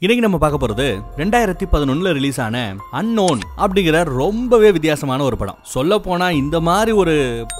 இன்னைக்கு 0.00 0.24
நம்ம 0.24 0.38
பார்க்க 0.42 0.58
போறது 0.64 0.84
ரெண்டாயிரத்தி 1.16 1.66
பதினொன்னுல 1.72 2.10
ரிலீஸ் 2.12 2.40
ஆன 2.40 2.56
அன்னோன் 2.90 3.40
அப்படிங்கிற 3.56 4.02
ரொம்பவே 4.02 4.70
வித்தியாசமான 4.72 5.22
ஒரு 5.22 5.36
படம். 5.36 5.56
சொல்ல 5.62 5.98
போனா 5.98 6.30
இந்த 6.30 6.60
மாதிரி 6.60 6.92
ஒரு 6.92 7.14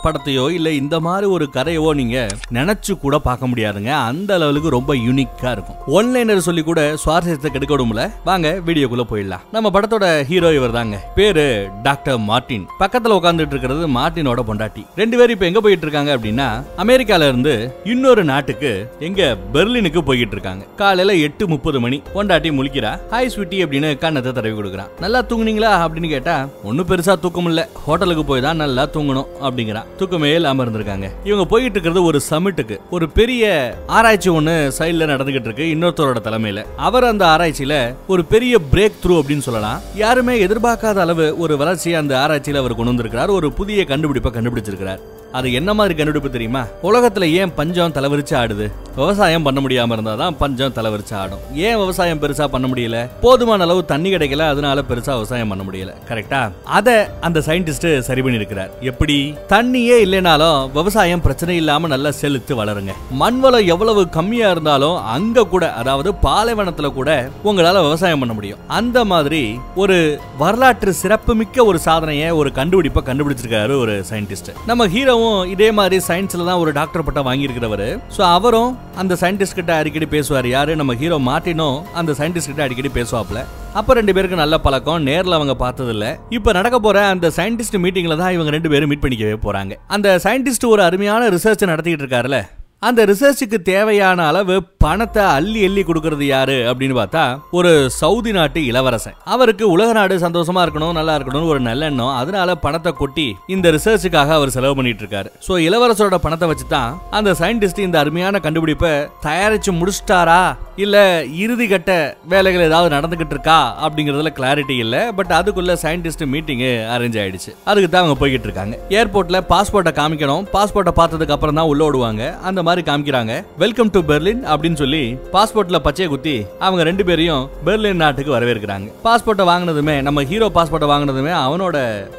படத்தையோ 0.04 0.50
இல்ல 0.50 0.72
இந்த 0.72 1.00
மாதிரி 1.00 1.26
ஒரு 1.26 1.48
கதையவோ 1.52 1.94
நீங்க 1.94 2.26
நினைச்சு 2.52 2.92
கூட 2.98 3.18
பார்க்க 3.18 3.46
முடியாதுங்க. 3.46 3.90
அந்த 4.10 4.34
அளவுக்கு 4.34 4.70
ரொம்ப 4.70 4.94
யூனிக்கா 4.94 5.50
இருக்கும். 5.50 5.80
ஒன்லைனர் 5.86 6.36
சொல்லி 6.36 6.62
கூட 6.62 6.94
சுவாரஸ்யத்தை 7.04 7.50
கெடுக்க 7.50 7.76
விடும்ல. 7.76 8.10
வாங்க 8.24 8.60
வீடியோக்குள்ள 8.66 9.06
போயிடலாம். 9.10 9.42
நம்ம 9.52 9.70
படத்தோட 9.70 10.24
ஹீரோ 10.24 10.54
இவர் 10.54 10.70
தாங்க 10.70 11.00
பேரு 11.14 11.68
டாக்டர் 11.82 12.18
மார்ட்டின் 12.18 12.68
பக்கத்துல 12.78 13.18
உட்காந்துட்டு 13.18 13.54
இருக்கிறது 13.56 13.88
மார்ட்டினோட 13.88 14.46
பொண்டாட்டி. 14.52 14.84
ரெண்டு 14.96 15.16
பேரும் 15.16 15.36
இப்ப 15.38 15.46
எங்க 15.46 15.60
போயிட்டு 15.60 15.88
இருக்காங்க 15.88 16.16
அப்படின்னா 16.16 16.48
அமெரிக்கால 16.84 17.28
இருந்து 17.28 17.74
இன்னொரு 17.84 18.24
நாட்டுக்கு 18.24 18.92
எங்க 18.98 19.36
பெர்லினுக்கு 19.52 20.02
போய்கிட்டு 20.06 20.38
இருக்காங்க. 20.38 20.64
காலையில 20.76 21.18
எட்டு 21.26 21.48
முப்பது 21.48 21.80
மணி. 21.80 22.02
பொண்டாட்டி 22.28 22.50
முழிக்கிறா. 22.56 22.90
ஹாய் 23.10 23.30
ஸ்வீட்டி 23.34 23.58
அப்படின்னு 23.64 23.90
கண்ணத்தை 24.00 24.32
தடவி 24.32 24.50
கொடுக்குறான். 24.50 24.88
நல்லா 25.00 25.20
தூங்குனீங்களா? 25.22 25.70
அப்படின்னு 25.84 26.08
கேட்டா 26.08 26.48
ஒன்னும் 26.64 26.86
பெருசா 26.86 27.18
தூக்கம் 27.18 27.44
இல்ல 27.44 27.68
ஹோட்டலுக்கு 27.86 28.24
போய் 28.24 28.40
தான் 28.40 28.56
நல்லா 28.56 28.84
தூங்கணும் 28.86 29.26
அப்படிங்கிறான் 29.42 29.84
தூக்கமே 29.96 30.34
இல்லாம 30.34 30.64
இருந்திருக்காங்க. 30.64 31.10
இவங்க 31.24 31.44
போயிட்டு 31.44 31.80
இருக்கிறது 31.80 32.02
ஒரு 32.02 32.20
சமிட்டுக்கு. 32.30 32.78
ஒரு 32.90 33.08
பெரிய 33.08 33.74
ஆராய்ச்சி 33.86 34.30
ஒண்ணு 34.30 34.56
சைடுல 34.78 35.08
நடந்துகிட்டு 35.12 35.48
இருக்கு 35.48 35.64
இன்னொருத்தரோட 35.74 36.16
தலைமையில. 36.28 36.64
அவர் 36.76 37.04
அந்த 37.04 37.26
ஆராய்ச்சியில 37.26 37.94
ஒரு 38.08 38.24
பெரிய 38.24 38.58
பிரேக் 38.72 39.00
த்ரூ 39.02 39.16
அப்படின்னு 39.20 39.46
சொல்லலாம். 39.48 39.80
யாருமே 39.94 40.46
எதிர்பார்க்காத 40.46 40.96
அளவு 41.06 41.38
ஒரு 41.38 41.56
வளர்ச்சியை 41.56 41.98
அந்த 41.98 42.14
ஆராய்ச்சியில 42.16 42.62
அவர் 42.64 42.80
கொண்டு 42.80 42.92
வந்திருக்கிறார். 42.92 43.28
ஒரு 43.28 43.52
புதிய 43.52 43.84
கண்டுபிடிப்பை 43.84 44.32
கண்டுபிடிச்சிருக்கிறார். 44.32 45.00
அது 45.32 45.52
என்ன 45.52 45.74
மாதிரி 45.74 45.94
கண்டுபிடிப்பு 45.94 46.30
தெரியுமா? 46.30 46.66
உலகத்துல 46.82 47.30
ஏன் 47.30 47.54
பஞ்சம் 47.54 47.92
தலைவரிச்சு 47.92 48.30
ஆடுது? 48.30 48.70
விவசாயம் 48.96 49.42
பண்ண 49.42 49.60
முடியாம 49.60 49.96
இருந்தாதான் 49.96 50.36
பஞ்சம் 50.38 50.72
தலைவரிச்சு 50.72 51.14
ஆடும். 51.14 51.38
ஏன் 51.54 51.76
விவசாயம் 51.76 52.20
பெருசா 52.20 52.46
பண்ண 52.46 52.68
முடியல? 52.68 53.08
போதுமான 53.20 53.62
அளவு 53.62 53.84
தண்ணி 53.84 54.14
கிடைக்கல 54.14 54.48
அதனால 54.48 54.80
பெருசா 54.80 55.12
விவசாயம் 55.12 55.48
பண்ண 55.48 55.64
முடியல. 55.64 55.94
கரெக்டா 56.08 56.52
அத 56.64 57.10
அந்த 57.20 57.40
சயின்டிஸ்ட் 57.40 57.98
சரி 57.98 58.22
பண்ணி 58.22 58.36
இருக்கிறார் 58.36 58.70
எப்படி? 58.80 59.34
தண்ணியே 59.48 59.98
இல்லைனாலும் 60.06 60.72
விவசாயம் 60.72 61.20
பிரச்சனை 61.20 61.56
இல்லாம 61.56 61.86
நல்லா 61.86 62.10
செலுத்து 62.10 62.64
வளருங்க. 62.64 62.94
மண் 63.10 63.40
வளம் 63.40 63.66
எவ்வளவு 63.66 64.08
கம்மியா 64.08 64.50
இருந்தாலும் 64.50 65.04
அங்க 65.04 65.46
கூட 65.46 65.72
அதாவது 65.72 66.12
பாலைவனத்துல 66.22 66.92
கூட 66.92 67.30
உங்களால 67.44 67.82
விவசாயம் 67.82 68.18
பண்ண 68.18 68.34
முடியும். 68.34 68.58
அந்த 68.66 69.04
மாதிரி 69.04 69.58
ஒரு 69.74 70.20
வரலாற்று 70.38 70.92
சிறப்புமிக்க 70.92 71.64
ஒரு 71.64 71.78
சாதனையை 71.78 72.30
ஒரு 72.30 72.52
கண்டுபிடிப்பை 72.52 73.02
கண்டுபிடிச்சிருக்காரு 73.06 73.78
ஒரு 73.78 74.04
சயின்டிஸ்ட் 74.10 74.52
நம்ம 74.66 74.88
ஹீரோ 74.88 75.16
ஹீரோவும் 75.18 75.48
இதே 75.52 75.68
மாதிரி 75.78 75.96
சயின்ஸ்ல 76.08 76.44
தான் 76.48 76.60
ஒரு 76.62 76.70
டாக்டர் 76.78 77.04
பட்டம் 77.06 77.26
வாங்கியிருக்கிறவர். 77.28 77.86
ஸோ 78.16 78.20
அவரும் 78.36 78.70
அந்த 79.02 79.14
சயின்டிஸ்ட் 79.22 79.58
கிட்ட 79.58 79.72
அடிக்கடி 79.80 80.06
பேசுவார். 80.14 80.46
யாரு? 80.56 80.72
நம்ம 80.80 80.94
ஹீரோ 81.00 81.16
மார்ட்டினும் 81.28 81.78
அந்த 82.00 82.14
சயின்டிஸ்ட் 82.18 82.50
கிட்ட 82.52 82.62
அடிக்கடி 82.66 82.90
பேசுவாப்ல 82.98 83.40
அப்ப 83.80 83.94
ரெண்டு 83.98 84.12
பேருக்கு 84.16 84.42
நல்ல 84.42 84.56
பழக்கம். 84.66 85.00
நேர்ல 85.08 85.38
அவங்க 85.38 85.54
பார்த்தது 85.64 85.92
இல்ல 85.96 86.06
இப்ப 86.38 86.52
நடக்க 86.58 86.76
போற 86.86 86.98
அந்த 87.14 87.26
சயின்டிஸ்ட் 87.38 87.82
மீட்டிங்ல 87.84 88.16
தான் 88.22 88.34
இவங்க 88.36 88.52
ரெண்டு 88.56 88.72
பேரும் 88.74 88.90
மீட் 88.92 89.04
பண்ணிக்கவே 89.06 89.36
போறாங்க. 89.46 89.74
அந்த 89.96 90.08
சயின்டிஸ்ட் 90.26 90.70
ஒரு 90.74 90.82
அருமையான 90.88 91.28
ரிசர்ச் 91.36 91.70
நடத்திட்டு 91.72 92.04
இருக்காருல்ல 92.04 92.40
அந்த 92.86 93.04
ரிசர்ச்சுக்கு 93.10 93.58
தேவையான 93.68 94.26
அளவு 94.30 94.56
பணத்தை 94.82 95.22
அள்ளி 95.36 95.60
அள்ளி 95.68 95.82
கொடுக்கறது 95.86 96.24
யாரு 96.26 96.56
அப்படின்னு 96.70 96.96
பார்த்தா 96.98 97.22
ஒரு 97.58 97.70
சவுதி 98.00 98.32
நாட்டு 98.36 98.60
இளவரசன். 98.70 99.16
அவருக்கு 99.34 99.64
உலக 99.74 99.88
நாடு 99.96 100.16
சந்தோஷமா 100.24 100.60
இருக்கணும் 100.64 100.98
நல்லா 100.98 101.14
இருக்கணும்னு 101.18 101.50
ஒரு 101.54 101.60
நல்லெண்ணம் 101.68 102.12
அதனால 102.20 102.54
பணத்தை 102.64 102.90
கொட்டி 103.00 103.26
இந்த 103.54 103.72
ரிசர்ச்சுக்காக 103.76 104.32
அவர் 104.36 104.54
செலவு 104.56 104.76
பண்ணிட்டு 104.80 105.02
இருக்காரு. 105.04 105.30
ஸோ 105.46 105.58
இளவரசரோட 105.66 106.18
பணத்தை 106.26 106.48
வச்சு 106.50 106.66
தான் 106.74 106.92
அந்த 107.20 107.32
சயின்டிஸ்ட் 107.40 107.82
இந்த 107.86 107.98
அருமையான 108.02 108.40
கண்டுபிடிப்பை 108.46 108.92
தயாரிச்சு 109.26 109.72
முடிச்சிட்டாரா? 109.80 110.40
இல்ல 110.84 110.96
இறுதி 111.44 111.66
கட்ட 111.68 111.90
வேலைகள் 112.32 112.66
ஏதாவது 112.68 112.94
நடந்துகிட்டு 112.96 113.34
இருக்கா? 113.36 113.58
அப்படிங்கறதுல 113.84 114.32
கிளாரிட்டி 114.38 114.76
இல்ல. 114.84 114.96
பட் 115.18 115.34
அதுக்குள்ள 115.40 115.76
சயின்டிஸ்ட் 115.84 116.24
மீட்டிங் 116.36 116.64
அரேஞ்ச் 116.94 117.20
ஆயிடுச்சு. 117.24 117.50
அதுக்கு 117.70 117.90
தான் 117.90 118.02
அவங்க 118.04 118.18
போய்கிட்டு 118.22 118.48
இருக்காங்க. 118.50 118.74
ஏர்போர்ட்ல 119.00 119.40
பாஸ்போர்ட்டை 119.52 119.94
காமிக்கணும். 120.00 120.46
பாஸ்போர்ட்டை 120.56 120.94
பார்த்ததுக்கு 121.02 121.36
அப்புறம் 121.38 121.60
தான் 121.60 121.72
உள்ள 121.74 121.82
விடுவாங்க 121.90 122.22
அந்த 122.48 122.66
மாதிரி 122.68 122.84
காமிக்கிறாங்க. 122.88 123.32
வெல்கம் 123.64 123.92
டு 123.96 124.02
பெர்லின் 124.10 124.42
அப்படின்னு 124.52 124.80
சொல்லி 124.82 125.02
பாஸ்போர்ட்ல 125.34 125.80
பச்சையை 125.86 126.08
குத்தி 126.14 126.36
அவங்க 126.66 126.82
ரெண்டு 126.90 127.06
பேரையும் 127.08 127.44
பெர்லின் 127.66 128.02
நாட்டுக்கு 128.04 128.36
வரவேற்கிறாங்க. 128.36 128.88
பாஸ்போர்ட்டை 129.06 129.46
வாங்கினதுமே 129.50 129.96
நம்ம 130.08 130.24
ஹீரோ 130.32 130.48
பாஸ்போர்ட்டை 130.56 130.90
வாங்கினதுமே 130.92 131.32
அவனோட 131.44 131.76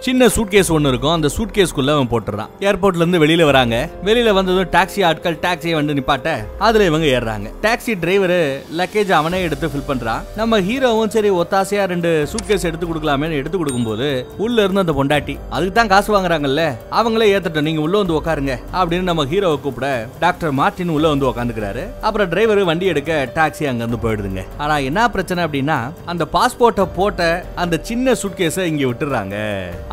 சின்ன 0.07 0.29
சூட்கேஸ் 0.35 0.71
ஒன்று 0.75 0.91
இருக்கும். 0.93 1.15
அந்த 1.17 1.31
சூட்கேஸ்க்குள்ள 1.37 1.93
அவன் 1.97 2.11
போட்டுறான். 2.13 2.51
ஏர்போர்ட்ல 2.69 3.03
இருந்து 3.03 3.21
வெளியில 3.25 3.45
வராங்க. 3.51 3.75
வெளியில 4.09 4.33
வந்ததும் 4.39 4.69
டாக்ஸி 4.75 5.01
ஆட்கள் 5.09 5.37
டாக்ஸியை 5.45 5.75
வந்து 5.79 5.95
நிப்பாட்ட 5.99 6.29
அதுல 6.67 6.87
இவங்க 6.89 7.07
ஏறுறாங்க. 7.15 7.47
டாக்ஸி 7.65 7.93
டிரைவர் 8.03 8.37
லக்கேஜ் 8.79 9.11
அவனே 9.19 9.41
எடுத்து 9.47 9.69
ஃபில் 9.71 9.87
பண்றான். 9.91 10.23
நம்ம 10.39 10.59
ஹீரோவும் 10.69 11.13
சரி 11.15 11.31
ஒத்தாசையா 11.41 11.83
ரெண்டு 11.93 12.09
சூட்கேஸ் 12.31 12.67
எடுத்து 12.69 12.87
கொடுக்கலாமே 12.89 13.31
எடுத்து 13.41 13.57
கொடுக்கும்போது 13.59 14.07
உள்ள 14.45 14.57
இருந்து 14.65 14.83
அந்த 14.85 14.93
பொண்டாட்டி 14.99 15.35
அதுக்கு 15.55 15.75
தான் 15.77 15.91
காசு 15.93 16.09
வாங்குறாங்கல்ல 16.15 16.63
அவங்களே 16.99 17.27
ஏத்தட்டும் 17.35 17.67
நீங்க 17.67 17.81
உள்ள 17.85 17.95
வந்து 18.01 18.17
உட்காருங்க 18.19 18.53
அப்படின்னு 18.79 19.09
நம்ம 19.09 19.25
ஹீரோவை 19.31 19.57
கூப்பிட 19.65 19.87
டாக்டர் 20.23 20.38
மார்ட்டின் 20.59 20.93
உள்ள 20.95 21.07
வந்து 21.13 21.27
உட்காந்துக்கிறாரு 21.29 21.83
அப்புறம் 22.01 22.29
டிரைவர் 22.29 22.63
வண்டி 22.69 22.85
எடுக்க 22.85 23.11
டாக்ஸி 23.35 23.65
அங்க 23.69 23.83
இருந்து 23.83 24.01
போயிடுதுங்க. 24.03 24.43
ஆனா 24.57 24.77
என்ன 24.89 25.09
பிரச்சனை 25.09 25.43
அப்படின்னா 25.45 25.77
அந்த 26.05 26.27
பாஸ்போர்ட்டை 26.35 26.85
போட்ட 26.95 27.27
அந்த 27.55 27.79
சின்ன 27.89 28.15
சூட்கேஸை 28.21 28.63
இங்க 28.71 28.85
விட்டுறாங்க. 28.85 29.35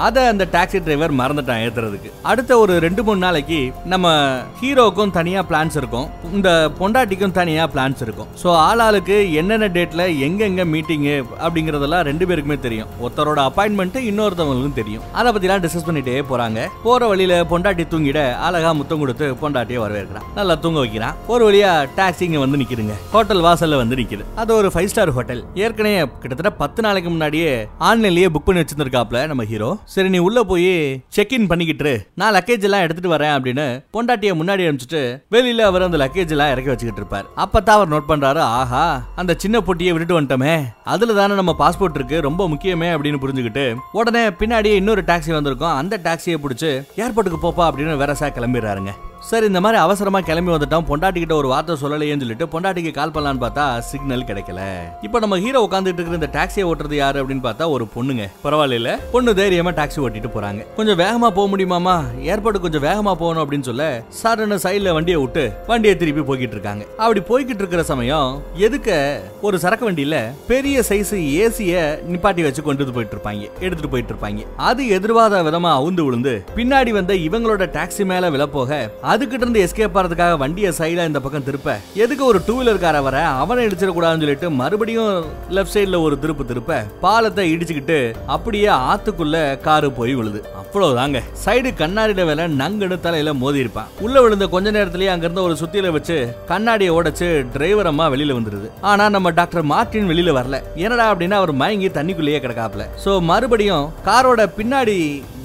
அத 0.07 0.27
அந்த 0.33 0.47
டாக்ஸி 0.53 0.81
டிரைவர் 0.85 1.15
மறந்துட்டான் 1.21 1.63
ஏத்துறதுக்கு. 1.67 2.13
அடுத்த 2.23 2.59
ஒரு 2.59 2.79
ரெண்டு 2.87 3.05
மூணு 3.05 3.19
நாளைக்கு 3.19 3.73
நம்ம 3.85 4.15
ஹீரோக்கும் 4.61 5.15
தனியா 5.19 5.43
பிளான்ஸ் 5.51 5.77
இருக்கும். 5.83 6.09
இந்த 6.33 6.71
பொண்டாட்டிக்கும் 6.81 7.37
தனியா 7.41 7.67
பிளான்ஸ் 7.75 8.03
இருக்கும். 8.07 8.29
சோ 8.43 8.49
ஆளாளுக்கு 8.69 9.33
என்னென்ன 9.33 9.69
டேட்ல 9.79 10.05
எங்கெங்க 10.29 10.65
மீட்டிங் 10.75 11.05
அப்படிங்கறதெல்லாம் 11.47 12.07
ரெண்டு 12.11 12.27
பேருக்குமே 12.27 12.61
தெரியும். 12.61 12.89
ஒருத்தரோட 13.03 13.41
அப்பாயின்மெண்ட் 13.49 13.99
இன்னொருத்தவங்களுக்கும் 14.11 14.79
தெரியும். 14.81 15.05
அதை 15.13 15.33
பற்றிலாம் 15.33 15.63
டிஸ்கஸ் 15.65 15.89
பண்ணிட்டே 15.89 16.23
போறாங்க. 16.33 16.69
போற 16.83 17.07
வழியில 17.07 17.43
பொண்டாட்டி 17.51 17.85
தூங்கிட 17.93 18.21
அழகா 18.47 18.73
முத்தம் 18.73 19.03
கொடுத்து 19.05 19.27
பொண்டாட்டியை 19.43 19.81
வரவேற்கிறான். 19.85 20.29
நல்லா 20.37 20.55
தூங்க 20.63 20.79
வைக்கிறான் 20.83 21.15
ஒரு 21.33 21.43
வழியா 21.47 21.71
டாக்ஸி 21.99 22.25
இங்க 22.27 22.39
வந்து 22.43 22.59
நிக்குதுங்க. 22.61 22.95
ஹோட்டல் 23.13 23.43
வாசல்ல 23.47 23.77
வந்து 23.81 23.97
நிக்குது. 24.01 24.25
அது 24.43 24.51
ஒரு 24.55 24.69
ஃபைவ் 24.75 24.89
ஸ்டார் 24.93 25.13
ஹோட்டல் 25.17 25.41
ஏற்கனவே 25.65 26.01
கிட்டத்தட்ட 26.23 26.51
பத்து 26.63 26.81
நாளைக்கு 26.87 27.11
முன்னாடியே 27.11 27.53
ஆன்லைன்லயே 27.89 28.29
புக் 28.35 28.47
பண்ணி 28.49 28.63
வச்சிருந்திருக்காப்ல 28.63 29.21
நம்ம 29.31 29.45
ஹீரோ 29.53 29.71
சரி 29.95 30.09
நீ 30.15 30.19
உள்ள 30.27 30.43
போய் 30.51 30.69
செக் 31.17 31.33
இன் 31.37 31.47
பண்ணிக்கிட்டு 31.53 31.93
நான் 32.21 32.35
லக்கேஜ் 32.35 32.67
எல்லாம் 32.69 32.85
எடுத்துட்டு 32.87 33.15
வரேன் 33.15 33.35
அப்படின்னு 33.37 33.67
பொண்டாட்டிய 33.97 34.33
முன்னாடி 34.41 34.67
அனுப்பிச்சிட்டு 34.67 35.03
வெளியில 35.37 35.67
அவர் 35.71 35.87
அந்த 35.89 36.01
லக்கேஜ் 36.05 36.35
எல்லாம் 36.37 36.53
இறக்கி 36.55 36.73
வச்சுக்கிட்டு 36.73 37.03
இருப்பார். 37.03 37.27
அப்பதான் 37.45 37.77
அவர் 37.79 37.93
நோட் 37.95 38.11
பண்றாரு 38.13 38.43
ஆஹா 38.61 38.85
அந்த 39.23 39.35
சின்ன 39.45 39.63
பொட்டியை 39.69 39.95
விட்டுட்டு 39.95 40.21
வந்துட்டோமே. 40.21 40.55
அதுல 40.95 41.19
தானே 41.21 41.41
நம்ம 41.41 41.57
பாஸ்போர்ட் 41.63 41.99
இருக்கு 42.01 42.21
ரொம்ப 42.29 42.49
முக்கியமே 42.49 42.91
அப்படின்னு 42.97 43.23
புரிஞ்சுக்கிட்டு 43.25 43.67
உடனே 43.93 44.25
பின்னாடியே 44.41 44.77
இன்னொரு 44.83 45.05
டாக்ஸி 45.11 45.33
வந்திருக்கும். 45.39 45.77
அந்த 45.81 46.01
டாக்ஸியை 46.05 46.39
பிடிச்சி 46.45 46.73
ஏர்போர்ட்டுக்கு 47.03 47.45
போப்பா 47.49 47.67
அப்படின்னு 47.69 48.01
வேறசா 48.05 48.29
கிளம்பிடுறாருங்க. 48.39 48.95
சார் 49.29 49.45
இந்த 49.45 49.61
மாதிரி 49.61 49.79
அவசரமா 49.83 50.21
கிளம்பி 50.21 50.51
வந்துட்டோம் 50.53 50.87
பொண்டாட்டிக்கிட்ட 50.89 51.33
ஒரு 51.33 51.49
வார்த்தை 51.49 51.75
சொல்லலையேன்னு 51.83 52.23
சொல்லிட்டு 52.25 52.47
பொண்டாட்டிக்கு 52.53 52.91
கால் 52.91 53.13
பண்ணலான்னு 53.15 53.41
பார்த்தா 53.45 53.79
சிக்னல் 53.91 54.25
கிடைக்கல. 54.29 54.61
இப்போ 55.07 55.19
நம்ம 55.19 55.39
ஹீரோ 55.45 55.61
உட்காந்துட்டு 55.67 56.01
இருக்கிற 56.01 56.19
இந்த 56.19 56.29
டாக்ஸியை 56.37 56.65
ஓட்டுறது 56.71 56.95
யாரு 56.95 57.23
அப்படின்னு 57.23 57.45
பார்த்தா 57.47 57.69
ஒரு 57.69 57.87
பொண்ணுங்க. 57.95 58.25
பரவாயில்ல 58.45 58.99
பொண்ணு 59.13 59.35
தைரியமா 59.35 59.71
டாக்ஸி 59.71 59.99
ஓட்டிட்டு 60.05 60.31
போறாங்க. 60.37 60.61
கொஞ்சம் 60.77 60.99
வேகமா 60.99 61.31
போக 61.39 61.47
முடியுமாமா 61.53 61.97
ஏர்போர்ட் 62.33 62.61
கொஞ்சம் 62.67 62.83
வேகமா 62.83 63.15
போகணும் 63.23 63.43
அப்படின்னு 63.45 63.69
சொல்ல 63.71 63.87
சாருன்னு 64.23 64.59
சைடில் 64.65 64.93
வண்டியை 64.93 65.21
விட்டு 65.21 65.45
வண்டியை 65.67 65.97
திருப்பி 65.97 66.25
போய்கிட்டு 66.31 66.57
இருக்காங்க. 66.59 66.85
அப்படி 66.97 67.23
போய்கிட்டு 67.31 67.65
இருக்கிற 67.65 67.83
சமயம் 67.83 68.43
எதுக்க 68.69 69.19
ஒரு 69.41 69.59
சரக்கு 69.59 69.91
வண்டியில 69.91 70.19
பெரிய 70.53 70.85
சைஸ் 70.91 71.15
ஏசிய 71.15 71.83
நிப்பாட்டி 72.13 72.43
வச்சு 72.49 72.63
கொண்டு 72.63 72.93
போயிட்டு 72.93 73.17
இருப்பாங்க. 73.19 73.45
எடுத்துட்டு 73.61 73.89
போயிட்டு 73.89 74.13
இருப்பாங்க. 74.15 74.47
அது 74.57 74.89
எதிர்பாராத 74.99 75.43
விதமா 75.51 75.73
அவுந்து 75.81 76.05
விழுந்து 76.05 76.45
பின்னாடி 76.57 76.91
வந்த 76.91 77.15
இவங்களோட 77.15 77.65
டாக்ஸி 77.79 78.05
மேல 78.05 78.31
விழப்போக 78.31 78.81
அதுக்கிட்ட 79.11 79.45
இருந்து 79.45 79.63
எஸ்கேப் 79.65 79.97
ஆகிறதுக்காக 79.99 80.37
வண்டியை 80.43 80.71
சைடாக 80.79 81.11
இந்த 81.11 81.21
பக்கம் 81.25 81.45
திருப்ப. 81.49 81.73
எதுக்கு 82.05 82.25
ஒரு 82.31 82.39
டூ 82.47 82.55
வீலர் 82.59 83.03
வர? 83.09 83.17
அவனை 83.43 83.67
இடிச்சிடக்கூடாதுன்னு 83.67 84.25
சொல்லிட்டு 84.25 84.51
மறுபடியும் 84.61 85.13
லெஃப்ட் 85.57 85.75
சைடில் 85.75 86.03
ஒரு 86.07 86.17
திருப்பு 86.23 86.45
திருப்ப 86.51 86.79
பாலத்தை 87.05 87.45
இடிச்சுக்கிட்டு 87.55 87.99
அப்படியே 88.37 88.69
ஆத்துக்குள்ள 88.91 89.37
காரு 89.67 89.91
போய் 89.99 90.15
விழுது. 90.21 90.41
அவ்வளவுதாங்க. 90.61 91.19
சைடு 91.45 91.71
கண்ணாடியில 91.83 92.25
வேலை 92.31 92.45
நங்குன்னு 92.61 92.99
தலையில 93.07 93.35
மோதி 93.43 93.59
இருப்பான். 93.59 93.91
உள்ள 94.07 94.17
விழுந்த 94.23 94.47
கொஞ்ச 94.55 94.71
நேரத்திலேயே 94.71 95.11
அங்கிருந்த 95.13 95.43
ஒரு 95.49 95.57
சுத்தியில 95.61 95.93
வச்சு 95.99 96.17
கண்ணாடியை 96.51 96.95
உடைச்சு 96.99 97.29
டிரைவர் 97.53 97.91
அம்மா 97.93 98.09
வெளியில 98.15 98.39
வந்துருது. 98.39 98.69
ஆனா 98.91 99.07
நம்ம 99.17 99.31
டாக்டர் 99.41 99.71
மார்டின் 99.75 100.11
வெளியில 100.11 100.37
வரல. 100.41 100.59
என்னடா 100.75 101.07
அப்படின்னா 101.13 101.39
அவர் 101.43 101.55
மயங்கி 101.63 101.91
தண்ணிக்குள்ளேயே 102.01 102.43
கிடக்காப்ல 102.47 102.85
சோ 103.05 103.15
மறுபடியும் 103.31 103.87
காரோட 104.11 104.43
பின்னாடி 104.59 104.99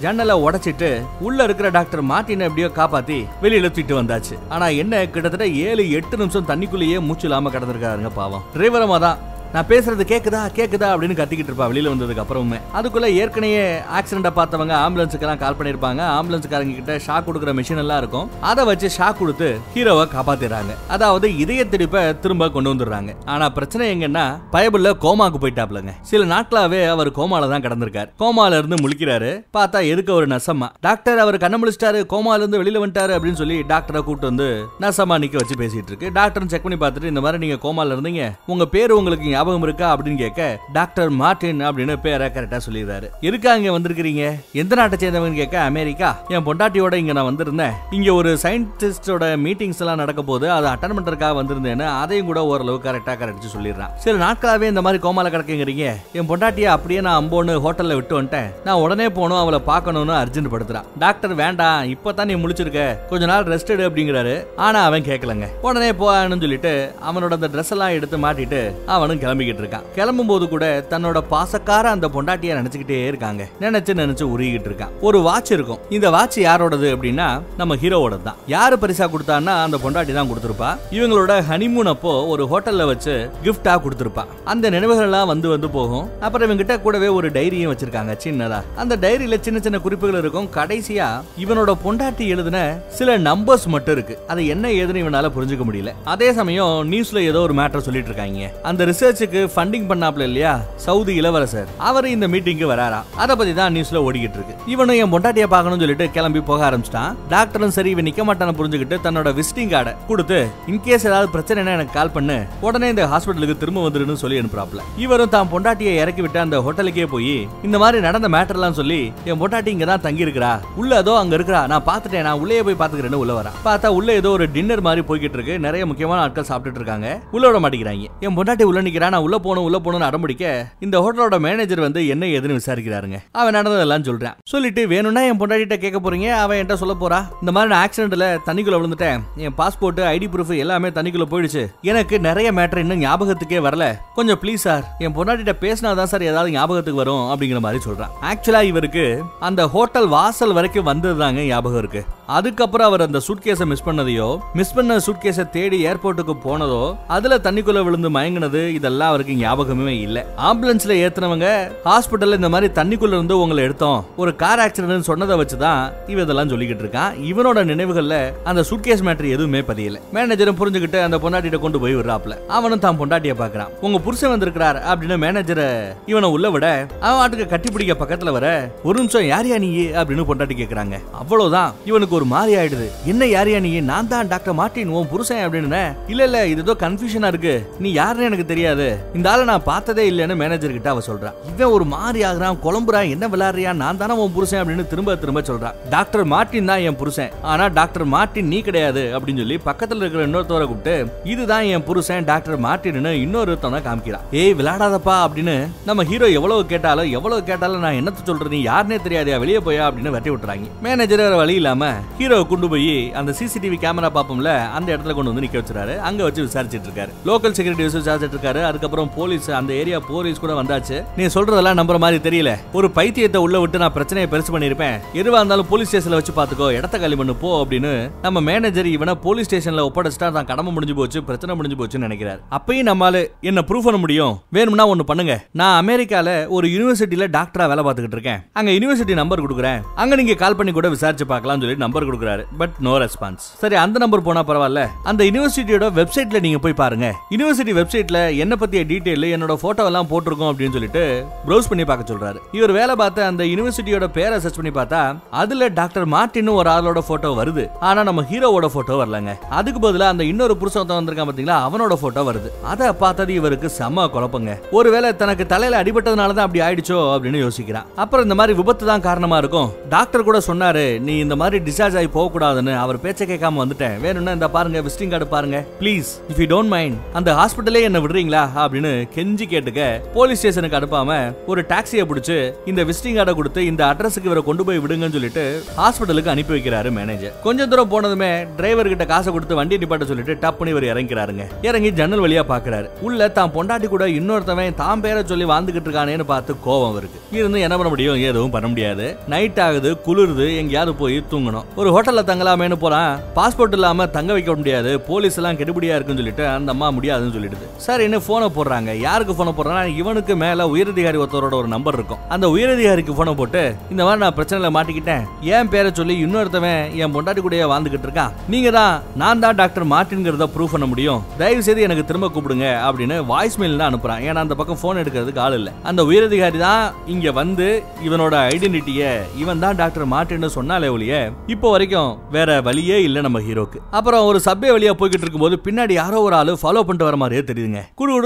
ஜன்னலை 0.03 0.35
உடைச்சிட்டு 0.45 0.89
உள்ள 1.25 1.39
இருக்கிற 1.47 1.67
டாக்டர் 1.75 2.01
மார்டின் 2.11 2.45
எப்படியோ 2.45 2.69
காப்பாத்தி 2.77 3.17
வெளியில 3.51 3.69
தூக்கிட்டு 3.71 3.95
வந்தாச்சு. 3.99 4.35
ஆனா 4.55 4.67
என்ன 4.81 5.03
கிட்டத்தட்ட 5.13 5.45
ஏழு 5.67 5.83
எட்டு 5.97 6.15
நிமிஷம் 6.21 6.47
தண்ணிக்குள்ளேயே 6.51 6.97
மூச்சு 7.07 7.25
இல்லாம 7.27 7.49
கிடந்திருக்காருங்க 7.55 8.11
பாவம். 8.19 8.43
டிரைவரமா 8.53 8.97
தான் 9.05 9.19
நான் 9.53 9.65
பேசுறது 9.67 10.03
கேக்குதா? 10.11 10.41
கேக்குதா? 10.55 10.87
அப்படின்னு 10.91 11.17
கத்திக்கிட்டு 11.19 11.51
இருப்பா. 11.51 11.65
வெளியில 11.71 11.89
வந்ததுக்கு 11.93 12.17
அப்புறமே 12.17 12.57
அதுக்குள்ள 12.73 13.03
ஏற்கனவே 13.03 13.77
ஆக்சிடென்ட 13.77 14.29
பார்த்தவங்க 14.35 14.75
ஆம்புலன்ஸுக்கெல்லாம் 14.83 15.37
கால் 15.37 15.55
பண்ணிருப்பாங்க 15.59 16.01
ஆம்புலன்ஸ்காரங்க 16.17 16.73
கிட்ட 16.73 16.95
ஷாக் 16.95 17.23
கொடுக்குற 17.25 17.53
மிஷின் 17.59 17.77
எல்லாம் 17.77 17.97
இருக்கும். 17.97 18.29
அதை 18.41 18.65
வச்சு 18.65 18.89
ஷாக் 18.97 19.17
கொடுத்து 19.17 19.59
ஹீரோவை 19.75 20.05
காப்பாத்திடுறாங்க. 20.13 20.75
அதாவது 20.87 21.37
இதய 21.37 21.65
துடிப்பை 21.65 22.19
திரும்ப 22.19 22.49
கொண்டு 22.49 22.73
வந்துடுறாங்க. 22.73 23.15
ஆனா 23.25 23.49
பிரச்சனை 23.49 23.85
எங்கன்னா 23.95 24.39
பயபுள்ள 24.51 24.93
கோமாக்கு 25.01 25.39
போயிட்டாப்லங்க. 25.41 25.93
சில 26.01 26.25
நாட்களாவே 26.35 26.87
அவர் 26.87 27.11
கோமால 27.11 27.49
தான் 27.49 27.61
கிடந்திருக்காரு. 27.61 28.09
கோமால 28.19 28.57
இருந்து 28.57 28.75
முழிக்கிறாரு. 28.75 29.45
பார்த்தா 29.57 29.87
எதுக்கு 29.89 30.13
ஒரு 30.13 30.27
நசமா. 30.27 30.69
டாக்டர் 30.79 31.17
அவர் 31.17 31.37
கண்ண 31.37 31.57
முழிச்சிட்டாரு. 31.57 32.01
கோமால 32.13 32.37
இருந்து 32.37 32.63
வெளியில 32.63 32.87
வந்துட்டாரு 32.87 33.13
அப்படின்னு 33.17 33.33
சொல்லி 33.33 33.59
டாக்டரை 33.61 34.01
கூட்டு 34.01 34.27
வந்து 34.27 34.65
நசமா 34.79 35.21
நிக்க 35.23 35.35
வச்சு 35.35 35.55
பேசிட்டு 35.57 35.87
இருக்கு. 35.87 36.11
டாக்டர் 36.13 36.47
செக் 36.47 36.63
பண்ணி 36.63 36.79
பார்த்துட்டு 36.79 37.03
இந்த 37.03 37.21
மாதிரி 37.21 37.47
நீங்க 37.47 37.67
கோமால 37.67 37.87
இருந்தீங்க. 37.87 38.31
உங்க 38.45 38.65
பேர் 38.65 38.91
உங்களுக்கு 38.91 39.39
ஞாபகம் 39.41 39.63
இருக்கா 39.63 39.97
அப்படின்னு 39.97 40.17
கேட்க 40.17 40.59
டாக்டர் 40.73 41.09
மார்டின் 41.09 41.61
அப்படின்னு 41.61 41.95
பேரை 42.01 42.27
கரெக்டா 42.27 42.59
சொல்லிடுறாரு. 42.69 43.07
இருக்கா 43.21 43.55
இங்க 43.55 43.79
வந்திருக்கிறீங்க? 43.79 44.39
எந்த 44.53 44.75
நாட்டை 44.75 44.97
சேர்ந்தவங்க 44.99 45.35
கேட்க 45.35 45.59
அமெரிக்கா. 45.59 46.09
என் 46.27 46.45
பொண்டாட்டியோட 46.45 46.93
இங்க 46.93 47.13
நான் 47.13 47.29
வந்திருந்தேன். 47.29 47.71
இங்க 47.91 48.13
ஒரு 48.13 48.37
சயின்டிஸ்டோட 48.43 49.23
மீட்டிங்ஸ் 49.45 49.79
எல்லாம் 49.79 49.95
நடக்க 49.95 50.21
போது 50.21 50.51
அதை 50.51 50.71
அட்டன் 50.71 50.97
பண்றதுக்காக 50.97 51.37
வந்திருந்தேன்னு 51.39 51.87
அதையும் 52.01 52.25
கூட 52.25 52.45
ஓரளவு 52.45 52.81
கரெக்டா 52.83 53.15
கரெக்ட் 53.15 53.49
சொல்லிடுறான். 53.55 53.93
சில 53.95 54.25
நாட்களாவே 54.25 54.61
இந்த 54.61 54.81
மாதிரி 54.81 55.01
கோமால 55.07 55.33
கிடக்குங்கிறீங்க. 55.35 55.95
என் 56.13 56.29
பொண்டாட்டியை 56.29 56.69
அப்படியே 56.75 57.01
நான் 57.01 57.23
அம்போன்னு 57.23 57.55
ஹோட்டல்ல 57.65 57.93
விட்டு 57.93 58.21
வந்துட்டேன். 58.21 58.51
நான் 58.65 58.79
உடனே 58.79 59.09
போகணும் 59.09 59.37
அவளை 59.37 59.59
பார்க்கணும்னு 59.59 60.13
அர்ஜென்ட் 60.13 60.51
படுத்துறான். 60.51 60.85
டாக்டர் 60.99 61.33
வேண்டாம் 61.33 61.83
இப்பதான் 61.83 62.25
நீ 62.25 62.35
முழிச்சிருக்க. 62.35 63.07
கொஞ்ச 63.09 63.25
நாள் 63.25 63.43
ரெஸ்ட் 63.43 63.73
எடு 63.75 63.89
அப்படிங்கிறாரு. 63.89 64.45
ஆனா 64.55 64.83
அவன் 64.83 65.01
கேட்கலங்க. 65.01 65.49
உடனே 65.61 65.91
போன்னு 65.91 66.39
சொல்லிட்டு 66.39 66.93
அவனோட 67.09 67.31
அந்த 67.31 67.47
ட்ரெஸ் 67.47 67.71
எல்லாம் 67.71 67.95
எடுத்து 67.97 68.17
மாட்டிட்டு 68.17 68.59
அவனும் 68.85 69.19
கிளம்பிக்கிட்டு 69.31 69.63
இருக்கான் 69.63 69.81
கிளம்பும் 69.95 70.25
போது 70.25 70.49
கூட 70.49 70.85
தன்னோட 70.89 71.21
பாசக்கார 71.31 71.83
அந்த 71.83 72.07
பொண்டாட்டிய 72.07 72.49
நினைச்சுக்கிட்டே 72.59 73.05
இருக்காங்க. 73.05 73.47
நினைச்சு 73.59 73.93
நினைச்சு 74.01 74.23
உருகிட்டு 74.33 74.67
இருக்கான். 74.69 74.87
ஒரு 75.01 75.21
வாட்ச் 75.21 75.51
இருக்கும். 75.51 75.77
இந்த 75.89 76.09
வாட்ச் 76.09 76.39
யாரோடது 76.39 76.87
அப்படின்னா 76.95 77.41
நம்ம 77.57 77.75
ஹீரோவோட 77.75 78.21
தான். 78.21 78.35
யாரு 78.47 78.77
பரிசா 78.81 79.09
கொடுத்தான்னா 79.09 79.45
அந்த 79.45 79.77
பொண்டாட்டி 79.83 80.13
தான் 80.13 80.29
கொடுத்துருப்பா. 80.29 80.93
இவங்களோட 80.93 81.43
ஹனிமூன் 81.49 81.87
அப்போ 81.87 82.25
ஒரு 82.25 82.43
ஹோட்டல்ல 82.43 82.85
வச்சு 82.85 83.29
கிஃப்டா 83.43 83.81
கொடுத்துருப்பா. 83.81 84.23
அந்த 84.43 84.69
நினைவுகள் 84.69 85.03
எல்லாம் 85.03 85.27
வந்து 85.27 85.49
வந்து 85.49 85.69
போகும். 85.69 86.09
அப்புறம் 86.19 86.49
இவங்கிட்ட 86.49 86.81
கூடவே 86.81 87.07
ஒரு 87.07 87.29
டைரியும் 87.29 87.71
வச்சிருக்காங்க 87.73 88.17
சின்னதா. 88.23 88.61
அந்த 88.75 88.97
டைரியில 88.97 89.39
சின்ன 89.39 89.59
சின்ன 89.59 89.79
குறிப்புகள் 89.79 90.19
இருக்கும். 90.19 90.49
கடைசியா 90.55 91.21
இவனோட 91.39 91.73
பொண்டாட்டி 91.85 92.27
எழுதின 92.27 92.77
சில 92.87 93.17
நம்பர்ஸ் 93.17 93.65
மட்டும் 93.65 93.93
இருக்கு. 93.93 94.19
அது 94.27 94.47
என்ன 94.47 94.67
ஏதுன்னு 94.67 95.03
இவனால 95.03 95.31
புரிஞ்சுக்க 95.37 95.63
முடியல. 95.71 95.93
அதே 96.03 96.33
சமயம் 96.33 96.91
நியூஸ்ல 96.91 97.17
ஏதோ 97.17 97.39
ஒரு 97.39 97.53
மேட்டர் 97.53 97.77
சொல்லிட்டு 97.77 98.09
இருக்காங்க. 98.09 98.51
அந்த 98.63 98.85
ரிசர்ச் 98.85 99.20
ரிசர்ச்சுக்கு 99.21 99.51
ஃபண்டிங் 99.53 99.87
பண்ணாப்ல 99.89 100.23
இல்லையா? 100.29 100.51
சவுதி 100.85 101.13
இளவரசர். 101.21 101.67
அவர் 101.87 102.05
இந்த 102.13 102.25
மீட்டிங்க்கு 102.33 102.67
வராரா? 102.71 102.99
அதை 103.23 103.33
பத்தி 103.39 103.53
தான் 103.59 103.73
நியூஸ்ல 103.75 103.99
ஓடிக்கிட்டு 104.05 104.37
இருக்கு. 104.39 104.53
இவனும் 104.73 104.99
என் 105.01 105.11
பொண்டாட்டிய 105.13 105.45
பார்க்கணும்னு 105.53 105.83
சொல்லிட்டு 105.83 106.05
கிளம்பி 106.15 106.41
போக 106.49 106.61
ஆரம்பிச்சிட்டான். 106.69 107.11
டாக்டரும் 107.33 107.73
சரி 107.75 107.89
இவன் 107.95 108.07
நிக்க 108.09 108.23
மாட்டான 108.29 108.53
புரிஞ்சுக்கிட்டு 108.59 108.97
தன்னோட 109.05 109.31
விசிட்டிங் 109.39 109.71
கார்டை 109.73 109.93
கொடுத்து 110.09 110.39
இன்கேஸ் 110.71 111.05
ஏதாவது 111.09 111.29
பிரச்சனைனா 111.35 111.75
எனக்கு 111.77 111.95
கால் 111.97 112.13
பண்ணு. 112.15 112.37
உடனே 112.67 112.89
இந்த 112.93 113.05
ஹாஸ்பிட்டலுக்கு 113.13 113.57
திரும்ப 113.63 113.83
வந்துருன்னு 113.87 114.17
சொல்லி 114.23 114.39
அனுப்புறாப்ல 114.43 114.85
இவரும் 115.05 115.33
தான் 115.35 115.51
பொண்டாட்டியை 115.53 115.93
இறக்கி 116.03 116.23
விட்டு 116.25 116.41
அந்த 116.45 116.59
ஹோட்டலுக்கே 116.67 117.07
போய் 117.13 117.35
இந்த 117.69 117.77
மாதிரி 117.83 118.01
நடந்த 118.07 118.29
மேட்டர்லாம் 118.37 118.79
சொல்லி 118.81 118.99
என் 119.29 119.39
பொண்டாட்டி 119.43 119.71
இங்க 119.75 119.87
தான் 119.91 120.05
தங்கி 120.07 120.25
இருக்கிறா 120.27 120.51
உள்ள 120.81 120.91
ஏதோ 121.03 121.15
அங்க 121.21 121.33
இருக்கிறா. 121.39 121.61
நான் 121.73 121.87
பார்த்துட்டேன். 121.91 122.27
நான் 122.29 122.41
உள்ளே 122.43 122.61
போய் 122.69 122.79
பாத்துக்கிறேன்னு 122.81 123.21
உள்ள 123.25 123.35
வரா 123.39 123.53
பார்த்தா 123.69 123.93
உள்ள 123.99 124.09
ஏதோ 124.21 124.31
ஒரு 124.39 124.47
டின்னர் 124.57 124.85
மாதிரி 124.89 125.03
போய்கிட்டு 125.11 125.39
இருக்கு. 125.39 125.55
நிறைய 125.67 125.83
முக்கியமான 125.91 126.21
ஆட்கள் 126.25 126.49
சாப்பிட்டுட்டு 126.51 126.81
இருக்காங்க. 126.81 127.07
உள்ள 127.35 127.45
விட 127.47 127.59
மாட்டேங்கிறாங்க. 127.63 128.09
என் 128.25 128.35
பொண்டாட்டி 128.37 128.65
உள்ள 128.71 128.81
நிக்கிறா 128.87 129.09
நான் 129.11 129.25
உள்ள 129.27 129.37
போகணும் 129.37 129.63
உள்ள 129.63 129.77
போகணும்னு 129.83 130.09
அடம்பிடிக்க 130.09 130.43
இந்த 130.79 130.95
ஹோட்டலோட 131.03 131.39
மேனேஜர் 131.39 131.79
வந்து 131.79 132.07
என்ன 132.07 132.25
ஏதுன்னு 132.25 132.59
விசாரிக்கிறாருங்க. 132.59 133.17
அவன் 133.31 133.53
நடந்ததெல்லாம் 133.53 134.07
சொல்றான். 134.09 134.37
சொல்லிட்டு 134.43 134.87
வேணும்னா 134.87 135.21
என் 135.21 135.39
பொண்டாட்டிட்ட 135.41 135.77
கேட்க 135.77 135.99
போறீங்க? 135.99 136.29
அவன் 136.31 136.57
என்கிட்ட 136.57 136.73
சொல்ல 136.73 136.95
போறா? 137.01 137.19
இந்த 137.39 137.51
மாதிரி 137.51 137.73
நான் 137.73 137.83
ஆக்சிடென்ட்ல 137.85 138.27
தண்ணிக்குள்ள 138.47 138.79
விழுந்துட்டேன். 138.81 139.21
என் 139.35 139.57
பாஸ்போர்ட் 139.57 140.01
ஐடி 140.13 140.27
ப்ரூஃப் 140.33 140.57
எல்லாமே 140.57 140.89
தண்ணிக்குள்ள 140.89 141.27
போயிடுச்சு. 141.31 141.63
எனக்கு 141.81 142.19
நிறைய 142.19 142.51
மேட்டர் 142.51 142.77
இன்னும் 142.77 143.01
ஞாபகத்துக்கே 143.01 143.59
வரல. 143.67 143.97
கொஞ்சம் 144.15 144.39
ப்ளீஸ் 144.41 144.65
சார் 144.67 144.95
என் 144.99 145.15
பொண்டாட்டிட்ட 145.17 145.53
பேசினாதான் 145.61 146.11
சார் 146.13 146.29
ஏதாவது 146.31 146.51
ஞாபகத்துக்கு 146.51 147.03
வரும் 147.03 147.27
அப்படிங்கிற 147.33 147.59
மாதிரி 147.59 147.83
சொல்றான். 147.89 148.15
ஆக்சுவலா 148.21 148.61
இவருக்கு 148.61 149.23
அந்த 149.39 149.67
ஹோட்டல் 149.67 150.07
வாசல் 150.07 150.53
வரைக்கும் 150.53 150.87
வந்ததுதாங்க 150.87 151.45
ஞாபகம் 151.45 151.77
இருக்கு. 151.77 152.03
அதுக்கப்புறம் 152.25 152.87
அவர் 152.87 153.01
அந்த 153.01 153.19
சூட்கேஸை 153.27 153.65
மிஸ் 153.65 153.83
பண்ணதையோ 153.85 154.39
மிஸ் 154.53 154.73
பண்ண 154.73 154.97
சூட்கேஸை 154.97 155.49
தேடி 155.49 155.85
ஏர்போர்ட்டுக்கு 155.85 156.35
போனதோ 156.45 156.97
அதுல 157.07 157.37
தண்ணிக்குள்ள 157.37 157.83
விழுந்து 157.83 158.09
மயங்கினது 158.09 158.61
இதெல்லாம் 158.67 159.00
அவருக்கு 159.05 159.35
ஞாபகமே 159.35 159.99
இல்ல. 159.99 160.25
ஆம்புலன்ஸ்ல 160.37 160.93
ஏத்துனவங்க 160.93 161.71
ஹாஸ்பிட்டல்ல 161.85 162.35
இந்த 162.35 162.49
மாதிரி 162.49 162.73
தண்ணிக்குள்ள 162.73 163.07
இருந்து 163.07 163.39
உங்களை 163.39 163.63
எடுத்தோம். 163.63 164.05
ஒரு 164.15 164.35
கார் 164.35 164.59
ஆக்சிடென்ட் 164.59 164.99
சொன்னதை 164.99 165.37
வச்சுதான் 165.37 165.91
இவ 166.07 166.21
இதெல்லாம் 166.21 166.49
சொல்லிக்கிட்டு 166.49 166.85
இருக்கான். 166.85 167.11
இவனோட 167.31 167.63
நினைவுகள்ல 167.71 168.31
அந்த 168.43 168.61
சுட்கேஸ் 168.69 169.03
மேட்டர் 169.05 169.29
எதுவுமே 169.29 169.59
பதியல. 169.59 169.99
மேனேஜரும் 170.13 170.59
புரிஞ்சுக்கிட்டு 170.59 171.01
அந்த 171.03 171.17
பொண்டாட்டிட்ட 171.17 171.59
கொண்டு 171.59 171.79
போய் 171.79 171.95
விடுறாப்ல. 171.95 172.37
அவனும் 172.47 172.79
தான் 172.79 172.99
பொண்டாட்டிய 172.99 173.33
பாக்குறான் 173.39 173.67
உங்க 173.81 173.99
புருஷன் 173.99 174.29
வந்திருக்கிறார் 174.29 174.77
அப்படின்னு 174.77 175.15
மேனேஜரை 175.25 175.69
இவனை 176.05 176.29
உள்ள 176.29 176.49
விட 176.49 176.87
அவன் 176.99 177.21
ஆட்டுக்கு 177.21 177.51
கட்டிப்பிடிக்க 177.51 177.93
பக்கத்துல 177.99 178.31
வர 178.31 178.71
ஒரு 178.83 178.97
நிமிஷம் 178.97 179.25
யாரியா 179.25 179.57
நீ? 179.59 179.69
அப்படின்னு 179.77 180.25
பொண்டாட்டி 180.29 180.55
கேக்குறாங்க. 180.61 180.99
அவ்வளவுதான். 181.11 181.73
இவனுக்கு 181.85 182.15
ஒரு 182.15 182.25
மாதிரி 182.25 182.61
ஆயிடுது. 182.61 182.87
என்ன 183.05 183.25
யாரியா 183.25 183.59
நீ? 183.59 183.79
நான் 183.79 184.07
தான் 184.07 184.27
டாக்டர் 184.27 184.53
மார்ட்டின் 184.53 184.87
உன் 184.87 185.09
புருஷன் 185.09 185.49
அப்படின்னு 185.49 185.59
இல்ல 186.07 186.23
இல்ல 186.23 186.47
இது 186.47 186.61
ஏதோ 186.61 186.75
கன்ஃபியூஷனா 186.79 187.27
இருக்கு. 187.27 187.71
நீ 187.79 187.91
யாருன்னு 187.91 188.25
எனக்கு 188.25 188.45
தெரியாது. 188.45 188.80
இந்த 189.17 189.27
ஆளை 189.31 189.43
நான் 189.51 189.63
பார்த்ததே 189.63 190.05
இல்லைன்னு 190.11 190.35
மேனேஜர் 190.41 190.75
கிட்ட 190.77 190.89
அவ 190.89 191.01
சொல்றான் 191.07 191.37
இவன் 191.51 191.73
ஒரு 191.77 191.85
மாதிரி 191.95 192.21
ஆகுறான் 192.29 192.59
குழம்புறான் 192.65 193.09
என்ன 193.15 193.27
விளையாடுறியா 193.27 193.73
நான் 193.83 193.99
தானே 194.01 194.13
உன் 194.23 194.33
புருஷன் 194.37 194.61
அப்படின்னு 194.61 194.85
திரும்ப 194.93 195.15
திரும்ப 195.23 195.43
சொல்றான் 195.49 195.77
டாக்டர் 195.89 196.25
மார்ட்டின் 196.33 196.69
தான் 196.71 196.83
என் 196.89 196.99
புருஷன். 197.01 197.31
ஆனா 197.41 197.67
டாக்டர் 197.79 198.05
மார்ட்டின் 198.05 198.47
நீ 198.47 198.61
கிடையாது 198.67 199.03
அப்படின்னு 199.15 199.43
சொல்லி 199.43 199.59
பக்கத்துல 199.69 200.01
இருக்கிற 200.03 200.25
இன்னொருத்தவரை 200.27 200.67
கூப்பிட்டு 200.67 200.95
இதுதான் 201.33 201.65
என் 201.73 201.85
புருஷன் 201.89 202.27
டாக்டர் 202.31 202.59
மார்ட்டின்னு 202.67 203.13
இன்னொருத்தவனை 203.25 203.81
காமிக்கிறான் 203.87 204.25
ஏய் 204.41 204.53
விளையாடாதப்பா 204.53 205.15
அப்படின்னு 205.25 205.55
நம்ம 205.85 206.03
ஹீரோ 206.03 206.29
எவ்வளவு 206.39 206.65
கேட்டாலும் 206.65 207.11
எவ்வளவு 207.17 207.43
கேட்டாலும் 207.43 207.83
நான் 207.85 207.99
என்னத்த 207.99 208.25
சொல்றது? 208.25 208.51
நீ 208.55 208.59
யாருனே 208.65 208.97
தெரியாதியா 209.07 209.39
வெளியே 209.39 209.57
போயா? 209.57 209.83
அப்படின்னு 209.87 210.15
வெட்டி 210.15 210.29
விட்டுறாங்க. 210.29 210.67
மேனேஜர் 210.81 211.23
வேற 211.25 211.35
வழி 211.35 211.53
இல்லாம 211.53 211.91
ஹீரோவை 212.19 212.47
கொண்டு 212.47 212.69
போய் 212.69 213.11
அந்த 213.19 213.31
சிசிடிவி 213.39 213.77
கேமரா 213.83 214.09
பாப்போம்ல 214.17 214.51
அந்த 214.77 214.87
இடத்துல 214.95 215.13
கொண்டு 215.13 215.31
வந்து 215.31 215.45
நிக்க 215.45 215.57
வச்சிருக்காரு. 215.59 215.95
அங்க 215.99 216.23
வச்சு 216.23 216.45
விசாரிச்சிட்டு 216.45 216.89
இருக்காரு. 216.89 217.11
லோக்கல் 217.25 217.55
செக்யூரிட்டி 217.57 217.85
விசாரிச்சிட்டு 217.85 218.37
இருக்காரு. 218.37 218.61
அதுக்கப்புறம் 218.71 219.11
போலீஸ் 219.19 219.49
அந்த 219.61 219.71
ஏரியா 219.81 219.99
போலீஸ் 220.11 220.43
கூட 220.45 220.55
வந்தாச்சு. 220.61 220.97
நீ 221.19 221.25
சொல்றதெல்லாம் 221.37 221.79
நம்புற 221.81 221.99
மாதிரி 222.05 222.19
தெரியல. 222.27 222.53
ஒரு 222.79 222.89
பைத்தியத்தை 222.97 223.41
உள்ள 223.45 223.59
விட்டு 223.63 223.83
நான் 223.83 223.95
பிரச்சனையை 223.97 224.27
பெருசு 224.33 224.51
பண்ணிருப்பேன் 224.55 224.97
எதுவா 225.21 225.39
இருந்தாலும் 225.41 225.69
போலீஸ் 225.71 225.89
ஸ்டேஷன்ல 225.91 226.19
வச்சு 226.19 226.33
பாத்துக்கோ 226.39 226.67
இடத்த 226.79 226.95
காலி 227.03 227.15
பண்ணு 227.21 227.33
போ 227.43 227.49
அப்படின்னு 227.61 227.93
நம்ம 228.25 228.41
மேனேஜர் 228.49 228.89
இவனை 228.95 229.15
போலீஸ் 229.25 229.47
ஸ்டேஷன்ல 229.49 229.83
ஒப்படைச்சிட்டா 229.89 230.27
தான் 230.37 230.47
கடமை 230.51 230.71
முடிஞ்சு 230.75 230.95
போச்சு 230.99 231.21
பிரச்சனை 231.29 231.55
முடிஞ்சு 231.59 231.77
போச்சுன்னு 231.79 232.07
நினைக்கிறார். 232.07 232.39
அப்பயும் 232.57 232.89
நம்மால 232.91 233.23
என்ன 233.51 233.63
ப்ரூஃப் 233.69 233.87
பண்ண 233.87 233.99
முடியும்? 234.03 234.33
வேணும்னா 234.57 234.85
ஒண்ணு 234.93 235.05
பண்ணுங்க. 235.11 235.35
நான் 235.61 235.77
அமெரிக்கால 235.83 236.29
ஒரு 236.57 236.67
யூனிவர்சிட்டியில 236.73 237.27
டாக்டரா 237.37 237.67
வேலை 237.71 237.83
பார்த்துக்கிட்டு 237.85 238.17
இருக்கேன். 238.19 238.41
அங்க 238.59 238.69
யூனிவர்சிட்டி 238.77 239.15
நம்பர் 239.21 239.43
கொடுக்குறேன். 239.45 239.79
அங்க 240.03 240.19
நீங்க 240.21 240.35
கால் 240.43 240.57
பண்ணி 240.59 240.73
கூட 240.77 240.89
விசாரிச்சு 240.95 241.27
பார்க்கலாம்னு 241.33 241.65
சொல்லி 241.65 241.83
நம்பர் 241.85 242.07
கொடுக்குறாரு. 242.09 242.45
பட் 242.61 242.75
நோ 242.87 242.93
ரெஸ்பான்ஸ் 243.05 243.45
சரி 243.63 243.75
அந்த 243.83 243.99
நம்பர் 244.03 244.25
போனா 244.27 244.43
பரவாயில்ல. 244.49 244.83
அந்த 245.11 245.21
யூனிவர்சிட்டியோட 245.29 245.87
வெப்சைட்ல 245.99 246.41
நீங்க 246.45 246.59
போய் 246.65 246.79
பாருங்க. 246.83 247.07
யூனிவர்சிட்டி 247.33 247.75
வெப்சைட்ல 247.79 248.19
என்ன 248.43 248.53
பற்றிய 248.63 248.83
டீட்டெயில் 248.93 249.31
என்னோட 249.37 249.55
ஃபோட்டோவெல்லாம் 249.63 249.89
எல்லாம் 249.91 250.09
போட்டிருக்கோம் 250.11 250.51
அப்படின்னு 250.51 250.75
சொல்லிட்டு 250.75 251.01
ப்ரௌஸ் 251.47 251.67
பண்ணி 251.69 251.83
பார்க்க 251.89 252.11
சொல்றாரு. 252.11 252.37
இவர் 252.57 252.71
வேலை 252.77 252.93
பார்த்த 253.01 253.25
அந்த 253.31 253.43
யூனிவர்சிட்டியோட 253.51 254.05
பேரை 254.17 254.35
சர்ச் 254.43 254.57
பண்ணி 254.59 254.71
பார்த்தா 254.77 255.01
அதில் 255.41 255.65
டாக்டர் 255.79 256.05
மார்டின் 256.13 256.51
ஒரு 256.59 256.69
ஆளோட 256.75 256.99
ஃபோட்டோ 257.07 257.29
வருது. 257.39 257.63
ஆனால் 257.87 258.07
நம்ம 258.09 258.21
ஹீரோவோட 258.31 258.67
ஃபோட்டோ 258.73 258.95
வரலங்க. 259.01 259.33
அதுக்கு 259.57 259.79
பதிலாக 259.85 260.13
அந்த 260.13 260.23
இன்னொரு 260.31 260.53
புருஷன் 260.61 260.87
வந்திருக்கான் 260.99 261.29
பார்த்தீங்களா 261.29 261.57
அவனோட 261.67 261.95
ஃபோட்டோ 262.01 262.23
வருது. 262.29 262.49
அதை 262.71 262.87
பார்த்தது 263.03 263.31
இவருக்கு 263.39 263.67
செம்ம 263.79 264.07
குழப்பங்க. 264.15 264.53
ஒருவேளை 264.77 265.11
தனக்கு 265.21 265.45
தலையில் 265.53 265.79
அடிபட்டதுனால 265.81 266.35
தான் 266.37 266.47
அப்படி 266.47 266.63
ஆயிடுச்சோ 266.67 266.99
அப்படின்னு 267.15 267.41
யோசிக்கிறான். 267.45 267.87
அப்புறம் 268.03 268.25
இந்த 268.27 268.37
மாதிரி 268.41 268.55
விபத்து 268.61 268.89
தான் 268.91 269.05
காரணமா 269.07 269.39
இருக்கும். 269.43 269.69
டாக்டர் 269.95 270.27
கூட 270.29 270.41
சொன்னாரு 270.49 270.85
நீ 271.07 271.15
இந்த 271.25 271.37
மாதிரி 271.41 271.59
டிஸ்சார்ஜ் 271.67 271.97
ஆகி 272.01 272.11
போகக்கூடாதுன்னு 272.17 272.75
அவர் 272.83 273.03
பேச்சை 273.05 273.27
கேட்காம 273.33 273.61
வந்துட்டேன். 273.63 273.95
வேணும்னா 274.05 274.35
இந்த 274.39 274.49
பாருங்க 274.57 274.81
விசிட்டிங் 274.87 275.13
கார்டு 275.13 275.29
பாருங்க. 275.35 275.59
Please 275.81 276.11
if 276.31 276.41
you 276.43 276.49
don't 276.55 276.73
mind 276.75 276.97
அந்த 277.19 277.29
ஹாஸ்பிட்டலே 277.41 277.83
என்ன 277.89 278.01
விடுறீங்களா? 278.05 278.43
அப்படின்னு 278.63 278.91
கெஞ்சி 279.15 279.47
கேட்டுக்க 279.53 279.81
போலீஸ் 280.17 280.41
ஸ்டேஷனுக்கு 280.41 280.79
அனுப்பாம 280.79 281.19
ஒரு 281.51 281.63
டாக்ஸியை 281.71 282.05
பிடிச்சு 282.11 282.37
இந்த 282.71 282.81
விசிட்டிங் 282.89 283.17
கார்டை 283.17 283.35
கொடுத்து 283.39 283.61
இந்த 283.71 283.81
அட்ரஸுக்கு 283.91 284.29
இவரை 284.31 284.43
கொண்டு 284.49 284.65
போய் 284.69 284.81
விடுங்கன்னு 284.85 285.17
சொல்லிட்டு 285.17 285.45
ஹாஸ்பிட்டலுக்கு 285.79 286.33
அனுப்பி 286.33 286.55
வைக்கிறாரு 286.55 286.91
மேனேஜர் 286.97 287.35
கொஞ்சம் 287.47 287.71
தூரம் 287.73 287.91
போனதுமே 287.93 288.31
டிரைவர் 288.59 288.91
கிட்ட 288.93 289.05
காசை 289.13 289.31
கொடுத்து 289.33 289.59
வண்டி 289.59 289.79
நிப்பாட்ட 289.83 290.07
சொல்லிட்டு 290.11 290.35
டப் 290.43 290.59
பண்ணி 290.59 290.73
இவர் 290.75 290.89
இறங்கிறாருங்க. 290.91 291.43
இறங்கி 291.69 291.91
ஜன்னல் 291.99 292.23
வழியா 292.25 292.43
பாக்குறாரு. 292.53 292.87
உள்ள 293.07 293.29
தான் 293.37 293.53
பொண்டாட்டி 293.55 293.87
கூட 293.93 294.05
இன்னொருத்தவன் 294.17 294.79
தான் 294.83 295.03
பேரை 295.05 295.23
சொல்லி 295.31 295.45
வாழ்ந்துகிட்டு 295.51 295.87
இருக்கானேன்னு 295.89 296.27
பார்த்து 296.33 296.55
கோவம் 296.67 296.97
இருக்கு 297.01 297.19
இருந்து 297.39 297.59
என்ன 297.65 297.75
பண்ண 297.77 297.89
முடியும்? 297.93 298.19
எதுவும் 298.29 298.53
பண்ண 298.55 298.67
முடியாது. 298.71 299.05
நைட் 299.33 299.59
ஆகுது 299.65 299.89
குளிருது 300.07 300.45
எங்கேயாவது 300.61 300.93
போய் 301.01 301.17
தூங்கணும். 301.31 301.67
ஒரு 301.81 301.89
ஹோட்டல்ல 301.95 302.23
தங்கலாமேன்னு 302.31 302.77
போறான். 302.85 303.11
பாஸ்போர்ட் 303.37 303.77
இல்லாம 303.77 304.07
தங்க 304.17 304.31
வைக்க 304.37 304.55
முடியாது. 304.61 304.91
போலீஸ் 305.09 305.37
எல்லாம் 305.41 305.59
கெடுபடியா 305.61 305.95
இருக்குன்னு 305.97 306.21
சொல்லிட்டு 306.21 306.45
அந்த 306.55 306.71
அம்மா 306.75 306.89
முடியாதுன்னு 306.97 307.35
சொல்லிடுது. 307.37 307.67
சார் 307.85 308.05
என்ன 308.07 308.19
போன் 308.27 308.40
போடுறாங்க. 308.55 308.91
யாருக்கு 309.07 309.35
ஃபோனை 309.37 309.53
போடுறாங்கன்னா 309.57 309.95
இவனுக்கு 310.01 310.33
மேல 310.43 310.67
உயரதிகாரி 310.73 311.19
ஒருத்தரோட 311.23 311.55
ஒரு 311.61 311.69
நம்பர் 311.75 311.97
இருக்கும். 311.97 312.21
அந்த 312.35 312.45
உயரதிகாரிக்கு 312.55 313.15
ஃபோனை 313.17 313.33
போட்டு 313.41 313.61
இந்த 313.93 314.01
மாதிரி 314.07 314.21
நான் 314.23 314.35
பிரச்சனையில 314.37 314.71
மாட்டிக்கிட்டேன். 314.77 315.23
என் 315.55 315.71
பேரை 315.73 315.91
சொல்லி 315.99 316.15
இன்னொருத்தவன் 316.25 316.81
என் 317.01 317.13
பொண்டாட்டி 317.15 317.43
கூடயே 317.45 317.67
வாழ்ந்துகிட்டு 317.73 318.07
இருக்கான். 318.09 318.33
நீங்க 318.53 318.71
தான் 318.79 318.93
நான் 319.23 319.43
தான் 319.45 319.59
டாக்டர் 319.61 319.87
மார்டின்ங்கிறத 319.93 320.47
ப்ரூவ் 320.55 320.73
பண்ண 320.75 320.87
முடியும். 320.93 321.21
தயவு 321.41 321.65
செய்து 321.67 321.85
எனக்கு 321.87 322.05
திரும்ப 322.11 322.29
கூப்பிடுங்க 322.35 322.67
அப்படின்னு 322.87 323.17
வாய்ஸ் 323.33 323.59
மெயில் 323.61 323.79
தான் 323.81 323.91
அனுப்புறான். 323.91 324.23
ஏன்னா 324.27 324.45
அந்த 324.45 324.57
பக்கம் 324.61 324.81
ஃபோன் 324.83 325.01
எடுக்கிறதுக்கு 325.03 325.43
ஆள் 325.45 325.57
இல்லை. 325.59 325.73
அந்த 325.91 326.01
உயரதிகாரி 326.11 326.59
தான் 326.67 326.83
இங்க 327.15 327.31
வந்து 327.41 327.67
இவனோட 328.07 328.35
ஐடென்டிட்டியை 328.55 329.11
இவன் 329.43 329.63
தான் 329.65 329.79
டாக்டர் 329.81 330.11
மார்டின்னு 330.13 330.49
சொன்னாலே 330.57 330.89
ஒழிய 330.95 331.13
இப்போ 331.53 331.67
வரைக்கும் 331.75 332.11
வேற 332.35 332.49
வழியே 332.67 332.97
இல்லை 333.07 333.21
நம்ம 333.27 333.39
ஹீரோக்கு. 333.47 333.79
அப்புறம் 333.97 334.27
ஒரு 334.29 334.39
சப்வே 334.47 334.69
வழியா 334.75 334.93
போய்கிட்டு 334.99 335.25
இருக்கும்போது 335.25 335.55
பின்னாடி 335.65 335.93
யாரோ 336.01 336.19
ஒரு 336.27 336.35
ஆளு 336.39 336.53
ஃபாலோ 336.61 336.83
பண்ணிட்டு 336.87 337.07
வர 337.07 337.17
மாதிரியே 337.21 337.43
தெரியுதுங்க. 337.49 337.81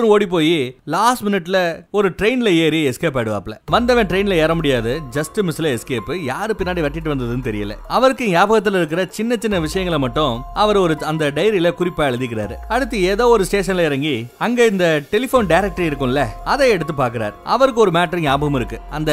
குடுகுடுன்னு 0.05 0.13
ஓடி 0.15 0.25
போய் 0.25 0.75
லாஸ்ட் 0.85 1.23
மினிட்ல 1.23 1.85
ஒரு 1.91 2.09
ட்ரெயின்ல 2.09 2.47
ஏறி 2.55 2.89
எஸ்கேப் 2.89 3.17
ஆயிடுவாப்ல. 3.19 3.53
வந்தவன் 3.65 4.07
ட்ரெயின்ல 4.07 4.33
ஏற 4.33 4.55
முடியாது. 4.55 5.01
ஜஸ்ட் 5.11 5.41
மிஸ்ல 5.41 5.77
எஸ்கேப் 5.77 6.23
யாரு 6.23 6.55
பின்னாடி 6.57 6.83
வெட்டிட்டு 6.85 7.11
வந்ததுன்னு 7.11 7.47
தெரியல. 7.49 7.75
அவருக்கு 7.87 8.25
ஞாபகத்துல 8.27 8.75
இருக்கிற 8.75 9.05
சின்ன 9.09 9.35
சின்ன 9.39 9.59
விஷயங்களை 9.59 9.99
மட்டும் 9.99 10.41
அவர் 10.53 10.77
ஒரு 10.77 10.97
அந்த 11.05 11.31
டைரியில 11.35 11.71
குறிப்பா 11.79 12.05
எழுதிக்கிறாரு. 12.11 12.55
அடுத்து 12.69 13.01
ஏதோ 13.01 13.27
ஒரு 13.27 13.45
ஸ்டேஷன்ல 13.51 13.79
இறங்கி 13.79 14.27
அங்க 14.37 14.65
இந்த 14.65 15.01
டெலிபோன் 15.09 15.47
டைரக்டரி 15.47 15.87
இருக்கும்ல 15.89 16.25
அதை 16.45 16.69
எடுத்து 16.69 16.93
பாக்குறாரு 16.93 17.33
அவருக்கு 17.43 17.81
ஒரு 17.81 17.91
மேட்டர் 17.91 18.19
ஞாபகம் 18.19 18.55
இருக்கு. 18.55 18.79
அந்த 18.89 19.11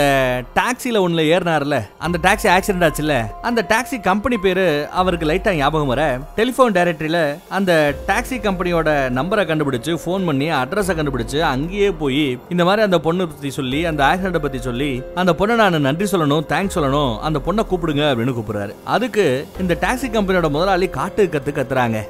டாக்ஸில 0.55 0.97
ஒண்ணுல 1.05 1.25
ஏறினார்ல 1.35 1.89
அந்த 1.99 2.19
டாக்ஸி 2.23 2.47
ஆக்சிடென்ட் 2.47 2.91
ஆச்சுல 2.91 3.31
அந்த 3.43 3.67
டாக்ஸி 3.69 4.03
கம்பெனி 4.03 4.39
பேரு 4.39 4.89
அவருக்கு 4.91 5.27
லைட்டா 5.27 5.55
ஞாபகம் 5.55 5.87
வர 5.87 6.19
டெலிபோன் 6.35 6.73
டைரக்டரியில 6.73 7.39
அந்த 7.49 7.95
டாக்ஸி 8.07 8.31
கம்பெனியோட 8.31 8.91
நம்பரை 9.19 9.45
கண்டுபிடிச்சு 9.45 9.99
போன் 10.05 10.25
பண்ணி 10.25 10.51
அட்ரஸ் 10.51 10.82
கண்டுபிடிச்சு 10.89 11.41
அங்கேயே 11.41 11.91
போய் 11.91 12.39
இந்த 12.49 12.65
மாதிரி 12.65 12.83
அந்த 12.83 13.01
பொண்ணு 13.01 13.29
பத்தி 13.29 13.51
சொல்லி 13.51 13.85
அந்த 13.85 14.05
ஆக்சிடென்ட் 14.05 14.39
பத்தி 14.39 14.61
சொல்லி 14.61 15.03
அந்த 15.15 15.33
பொண்ணை 15.33 15.55
நான் 15.55 15.81
நன்றி 15.81 16.05
சொல்லணும் 16.05 16.47
தேங்க்ஸ் 16.53 16.79
சொல்லணும் 16.79 17.19
அந்த 17.19 17.41
பொண்ணை 17.47 17.61
கூப்பிடுங்க 17.71 18.05
அப்படின்னு 18.12 18.37
கூப்பிடுறாரு. 18.39 18.75
அதுக்கு 18.85 19.47
இந்த 19.61 19.77
டாக்ஸி 19.81 20.05
கம்பெனியோட 20.05 20.51
முதலாளி 20.51 20.89
காட்டு 20.89 21.29
கத்து 21.33 21.53
கத்துறாங்க. 21.53 22.01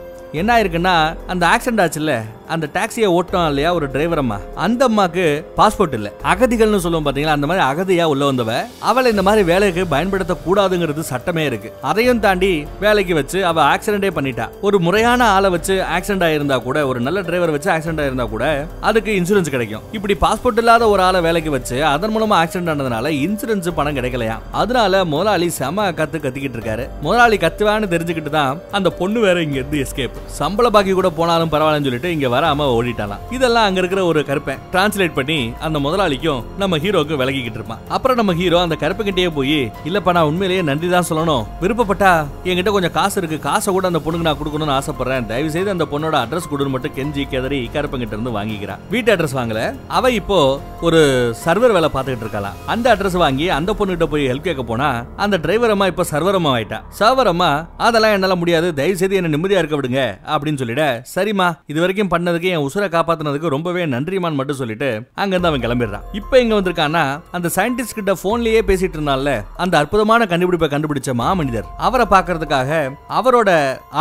என்ன 0.41 0.51
ஆயிருக்குன்னா 0.57 1.17
அந்த 1.27 1.45
ஆக்சிடென்ட் 1.47 1.83
ஆச்சுல்ல? 1.85 2.15
அந்த 2.49 2.69
டாக்ஸியை 2.75 3.07
ஓட்டம் 3.17 3.47
இல்லையா 3.49 3.75
ஒரு 3.75 3.91
டிரைவர் 3.91 4.19
அம்மா. 4.19 4.39
அந்த 4.55 4.89
அம்மாக்கு 4.89 5.25
பாஸ்போர்ட் 5.57 5.93
இல்லை. 5.93 6.11
அகதிகள்னு 6.33 6.81
சொல்லுவோம் 6.85 7.07
பாத்தீங்களா 7.07 7.35
அந்த 7.37 7.47
மாதிரி 7.51 7.65
அகதியா 7.71 8.05
உள்ள 8.05 8.33
வந்தவ 8.33 8.53
அவளை 8.81 9.11
இந்த 9.11 9.23
மாதிரி 9.23 9.43
வேலைக்கு 9.51 9.87
பயன்படுத்த 9.87 10.37
கூடாதுங்கிறது 10.47 11.01
சட்டமே 11.01 11.45
இருக்கு. 11.45 11.73
அதையும் 11.83 12.21
தாண்டி 12.21 12.67
வேலைக்கு 12.81 13.15
வச்சு 13.15 13.47
அவ 13.47 13.63
ஆக்சிடென்டே 13.75 14.11
பண்ணிட்டா. 14.19 14.49
ஒரு 14.61 14.79
முறையான 14.79 15.29
ஆளை 15.29 15.51
வச்சு 15.51 15.77
ஆக்சிடென்ட் 15.97 16.27
ஆயிருந்தா 16.29 16.63
கூட 16.63 16.87
ஒரு 16.87 17.01
நல்ல 17.01 17.21
டிரைவர் 17.21 17.51
வச்சு 17.51 17.71
ஆக்சிடென்ட் 17.71 18.03
ஆயிருந்தா 18.05 18.29
கூட 18.29 18.67
அதுக்கு 18.81 19.13
இன்சூரன்ஸ் 19.21 19.55
கிடைக்கும். 19.57 19.83
இப்படி 19.93 20.17
பாஸ்போர்ட் 20.21 20.63
இல்லாத 20.65 20.89
ஒரு 20.89 21.03
ஆளை 21.03 21.21
வேலைக்கு 21.21 21.51
வச்சு 21.51 21.85
அதன் 21.85 22.17
மூலமா 22.17 22.37
ஆக்சிடென்ட் 22.43 22.73
ஆனதுனால 22.75 23.15
இன்சூரன்ஸ் 23.25 23.71
பணம் 23.75 23.97
கிடைக்கலையா? 23.97 24.39
அதனால 24.53 25.05
முதலாளி 25.05 25.51
செம 25.51 25.91
கத்து 25.91 26.21
கத்திக்கிட்டு 26.27 26.59
இருக்காரு. 26.61 26.87
முதலாளி 27.01 27.37
கத்துவான்னு 27.37 27.93
தெரிஞ்சுக்கிட்டு 27.95 28.35
தான் 28.39 28.61
அந்த 28.71 28.91
பொண்ணு 28.91 29.21
வேற 29.21 29.43
இங்க 29.43 29.55
இருந்து 29.55 29.87
எஸ்கேப் 29.87 30.21
சம்பள 30.39 30.67
பாக்கி 30.75 30.93
கூட 30.99 31.09
போனாலும் 31.19 31.53
பரவாயில்லன்னு 31.55 31.89
சொல்லிட்டு 31.89 32.13
இங்க 32.17 32.29
வராம 32.35 32.67
ஓடிட்டாலாம். 32.77 33.23
இதெல்லாம் 33.37 33.67
அங்க 33.69 33.81
இருக்கிற 33.83 34.03
ஒரு 34.11 34.21
கருப்பை 34.29 34.55
டிரான்ஸ்லேட் 34.73 35.17
பண்ணி 35.19 35.39
அந்த 35.67 35.79
முதலாளிக்கும் 35.87 36.43
நம்ம 36.63 36.79
ஹீரோக்கும் 36.85 37.21
விலகிக்கிட்டு 37.23 37.59
இருப்பான். 37.61 37.83
அப்புறம் 37.97 38.19
நம்ம 38.21 38.35
ஹீரோ 38.41 38.61
அந்த 38.67 38.77
கருப்புக்கிட்டே 38.83 39.29
போய் 39.39 39.59
இல்லப்பா 39.89 40.13
நான் 40.17 40.29
உண்மையிலேயே 40.31 40.63
நன்றி 40.71 40.89
தான் 40.95 41.09
சொல்லணும். 41.11 41.45
விருப்பப்பட்டா 41.63 42.13
என்கிட்ட 42.49 42.73
கொஞ்சம் 42.77 42.95
காசு 42.99 43.17
இருக்கு. 43.21 43.39
காசை 43.49 43.73
கூட 43.77 43.87
அந்த 43.93 44.03
பொண்ணுக்கு 44.05 44.29
நான் 44.29 44.41
கொடுக்கணும்னு 44.41 44.77
ஆசைப்படுறேன். 44.79 45.29
தயவு 45.33 45.53
செய்து 45.57 45.75
அந்த 45.75 45.87
பொண்ணோட 45.93 46.17
அட்ரஸ் 46.25 46.51
கொடுன்னு 46.53 46.75
மட்டும் 46.75 46.95
கெஞ்சி 46.99 47.25
கெதறி 47.35 47.61
கருப்பங்கிட்ட 47.77 48.17
இருந்து 48.17 48.37
வாங்கிக்கிறான் 48.39 48.83
வீட்டு 48.95 49.13
அட்ரஸ் 49.15 49.39
வாங்கல. 49.41 49.61
அவ 49.99 50.11
இப்போ 50.21 50.41
ஒரு 50.89 51.01
சர்வர் 51.45 51.77
வேலை 51.79 51.91
பார்த்துக்கிட்டு 51.93 52.27
இருக்கலாம் 52.27 52.59
அந்த 52.75 52.87
அட்ரஸ் 52.95 53.21
வாங்கி 53.25 53.49
அந்த 53.59 53.71
பொண்ணுகிட்ட 53.79 54.09
போய் 54.15 54.29
ஹெல்ப் 54.33 54.49
கேட்க 54.49 54.65
போனா 54.73 54.91
அந்த 55.25 55.37
டிரைவர் 55.47 55.75
அம்மா 55.77 55.87
இப்ப 55.93 56.07
சர்வர் 56.13 56.39
அம்மா 56.41 56.53
ஆயிட்டா 56.57 56.81
சர்வர் 57.01 57.31
அம்மா 57.35 57.53
அதெல்லாம் 57.87 58.17
என்னால 58.19 58.35
முடியாது. 58.43 58.69
தயவு 58.81 59.01
செய்து 59.01 59.19
என்ன 59.21 59.33
நிம்மதியா 59.37 59.61
இருக்க 59.63 59.77
விடுங்க. 59.79 60.03
அப்படின்னு 60.35 60.61
சொல்லிட 60.63 60.85
சரிம்மா 61.15 61.49
இது 61.73 61.83
வரைக்கும் 61.85 62.13
பண்ணதுக்கு 62.15 62.51
என் 62.55 62.65
உசுரை 62.69 62.89
காப்பாத்தினதுக்கு 62.97 63.55
ரொம்பவே 63.57 63.85
நன்றிமான்னு 63.95 64.39
மட்டும் 64.41 64.61
சொல்லிட்டு 64.61 64.91
அங்க 65.23 65.33
இருந்து 65.35 65.51
அவன் 65.51 65.65
கிளம்பிடுறான். 65.65 66.07
இப்போ 66.21 66.35
எங்க 66.43 66.55
வந்திருக்கான்னா 66.59 67.05
அந்த 67.39 67.51
சயின்டிஸ்ட் 67.57 67.97
கிட்ட 67.99 68.15
போன்லயே 68.23 68.63
பேசிட்டு 68.71 68.99
இருந்தால 68.99 69.35
அந்த 69.65 69.75
அற்புதமான 69.83 70.27
கண்டுபிடிப்பை 70.33 70.69
கண்டுபிடிச்ச 70.75 71.11
மாமனிதர். 71.23 71.69
அவரை 71.87 72.07
பார்க்கறதுக்காக 72.15 72.71
அவரோட 73.19 73.51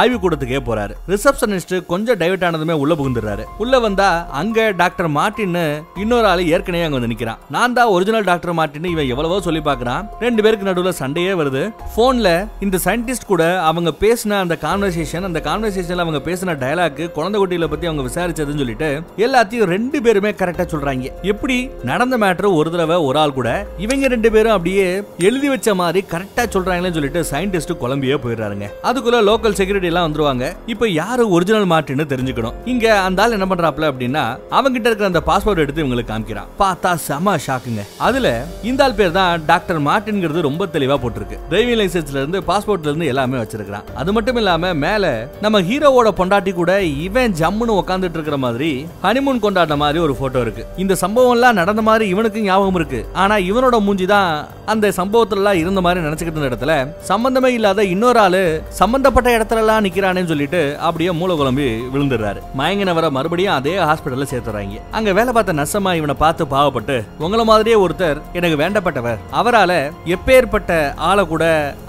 ஆய்வு 0.01 0.17
கூடத்துக்கே 0.23 0.61
போறாரு. 0.69 0.93
ரிசப்ஷனிஸ்ட் 1.13 1.75
கொஞ்சம் 1.91 2.19
டைவர்ட் 2.21 2.47
ஆனதுமே 2.49 2.77
உள்ள 2.83 2.93
புகுந்துறாரு 3.01 3.45
உள்ள 3.65 3.75
வந்தா 3.85 4.09
அங்க 4.41 4.67
டாக்டர் 4.81 5.09
மார்டின்னு 5.17 5.65
இன்னொரு 6.03 6.27
ஆளு 6.31 6.43
ஏற்கனவே 6.55 6.85
அங்க 6.87 6.97
வந்து 6.99 7.11
நிக்கிறான். 7.13 7.39
நான் 7.55 7.75
தான் 7.77 7.91
ஒரிஜினல் 7.95 8.27
டாக்டர் 8.29 8.55
மார்ட்டின் 8.59 8.89
இவன் 8.93 9.11
எவ்வளவோ 9.13 9.39
சொல்லி 9.47 9.61
பாக்குறான் 9.69 10.07
ரெண்டு 10.25 10.43
பேருக்கு 10.43 10.69
நடுவுல 10.69 10.93
சண்டையே 11.01 11.33
வருது. 11.41 11.63
போன்ல 11.95 12.29
இந்த 12.67 12.79
சயின்டிஸ்ட் 12.85 13.29
கூட 13.31 13.43
அவங்க 13.69 13.89
பேசின 14.03 14.37
அந்த 14.43 14.57
கான்வர்சேஷன் 14.65 15.27
அந்த 15.29 15.41
கான்வர்சேஷன்ல 15.49 16.00
அவங்க 16.05 16.21
பேசின 16.27 16.55
டயலாக் 16.63 17.01
குழந்தை 17.17 17.37
குட்டியில 17.41 17.69
பத்தி 17.73 17.89
அவங்க 17.89 18.05
விசாரிச்சதுன்னு 18.09 18.61
சொல்லிட்டு 18.63 18.89
எல்லாத்தையும் 19.25 19.69
ரெண்டு 19.75 19.97
பேருமே 20.01 20.31
கரெக்டா 20.41 20.65
சொல்றாங்க. 20.73 21.09
எப்படி? 21.31 21.57
நடந்த 21.89 22.15
மேட்டர் 22.23 22.55
ஒரு 22.59 22.71
தடவை 22.71 22.95
ஒரு 23.07 23.19
ஆள் 23.23 23.37
கூட 23.39 23.49
இவங்க 23.85 24.07
ரெண்டு 24.15 24.31
பேரும் 24.35 24.55
அப்படியே 24.57 24.87
எழுதி 25.27 25.49
வச்ச 25.53 25.75
மாதிரி 25.81 26.01
கரெக்டா 26.13 26.45
சொல்றாங்களேன்னு 26.55 26.97
சொல்லிட்டு 26.97 27.21
சயின்டிஸ்ட் 27.31 27.73
குழம்பியே 27.83 28.17
போயிடுறாருங்க. 28.23 28.67
அதுக்குள்ள 28.89 29.19
லோக்கல் 29.29 29.57
செக்யூரிட்டி 29.59 29.89
எல்லாம் 29.91 30.07
வந்துருவாங்க. 30.07 30.45
இப்போ 30.73 30.89
யாரு 30.89 31.23
ஒரிஜினல் 31.35 31.69
மார்ட்டின்னு 31.73 32.07
தெரிஞ்சுக்கணும். 32.13 32.57
இங்க 32.73 32.85
அந்த 33.07 33.21
ஆள் 33.23 33.35
என்ன 33.37 33.47
பண்றாப்ல 33.51 33.89
அப்படின்னா 33.91 34.23
அவங்கிட்ட 34.57 34.89
இருக்கிற 34.89 35.09
அந்த 35.11 35.23
பாஸ்போர்ட் 35.29 35.63
எடுத்து 35.65 35.83
இவங்களுக்கு 35.83 36.11
காமிக்கிறான். 36.13 36.49
பார்த்தா 36.63 36.93
செம 37.07 37.35
ஷாக்குங்க 37.47 37.83
அதுல 38.07 38.29
இந்த 38.71 38.83
ஆள் 38.83 38.97
பேர் 38.99 39.17
தான் 39.19 39.45
டாக்டர் 39.51 39.81
மார்ட்டின்ங்கிறது 39.89 40.47
ரொம்ப 40.49 40.69
தெளிவா 40.75 40.97
போட்டிருக்கு. 41.03 41.39
டிரைவிங் 41.51 41.79
லைசன்ஸ்ல 41.81 42.21
இருந்து 42.21 42.41
பாஸ்போர்ட்ல 42.49 42.91
இருந்து 42.91 43.11
எல்லாமே 43.13 43.37
வச்சிருக்கான் 43.43 43.87
அது 44.01 44.11
மட்டும் 44.17 44.39
இல்லாம 44.41 44.73
மேல 44.85 45.05
நம்ம 45.41 45.61
ஹீரோவோட 45.81 46.09
பொண்டாட்டி 46.17 46.51
கூட 46.53 46.71
இவன் 47.03 47.31
ஜம்முன்னு 47.37 47.75
உட்காந்துட்டு 47.81 48.17
இருக்கிற 48.17 48.37
மாதிரி 48.43 48.67
ஹனிமூன் 49.03 49.39
கொண்டாடின 49.45 49.75
மாதிரி 49.81 49.99
ஒரு 50.03 50.13
போட்டோ 50.19 50.39
இருக்கு. 50.45 50.63
இந்த 50.83 50.93
சம்பவம் 51.01 51.33
எல்லாம் 51.35 51.57
நடந்த 51.59 51.81
மாதிரி 51.87 52.05
இவனுக்கு 52.13 52.43
ஞாபகம் 52.47 52.77
இருக்கு. 52.79 52.99
ஆனா 53.21 53.35
இவனோட 53.47 53.75
மூஞ்சி 53.85 54.05
தான் 54.11 54.29
அந்த 54.73 54.91
சம்பவத்துல 54.97 55.41
எல்லாம் 55.41 55.59
இருந்த 55.61 55.81
மாதிரி 55.85 56.03
நினைச்சுக்கிட்டு 56.05 56.37
இருந்த 56.37 56.49
இடத்துல 56.51 56.73
சம்பந்தமே 57.09 57.49
இல்லாத 57.57 57.85
இன்னொரு 57.93 58.19
ஆளு 58.25 58.41
சம்பந்தப்பட்ட 58.81 59.31
இடத்துல 59.37 59.63
எல்லாம் 59.63 59.83
நிக்கிறானேன்னு 59.85 60.31
சொல்லிட்டு 60.33 60.61
அப்படியே 60.89 61.15
மூல 61.21 61.37
குழம்பி 61.39 61.67
விழுந்துடுறாரு. 61.95 62.41
மயங்கினவரை 62.61 63.09
மறுபடியும் 63.17 63.55
அதே 63.55 63.75
ஹாஸ்பிட்டல்ல 63.87 64.27
சேர்த்துறாங்க. 64.33 64.77
அங்க 64.99 65.09
வேலை 65.19 65.33
பார்த்த 65.39 65.57
நர்சம்மா 65.61 65.93
இவனை 66.01 66.17
பார்த்து 66.23 66.49
பாவப்பட்டு 66.53 66.99
உங்களை 67.25 67.45
மாதிரியே 67.51 67.79
ஒருத்தர் 67.87 68.21
எனக்கு 68.39 68.61
வேண்டப்பட்டவர். 68.63 69.19
அவரால 69.41 69.71
எப்பேற்பட்ட 70.17 70.79
ஆளை 71.09 71.25
கூட 71.33 71.43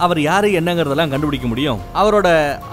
அவர் 0.06 0.22
யாரு 0.30 0.50
என்னங்கறதெல்லாம் 0.62 1.14
கண்டுபிடிக்க 1.14 1.46
முடியும். 1.54 1.80
அவரோட 2.02 2.28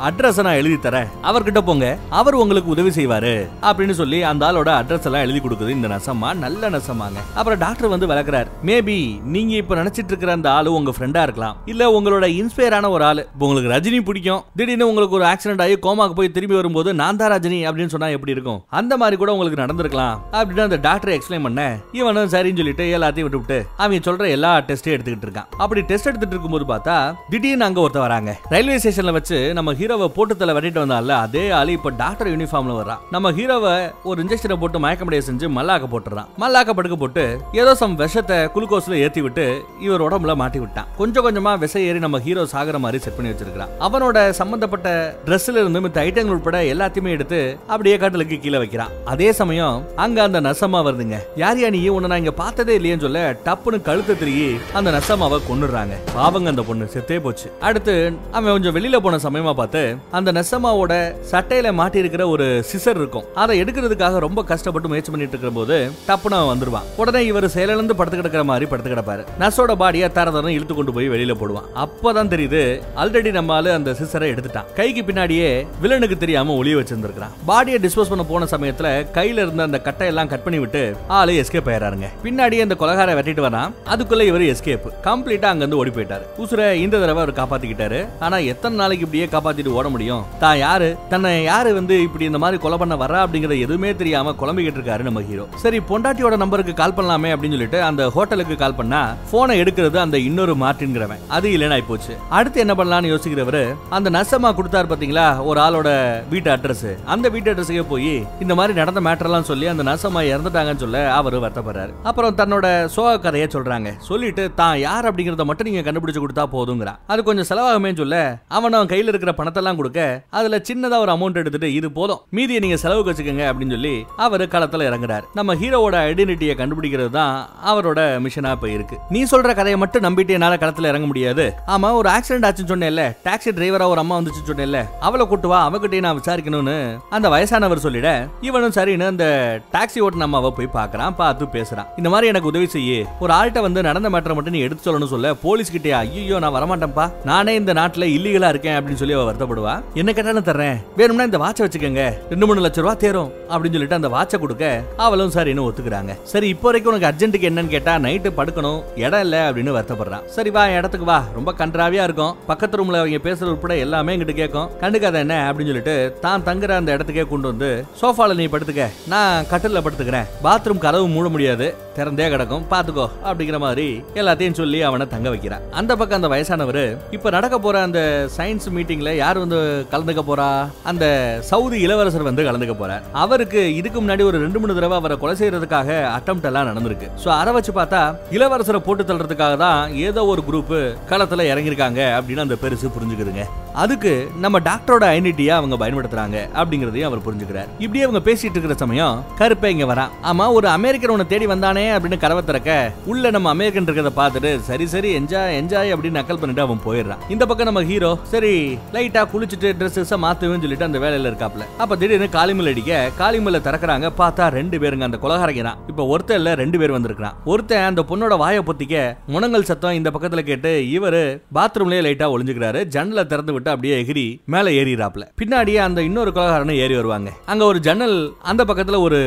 அட்ரஸ் 0.09 0.43
நான் 0.49 0.61
எழுதி 0.63 0.79
தரேன் 0.89 1.07
அவர்கிட்ட 1.29 1.61
போங்க 1.69 1.87
அவர் 2.19 2.37
உங்களுக்கு 2.43 2.73
உதவி 2.75 2.91
செய்வாரு 2.99 3.33
அப்படின்னு 3.69 3.95
சொல்லி 4.01 4.19
அந்த 4.31 4.43
ஆளோட 4.49 4.69
அட்ரஸ் 4.79 5.07
எல்லாம் 5.09 5.25
எழுதி 5.25 5.39
கொடுக்குது. 5.39 5.75
இந்த 5.77 5.87
நசமா 5.95 6.29
நல்ல 6.43 6.69
நசமாங்க 6.75 7.19
அப்புறம் 7.35 7.59
டாக்டர் 7.65 7.93
வந்து 7.93 8.09
விளக்குறாரு 8.11 8.49
மேபி 8.69 8.97
நீங்க 9.35 9.55
இப்ப 9.61 9.75
நினைச்சிட்டு 9.81 10.11
இருக்கிற 10.13 10.31
அந்த 10.37 10.49
ஆளு 10.57 10.73
உங்க 10.79 10.93
ஃப்ரெண்டா 10.97 11.21
இருக்கலாம். 11.27 11.57
இல்ல 11.73 11.83
உங்களோட 11.97 12.25
இன்ஸ்பயரான 12.41 12.89
ஒரு 12.95 13.03
ஆளு. 13.09 13.23
உங்களுக்கு 13.43 13.73
ரஜினி 13.75 13.99
பிடிக்கும். 14.09 14.43
திடீர்னு 14.59 14.87
உங்களுக்கு 14.91 15.17
ஒரு 15.19 15.25
ஆக்சிடென்ட் 15.31 15.63
ஆகி 15.65 15.75
கோமாக்கு 15.85 16.17
போய் 16.19 16.31
திரும்பி 16.37 16.55
வரும்போது 16.59 16.89
நான் 17.01 17.19
தான் 17.21 17.31
ரஜினி 17.31 17.59
அப்படின்னு 17.69 17.93
சொன்னா 17.95 18.07
எப்படி 18.15 18.35
இருக்கும்? 18.37 18.59
அந்த 18.79 18.93
மாதிரி 19.01 19.17
கூட 19.21 19.31
உங்களுக்கு 19.35 19.61
நடந்திருக்கலாம். 19.63 20.15
அப்படின்னு 20.39 20.67
அந்த 20.67 20.79
டாக்டர் 20.87 21.13
எக்ஸ்பிளைன் 21.17 21.45
பண்ண 21.47 21.63
இவனும் 21.99 22.31
சரின்னு 22.35 22.61
சொல்லிட்டு 22.61 22.85
எல்லாத்தையும் 22.97 23.27
விட்டு 23.27 23.41
விட்டு 23.41 23.59
அவன் 23.83 24.05
சொல்ற 24.07 24.27
எல்லா 24.37 24.51
டெஸ்ட்டையும் 24.69 24.95
எடுத்துக்கிட்டு 24.97 25.27
இருக்கான். 25.29 25.49
அப்படி 25.63 25.81
டெஸ்ட் 25.91 26.09
எடுத்துட்டு 26.11 26.35
இருக்கும்போது 26.35 26.65
பார்த்தா 26.73 26.97
திடீர்னு 27.33 27.67
அங்க 27.67 27.79
ஒருத்தர் 27.85 28.05
வராங்க. 28.07 28.31
ரயில்வே 28.53 28.77
ஸ்டேஷன்ல 28.83 29.13
வச்சு 29.19 29.39
நம்ம 29.59 29.73
ஹீரோவை 29.81 30.07
போட்டு 30.17 30.35
தலை 30.41 30.55
வெட்டிட்டு 30.55 30.83
வந்தால 30.99 31.17
அதே 31.25 31.43
ஆளு 31.57 31.71
இப்ப 31.77 31.91
டாக்டர் 32.01 32.29
யூனிஃபார்ம்ல 32.31 32.73
வரா 32.79 32.95
நம்ம 33.15 33.31
ஹீரோவை 33.37 33.73
ஒரு 34.09 34.17
இன்ஜெக்ஷனை 34.23 34.55
போட்டு 34.61 34.77
மயக்கமடைய 34.85 35.21
செஞ்சு 35.27 35.47
மல்லாக்க 35.57 35.85
போட்டுறான். 35.93 36.29
மல்லாக்க 36.43 36.71
படுக்க 36.77 36.95
போட்டு 37.03 37.23
ஏதோ 37.61 37.71
சம் 37.81 37.95
விஷத்தை 38.01 38.37
குளுக்கோஸ்ல 38.55 38.97
ஏத்தி 39.05 39.21
விட்டு 39.25 39.45
இவர் 39.85 40.03
உடம்புல 40.07 40.33
மாட்டி 40.41 40.59
விட்டான். 40.63 40.87
கொஞ்சம் 40.99 41.25
கொஞ்சமா 41.25 41.51
விஷ 41.63 41.75
ஏறி 41.89 41.99
நம்ம 42.05 42.19
ஹீரோ 42.25 42.43
சாகுற 42.53 42.79
மாதிரி 42.85 42.99
செட் 43.03 43.17
பண்ணி 43.17 43.31
வச்சிருக்கான் 43.31 43.73
அவனோட 43.87 44.17
சம்பந்தப்பட்ட 44.39 44.87
ட்ரெஸ்ல 45.27 45.61
இருந்து 45.63 45.83
மித்த 45.85 45.99
ஐட்டங்கள் 46.05 46.35
உட்பட 46.37 46.59
எல்லாத்தையுமே 46.73 47.13
எடுத்து 47.17 47.39
அப்படியே 47.73 47.95
கட்டலுக்கு 48.03 48.39
கீழே 48.39 48.57
வைக்கிறான். 48.63 48.93
அதே 49.13 49.29
சமயம் 49.41 49.77
அங்க 50.05 50.17
அந்த 50.27 50.41
நசமா 50.47 50.81
வருதுங்க. 50.87 51.19
யார் 51.43 51.61
யா 51.63 51.69
நீ? 51.77 51.81
உன்னை 51.95 52.09
நான் 52.11 52.23
இங்க 52.23 52.35
பார்த்ததே 52.43 52.75
இல்லையேன்னு 52.79 53.05
சொல்ல 53.07 53.23
டப்புன்னு 53.47 53.79
கழுத்து 53.89 54.15
திருகி 54.21 54.49
அந்த 54.79 54.89
நசமாவை 54.97 55.39
கொன்னுடுறாங்க. 55.49 55.95
பாவங்க 56.17 56.49
அந்த 56.53 56.65
பொண்ணு 56.69 56.91
செத்தே 56.95 57.19
போச்சு. 57.25 57.47
அடுத்து 57.67 57.95
அவன் 58.31 58.51
கொஞ்சம் 58.55 58.77
வெளியில 58.77 58.99
போன 59.05 59.19
சமயமா 59.27 59.53
பார்த்து 59.61 59.83
அந்த 60.17 60.29
நெசமாவோட 60.37 60.88
சட்டையில 61.31 61.73
மாட்டி 61.73 61.99
இருக்கிற 61.99 62.27
ஒரு 62.27 62.65
சிசர் 62.71 62.99
இருக்கும். 63.01 63.25
அதை 63.35 63.61
எடுக்கிறதுக்காக 63.61 64.17
ரொம்ப 64.17 64.43
கஷ்டப்பட்டு 64.43 64.89
முயற்சி 64.89 65.11
பண்ணிட்டு 65.11 65.37
இருக்கிற 65.37 65.53
போது 65.59 65.91
டப்புனா 66.07 66.39
வந்துருவான். 66.51 66.87
உடனே 66.95 67.25
இவர் 67.25 67.47
செயலிழந்து 67.47 67.95
படுத்து 67.95 68.17
கிடக்கிற 68.17 68.43
மாதிரி 68.43 68.65
படுத்து 68.65 68.93
கிடப்பாரு 68.93 69.25
நர்ஸோட 69.41 69.75
பாடியை 69.83 70.11
தர 70.11 70.31
தரம் 70.31 70.55
இழுத்து 70.57 70.75
கொண்டு 70.75 70.93
போய் 70.93 71.09
வெளியில 71.09 71.35
போடுவான். 71.41 71.67
அப்பதான் 71.85 72.31
தெரியுது 72.33 72.63
ஆல்ரெடி 73.03 73.31
நம்ம 73.31 73.57
அந்த 73.79 73.91
சிசரை 73.99 74.27
எடுத்துட்டான். 74.33 74.69
கைக்கு 74.75 75.01
பின்னாடியே 75.07 75.49
வில்லனுக்கு 75.83 76.17
தெரியாம 76.17 76.53
ஒளிய 76.63 76.77
வச்சிருந்திருக்கான் 76.79 77.33
பாடியை 77.49 77.77
டிஸ்போஸ் 77.85 78.09
பண்ண 78.09 78.23
போன 78.23 78.47
சமயத்துல 78.51 78.87
கையில 79.17 79.45
இருந்த 79.45 79.63
அந்த 79.63 79.81
கட்டையெல்லாம் 79.85 80.27
கட் 80.27 80.43
பண்ணி 80.43 80.59
விட்டு 80.59 80.95
ஆளு 81.07 81.33
எஸ்கேப் 81.41 81.69
ஆயிராருங்க 81.71 82.07
பின்னாடியே 82.23 82.61
அந்த 82.65 82.75
கொலகார 82.79 83.15
வெட்டிட்டு 83.19 83.45
வரான். 83.47 83.73
அதுக்குள்ள 83.93 84.25
இவர் 84.31 84.41
எஸ்கேப் 84.41 84.87
கம்ப்ளீட்டா 85.07 85.49
அங்க 85.51 85.63
இருந்து 85.63 85.77
ஓடி 85.77 85.91
போயிட்டாரு. 85.95 86.25
உசுர 86.43 86.71
இந்த 86.83 86.99
தடவை 86.99 87.23
அவர் 87.23 87.37
காப்பாத்திக்கிட்டாரு. 87.39 87.99
ஆனா 88.19 88.37
எத்தனை 88.37 88.77
நாளைக்கு 88.77 89.05
இப்படியே 89.07 89.27
காப்பாத்திட்டு 89.35 89.77
ஓட 89.79 89.89
முடியும்? 89.89 90.25
தான் 90.39 90.57
யார் 90.57 90.78
தன்னை 91.11 91.31
யாரு 91.43 91.69
வந்து 91.79 91.95
இப்படி 92.07 92.25
இந்த 92.29 92.41
மாதிரி 92.43 92.57
கொலை 92.65 92.77
பண்ண 92.81 92.95
வரா 93.03 93.19
அப்படிங்கறது 93.25 93.57
எதுவுமே 93.65 93.91
தெரியாம 94.01 94.33
குழம்பிக்கிட்டு 94.41 94.79
இருக்காரு 94.79 95.07
நம்ம 95.07 95.23
ஹீரோ. 95.29 95.45
சரி 95.63 95.79
பொண்டாட்டியோட 95.91 96.37
நம்பருக்கு 96.43 96.73
கால் 96.81 96.95
பண்ணலாமே 96.97 97.31
அப்படின்னு 97.33 97.57
சொல்லிட்டு 97.57 97.81
அந்த 97.89 98.03
ஹோட்டலுக்கு 98.15 98.57
கால் 98.63 98.77
பண்ணா 98.79 99.01
போனை 99.31 99.55
எடுக்கிறது 99.63 99.97
அந்த 100.05 100.17
இன்னொரு 100.29 100.55
மார்டின்கிறவன் 100.63 101.23
அது 101.37 101.47
இல்லைன்னு 101.55 101.77
ஆயிப்போச்சு. 101.77 102.13
அடுத்து 102.37 102.63
என்ன 102.65 102.75
பண்ணலாம்னு 102.79 103.11
யோசிக்கிறவரு 103.13 103.63
அந்த 103.97 104.09
நசமா 104.17 104.51
கொடுத்தாரு 104.59 104.89
பாத்தீங்களா 104.91 105.27
ஒரு 105.49 105.61
ஆளோட 105.65 105.89
வீட்டு 106.33 106.51
அட்ரஸ் 106.55 106.87
அந்த 107.13 107.25
வீட்டு 107.35 107.51
அட்ரஸுக்கே 107.53 107.85
போய் 107.93 108.13
இந்த 108.45 108.53
மாதிரி 108.59 108.73
நடந்த 108.81 109.03
மேட்டர்லாம் 109.07 109.49
சொல்லி 109.51 109.67
அந்த 109.73 109.83
நசமா 109.91 110.23
இறந்துட்டாங்கன்னு 110.31 110.83
சொல்ல 110.85 111.03
அவர் 111.19 111.37
வருத்தப்படுறாரு. 111.43 111.93
அப்புறம் 112.09 112.37
தன்னோட 112.41 112.65
சோக 112.95 113.15
கதையை 113.25 113.47
சொல்றாங்க. 113.55 113.89
சொல்லிட்டு 114.09 114.45
தான் 114.61 114.75
யார் 114.87 115.07
அப்படிங்கறத 115.09 115.45
மட்டும் 115.49 115.69
நீங்க 115.69 115.83
கண்டுபிடிச்சு 115.85 116.23
கொடுத்தா 116.23 116.45
போதுங்கிறான் 116.55 116.99
அது 117.13 117.27
கொஞ்சம் 117.29 117.47
செலவாகுமே 117.49 117.91
சொல்ல 118.01 118.17
அவன் 118.57 118.75
அவன் 118.77 118.91
கையில 118.93 119.11
இருக்கிற 119.13 119.31
பணத்தெல்லாம் 119.39 119.79
கொடுக்க 119.79 119.99
அதுல 120.37 120.59
சின்னதா 120.69 120.99
ஒரு 121.05 121.11
அமௌண்ட் 121.15 121.39
எடுத்துட்டு 121.41 121.69
இது 121.79 121.87
போதும். 121.99 122.21
மீதியை 122.37 122.61
நீங்க 122.65 122.77
செலவுக்கு 122.83 123.11
வச்சுக்கோங்க 123.11 123.45
அப்படின்னு 123.51 123.75
சொல்லி 123.77 123.93
அவர் 124.25 124.43
களத்துல 124.55 124.87
இறங்குறாரு. 124.89 125.25
நம்ம 125.39 125.55
ஹீரோவோட 125.61 125.97
ஐடென்டிட்டியை 126.09 126.55
கண்டுபிடிக்கிறது 126.61 127.11
தான் 127.19 127.35
அவரோட 127.71 127.99
மிஷனா 128.25 128.51
இப்ப 128.57 128.69
இருக்கு. 128.75 128.97
நீ 129.15 129.21
சொல்ற 129.33 129.55
கதையை 129.59 129.77
மட்டும் 129.83 130.05
நம்பிட்டு 130.07 130.35
என்னால 130.37 130.55
களத்துல 130.63 130.91
இறங்க 130.91 131.07
முடியாது. 131.11 131.45
ஆமா 131.75 131.91
ஒரு 132.01 132.09
ஆக்சிடென்ட் 132.15 132.47
ஆச்சுன்னு 132.49 132.73
சொன்னேன்ல 132.73 133.05
டாக்ஸி 133.27 133.53
டிரைவரா 133.57 133.87
ஒரு 133.93 134.03
அம்மா 134.03 134.17
வந்துச்சு 134.19 134.43
சொன்னேன்ல 134.49 134.81
அவளை 135.07 135.27
கூட்டு 135.27 135.47
வா 135.53 135.59
அவகிட்டே 135.69 135.99
நான் 136.05 136.19
விசாரிக்கணும்னு 136.19 136.77
அந்த 137.17 137.29
வயசானவர் 137.35 137.85
சொல்லிட 137.85 138.09
இவனும் 138.49 138.75
சரின்னு 138.77 139.09
அந்த 139.13 139.27
டாக்ஸி 139.75 140.07
நம்ம 140.23 140.37
அவ 140.37 140.51
போய் 140.57 140.67
பார்க்கறான் 140.73 141.15
பார்த்து 141.19 141.45
பேசுறான். 141.57 141.89
இந்த 141.97 142.09
மாதிரி 142.09 142.29
எனக்கு 142.31 142.51
உதவி 142.51 142.67
செய்யு. 142.75 142.99
ஒரு 143.23 143.33
ஆள்கிட்ட 143.33 143.61
வந்து 143.67 143.81
நடந்த 143.89 144.09
மேட்டரை 144.09 144.35
மட்டும் 144.37 144.55
நீ 144.57 144.59
எடுத்து 144.67 144.83
சொல்லணும்னு 144.85 145.13
சொல்ல 145.13 145.33
போலீஸ் 145.45 145.71
கிட்டே 145.71 145.91
ஐயோ 145.91 146.39
நான் 146.43 146.55
வரமாட்டேன்ப்பா. 146.57 147.05
நானே 147.23 147.55
இந்த 147.55 147.73
நாட்டுல 147.73 148.07
இல்லீகலா 148.17 148.49
இருக்கேன் 148.53 148.77
அப்படின்னு 148.79 149.01
சொல்லி 149.01 149.17
அவ 149.17 149.25
வருத்தப்படுவா. 149.29 149.75
என்ன 149.93 150.13
கேட்டாலும் 150.13 150.47
தர்றேன் 150.59 150.79
வேணும்னா 150.99 151.25
இந்த 151.29 151.39
வாட்சை 151.43 151.61
வச்சுக்கோங்க. 151.65 152.03
ரெண்டு 152.31 152.45
மூணு 152.47 152.63
லட்சம் 152.65 152.83
ரூபா 152.85 152.95
தேரும் 153.03 153.29
அப்படின்னு 153.51 153.75
சொல்லிட்டு 153.77 153.99
அந்த 153.99 154.09
வாட்சை 154.15 154.37
கொடுக்க 154.43 154.65
அவளும் 155.05 155.33
சரின்னு 155.35 155.65
ஒத்துக்கிறாங்க. 155.67 156.13
சரி 156.31 156.47
இப்போ 156.53 156.67
வரைக்கும் 156.69 156.91
உனக்கு 156.93 157.09
அர்ஜென்ட்டுக்கு 157.09 157.49
என்னன்னு 157.49 157.73
கேட்டா 157.75 157.93
நைட்டு 158.05 158.31
படுக்கணும் 158.39 158.79
இடம் 159.05 159.23
இல்லை 159.25 159.41
அப்படின்னு 159.47 159.75
வருத்தப்படுறான். 159.77 160.25
சரி 160.35 160.51
வா 160.55 160.63
இடத்துக்கு 160.79 161.07
வா. 161.11 161.19
ரொம்ப 161.37 161.53
கன்றாவியா 161.61 162.03
இருக்கும். 162.09 162.35
பக்கத்து 162.51 162.77
ரூம்ல 162.79 163.01
அவங்க 163.03 163.21
பேசுறது 163.27 163.53
உட்பட 163.55 163.75
எல்லாமே 163.85 164.15
எங்கிட்ட 164.15 164.35
கேட்கும். 164.41 164.69
கண்டுக்காத 164.83 165.17
என்ன 165.25 165.35
அப்படின்னு 165.49 165.71
சொல்லிட்டு 165.71 165.95
தான் 166.25 166.45
தங்குற 166.49 166.77
அந்த 166.81 166.91
இடத்துக்கே 166.97 167.25
கொண்டு 167.33 167.49
வந்து 167.51 167.69
சோஃபால 168.01 168.37
நீ 168.41 168.47
படுத்துக்க. 168.55 168.87
நான் 169.13 169.47
கட்டில 169.53 169.83
படுத்துக்கிறேன். 169.87 170.29
பாத்ரூம் 170.47 170.83
கதவு 170.87 171.07
மூட 171.15 171.27
முடியாது. 171.35 171.69
திறந்தே 171.97 172.27
கிடக்கும். 172.33 172.65
பாத்துக்கோ 172.73 173.05
அப்படிங்கிற 173.29 173.57
மாதிரி 173.65 173.87
எல்லாத்தையும் 174.19 174.59
சொல்லி 174.61 174.79
அவனை 174.89 175.05
தங்க 175.15 175.27
வைக்கிறான். 175.33 175.65
அந்த 175.79 175.91
பக்கம் 175.99 176.19
அந்த 176.19 176.29
வயசானவர் 176.33 176.83
இப்ப 177.15 177.29
நடக்க 177.37 177.55
போற 177.65 177.75
அந்த 177.87 178.01
சயின்ஸ் 178.37 178.67
மீட்டிங்ல 178.75 179.11
யார் 179.23 179.43
வந்து 179.43 179.59
கலந்துக்க 179.93 180.21
போறா? 180.29 180.48
அந்த 180.91 181.05
சவுதி 181.51 181.79
இளவரசர் 181.85 182.27
வந்து 182.29 182.45
கலந்துக்க 182.47 182.75
போறார் 182.81 183.05
அவருக்கு 183.23 183.61
இதுக்கு 183.79 183.99
முன்னாடி 184.01 184.25
ஒரு 184.29 184.43
ரெண்டு 184.45 184.61
மூணு 184.61 184.77
தடவை 184.77 184.97
அவரை 184.99 185.17
கொலை 185.23 185.35
செய்யறதுக்காக 185.41 185.99
அட்டம் 186.17 186.43
எல்லாம் 186.51 186.69
நடந்திருக்கு. 186.71 187.09
ஸோ 187.23 187.29
அதை 187.39 187.53
வச்சு 187.57 187.73
பார்த்தா 187.79 188.01
இளவரசரை 188.37 188.81
போட்டு 188.87 189.05
தள்ளுறதுக்காக 189.09 189.57
தான் 189.65 189.95
ஏதோ 190.07 190.23
ஒரு 190.33 190.43
குரூப் 190.49 190.75
களத்துல 191.11 191.47
இறங்கியிருக்காங்க 191.53 192.01
அப்படின்னு 192.19 192.45
அந்த 192.47 192.57
பெருசு 192.65 192.95
புரிஞ்சுக்குதுங்க. 192.97 193.45
அதுக்கு 193.83 194.11
நம்ம 194.43 194.57
டாக்டரோட 194.67 195.03
ஐடென்டிட்டியா 195.15 195.53
அவங்க 195.59 195.75
பயன்படுத்துறாங்க 195.81 196.37
அப்படிங்கறதையும் 196.59 197.07
அவர் 197.09 197.23
புரிஞ்சுக்கிறார். 197.25 197.69
இப்படியே 197.83 198.05
அவங்க 198.05 198.21
பேசிட்டு 198.27 198.55
இருக்கிற 198.55 198.75
சமயம் 198.83 199.19
கருப்பை 199.41 199.69
இங்க 199.75 199.85
வரான் 199.91 200.13
ஆமா 200.29 200.45
ஒரு 200.57 200.67
அமெரிக்கன் 200.77 201.13
உன்னை 201.15 201.27
தேடி 201.33 201.45
வந்தானே 201.51 201.85
அப்படின்னு 201.95 202.17
கரவை 202.23 202.41
திறக்க 202.49 202.71
உள்ள 203.11 203.31
நம்ம 203.35 203.49
அமெரிக்கன் 203.55 203.87
இருக்கிறத 203.87 204.11
பார்த்துட்டு 204.19 204.51
சரி 204.69 204.85
சரி 204.93 205.11
என்ஜாய் 205.19 205.57
என்ஜாய் 205.59 205.93
அப்படின்னு 205.95 206.19
நக்கல் 206.19 206.41
பண்ணிட்டு 206.41 206.65
அவன் 206.65 206.83
போயிடுறான். 206.87 207.21
இந்த 207.35 207.43
பக்கம் 207.49 207.69
நம்ம 207.69 207.83
ஹீரோ 207.91 208.11
சரி 208.33 208.53
லைட்டா 208.95 209.23
குளிச்சுட்டு 209.33 209.71
ட்ரெஸ்ஸஸ் 209.79 210.13
மாத்துவேன்னு 210.25 210.63
சொல்லிட்டு 210.65 210.87
அந்த 210.89 211.01
வேலையில 211.05 211.31
இருக்காப்ல. 211.31 211.63
அப்ப 211.83 211.97
திடீர்னு 212.01 212.29
காளிமல் 212.37 212.71
அடிக்க 212.73 212.93
காளிமல்ல 213.21 213.61
திறக்கறாங்க 213.67 214.07
பார்த்தா 214.21 214.49
ரெண்டு 214.59 214.79
பேருங்க 214.83 215.09
அந்த 215.09 215.19
கொலகாரங்க 215.25 215.63
தான் 215.69 215.79
இப்ப 215.93 216.07
ஒருத்தன் 216.13 216.39
இல்ல 216.41 216.53
ரெண்டு 216.63 216.79
பேர் 216.83 216.95
வந்திருக்கான் 216.97 217.37
ஒருத்தன் 217.53 217.87
அந்த 217.91 218.03
பொண்ணோட 218.11 218.35
வாயை 218.43 218.63
பொத்திக்க 218.69 218.95
முனங்கல் 219.35 219.69
சத்தம் 219.71 219.97
இந்த 219.99 220.11
பக்கத்துல 220.17 220.43
கேட்டு 220.51 220.73
இவரு 220.97 221.23
பாத்ரூம்லயே 221.59 222.03
லைட்டா 222.07 222.29
ஒளிஞ்சுக்கிறாரு 222.35 222.81
ஜன்னலை 222.95 223.25
திறந்து 223.33 223.53
விட்டு 223.55 223.68
அப்படியே 223.73 223.95
எகிரி 224.01 224.25
மேல 224.53 224.69
ஏறிறாப்ல 224.79 225.25
பின்னாடியே 225.41 225.79
அந்த 225.87 225.99
இன்னொரு 226.09 226.31
கொலகாரனும் 226.37 226.79
ஏறி 226.83 226.95
வருவாங்க. 226.99 227.29
அங்க 227.51 227.63
ஒரு 227.71 227.79
ஜன்னல் 227.87 228.17
அந்த 228.51 228.61
பக்கத்துல 228.69 228.99
ஒரு 229.07 229.19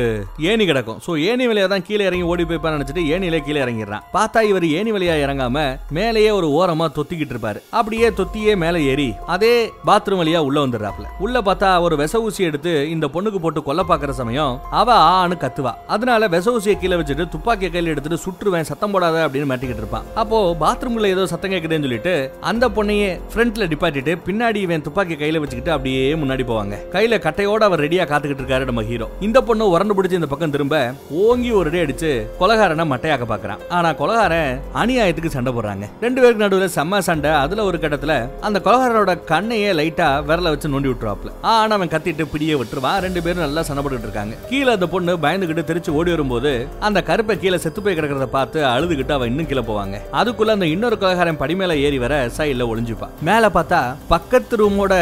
ஏணி 0.51 0.65
கிடக்கும். 0.69 0.99
சோ 1.05 1.11
ஏணி 1.29 1.47
வழியா 1.49 1.67
தான் 1.73 1.85
கீழே 1.87 2.03
இறங்கி 2.09 2.27
ஓடி 2.31 2.43
போய்ப்பான்னு 2.49 2.77
நினைச்சிட்டு 2.77 3.03
ஏணியில 3.13 3.39
கீழே 3.45 3.59
இறங்கிடுறான். 3.65 4.03
பார்த்தா 4.17 4.41
இவர் 4.51 4.67
ஏணி 4.79 4.93
வழியா 4.95 5.15
இறங்காம 5.25 5.65
மேலேயே 5.97 6.31
ஒரு 6.39 6.47
ஓரமா 6.59 6.87
தொத்திக்கிட்டு 6.97 7.35
இருப்பாரு. 7.35 7.59
அப்படியே 7.79 8.09
தொத்தியே 8.19 8.55
மேல 8.63 8.81
ஏறி 8.91 9.09
அதே 9.35 9.53
பாத்ரூம் 9.89 10.21
வழியா 10.23 10.41
உள்ள 10.47 10.57
வந்துடுறாப்ல 10.65 11.07
உள்ள 11.25 11.37
பார்த்தா 11.49 11.69
ஒரு 11.85 11.95
விச 12.01 12.21
ஊசி 12.27 12.41
எடுத்து 12.49 12.73
இந்த 12.95 13.05
பொண்ணுக்கு 13.15 13.41
போட்டு 13.43 13.63
கொல்ல 13.67 13.81
பாக்குற 13.91 14.11
சமயம் 14.21 14.53
அவ 14.81 14.89
ஆனு 15.19 15.35
கத்துவா. 15.43 15.73
அதனால 15.95 16.27
விச 16.35 16.47
ஊசியை 16.55 16.75
கீழே 16.81 16.97
வச்சுட்டு 16.99 17.25
துப்பாக்கிய 17.35 17.69
கையில் 17.73 17.91
எடுத்துட்டு 17.93 18.23
சுற்றுவேன் 18.25 18.69
சத்தம் 18.71 18.93
போடாத 18.95 19.17
அப்படின்னு 19.27 19.49
மாட்டிக்கிட்டு 19.51 19.83
இருப்பான். 19.83 20.07
அப்போ 20.21 20.39
பாத்ரூம்ல 20.63 21.11
ஏதோ 21.15 21.25
சத்தம் 21.33 21.53
கேட்குதுன்னு 21.53 21.87
சொல்லிட்டு 21.87 22.13
அந்த 22.51 22.67
பொண்ணையே 22.77 23.09
ஃப்ரண்ட்ல 23.31 23.67
டிப்பாட்டிட்டு 23.71 24.13
பின்னாடி 24.27 24.59
இவன் 24.65 24.83
துப்பாக்கி 24.85 25.15
கையில 25.21 25.39
வச்சுக்கிட்டு 25.41 25.73
அப்படியே 25.75 26.03
முன்னாடி 26.21 26.43
போவாங்க. 26.49 26.75
கையில 26.93 27.15
கட்டையோட 27.25 27.61
அவர் 27.69 27.83
ரெடியா 27.85 28.03
காத்துக்கிட்டு 28.09 28.43
இருக்காரு 28.43 28.67
நம்ம 28.69 28.83
ஹீரோ 28.89 29.07
இந்த 29.27 29.39
பொண்ணு 29.47 29.69
உரண்டு 29.75 29.95
பிடிச்சி 29.97 30.19
இந்த 30.19 30.29
பக்கம் 30.33 30.53
திரும்ப 30.55 30.77
ஓங்கி 31.23 31.51
ஒரு 31.59 31.69
அடி 31.71 31.79
அடிச்சு 31.83 32.11
கொலகாரனை 32.41 32.85
மட்டையாக்க 32.91 33.25
பாக்குறான். 33.31 33.61
ஆனா 33.77 33.89
கொலகாரன் 34.01 34.51
அநியாயத்துக்கு 34.81 35.33
சண்டை 35.35 35.53
போடுறாங்க. 35.57 35.87
ரெண்டு 36.05 36.21
பேருக்கு 36.21 36.45
நடுவுல 36.45 36.69
செம்ம 36.77 37.01
சண்டை. 37.09 37.31
அதுல 37.43 37.63
ஒரு 37.69 37.79
கட்டத்துல 37.83 38.15
அந்த 38.47 38.61
கொலகாரனோட 38.67 39.15
கண்ணையே 39.31 39.71
லைட்டா 39.79 40.07
விரல 40.29 40.53
வச்சு 40.53 40.73
நோண்டி 40.75 40.89
விட்டுருவாப்ல 40.91 41.33
ஆனா 41.53 41.75
அவன் 41.79 41.93
கத்திட்டு 41.95 42.27
பிடியே 42.33 42.57
விட்டுருவான் 42.61 42.99
ரெண்டு 43.07 43.23
பேரும் 43.27 43.45
நல்லா 43.45 43.63
சண்டை 43.69 43.83
போட்டுட்டு 43.83 44.09
இருக்காங்க. 44.09 44.35
கீழே 44.51 44.71
அந்த 44.77 44.89
பொண்ணு 44.93 45.17
பயந்துகிட்டு 45.25 45.67
திருச்சு 45.71 45.97
ஓடி 45.99 46.13
வரும்போது 46.15 46.53
அந்த 46.87 47.01
கருப்பை 47.11 47.37
கீழே 47.43 47.59
செத்து 47.65 47.83
போய் 47.85 47.97
கிடக்கிறத 47.99 48.29
பார்த்து 48.37 48.59
அழுதுகிட்டு 48.73 49.15
அவன் 49.17 49.31
இன்னும் 49.33 49.49
கீழே 49.51 49.65
போவாங்க. 49.71 49.95
அதுக்குள்ள 50.21 50.57
அந்த 50.57 50.67
இன்னொரு 50.75 50.97
கொலகாரன் 51.03 51.41
படி 51.43 51.55
மேல 51.61 51.77
ஏறி 51.85 51.99
வர 52.05 52.15
சைட்ல 52.37 52.69
ஒளிஞ்சுப்பான் 52.71 53.13
மேல 53.29 53.49
பார்த்தா 53.57 53.81
பக்கத்து 54.13 54.55
ரூமோட 54.61 54.93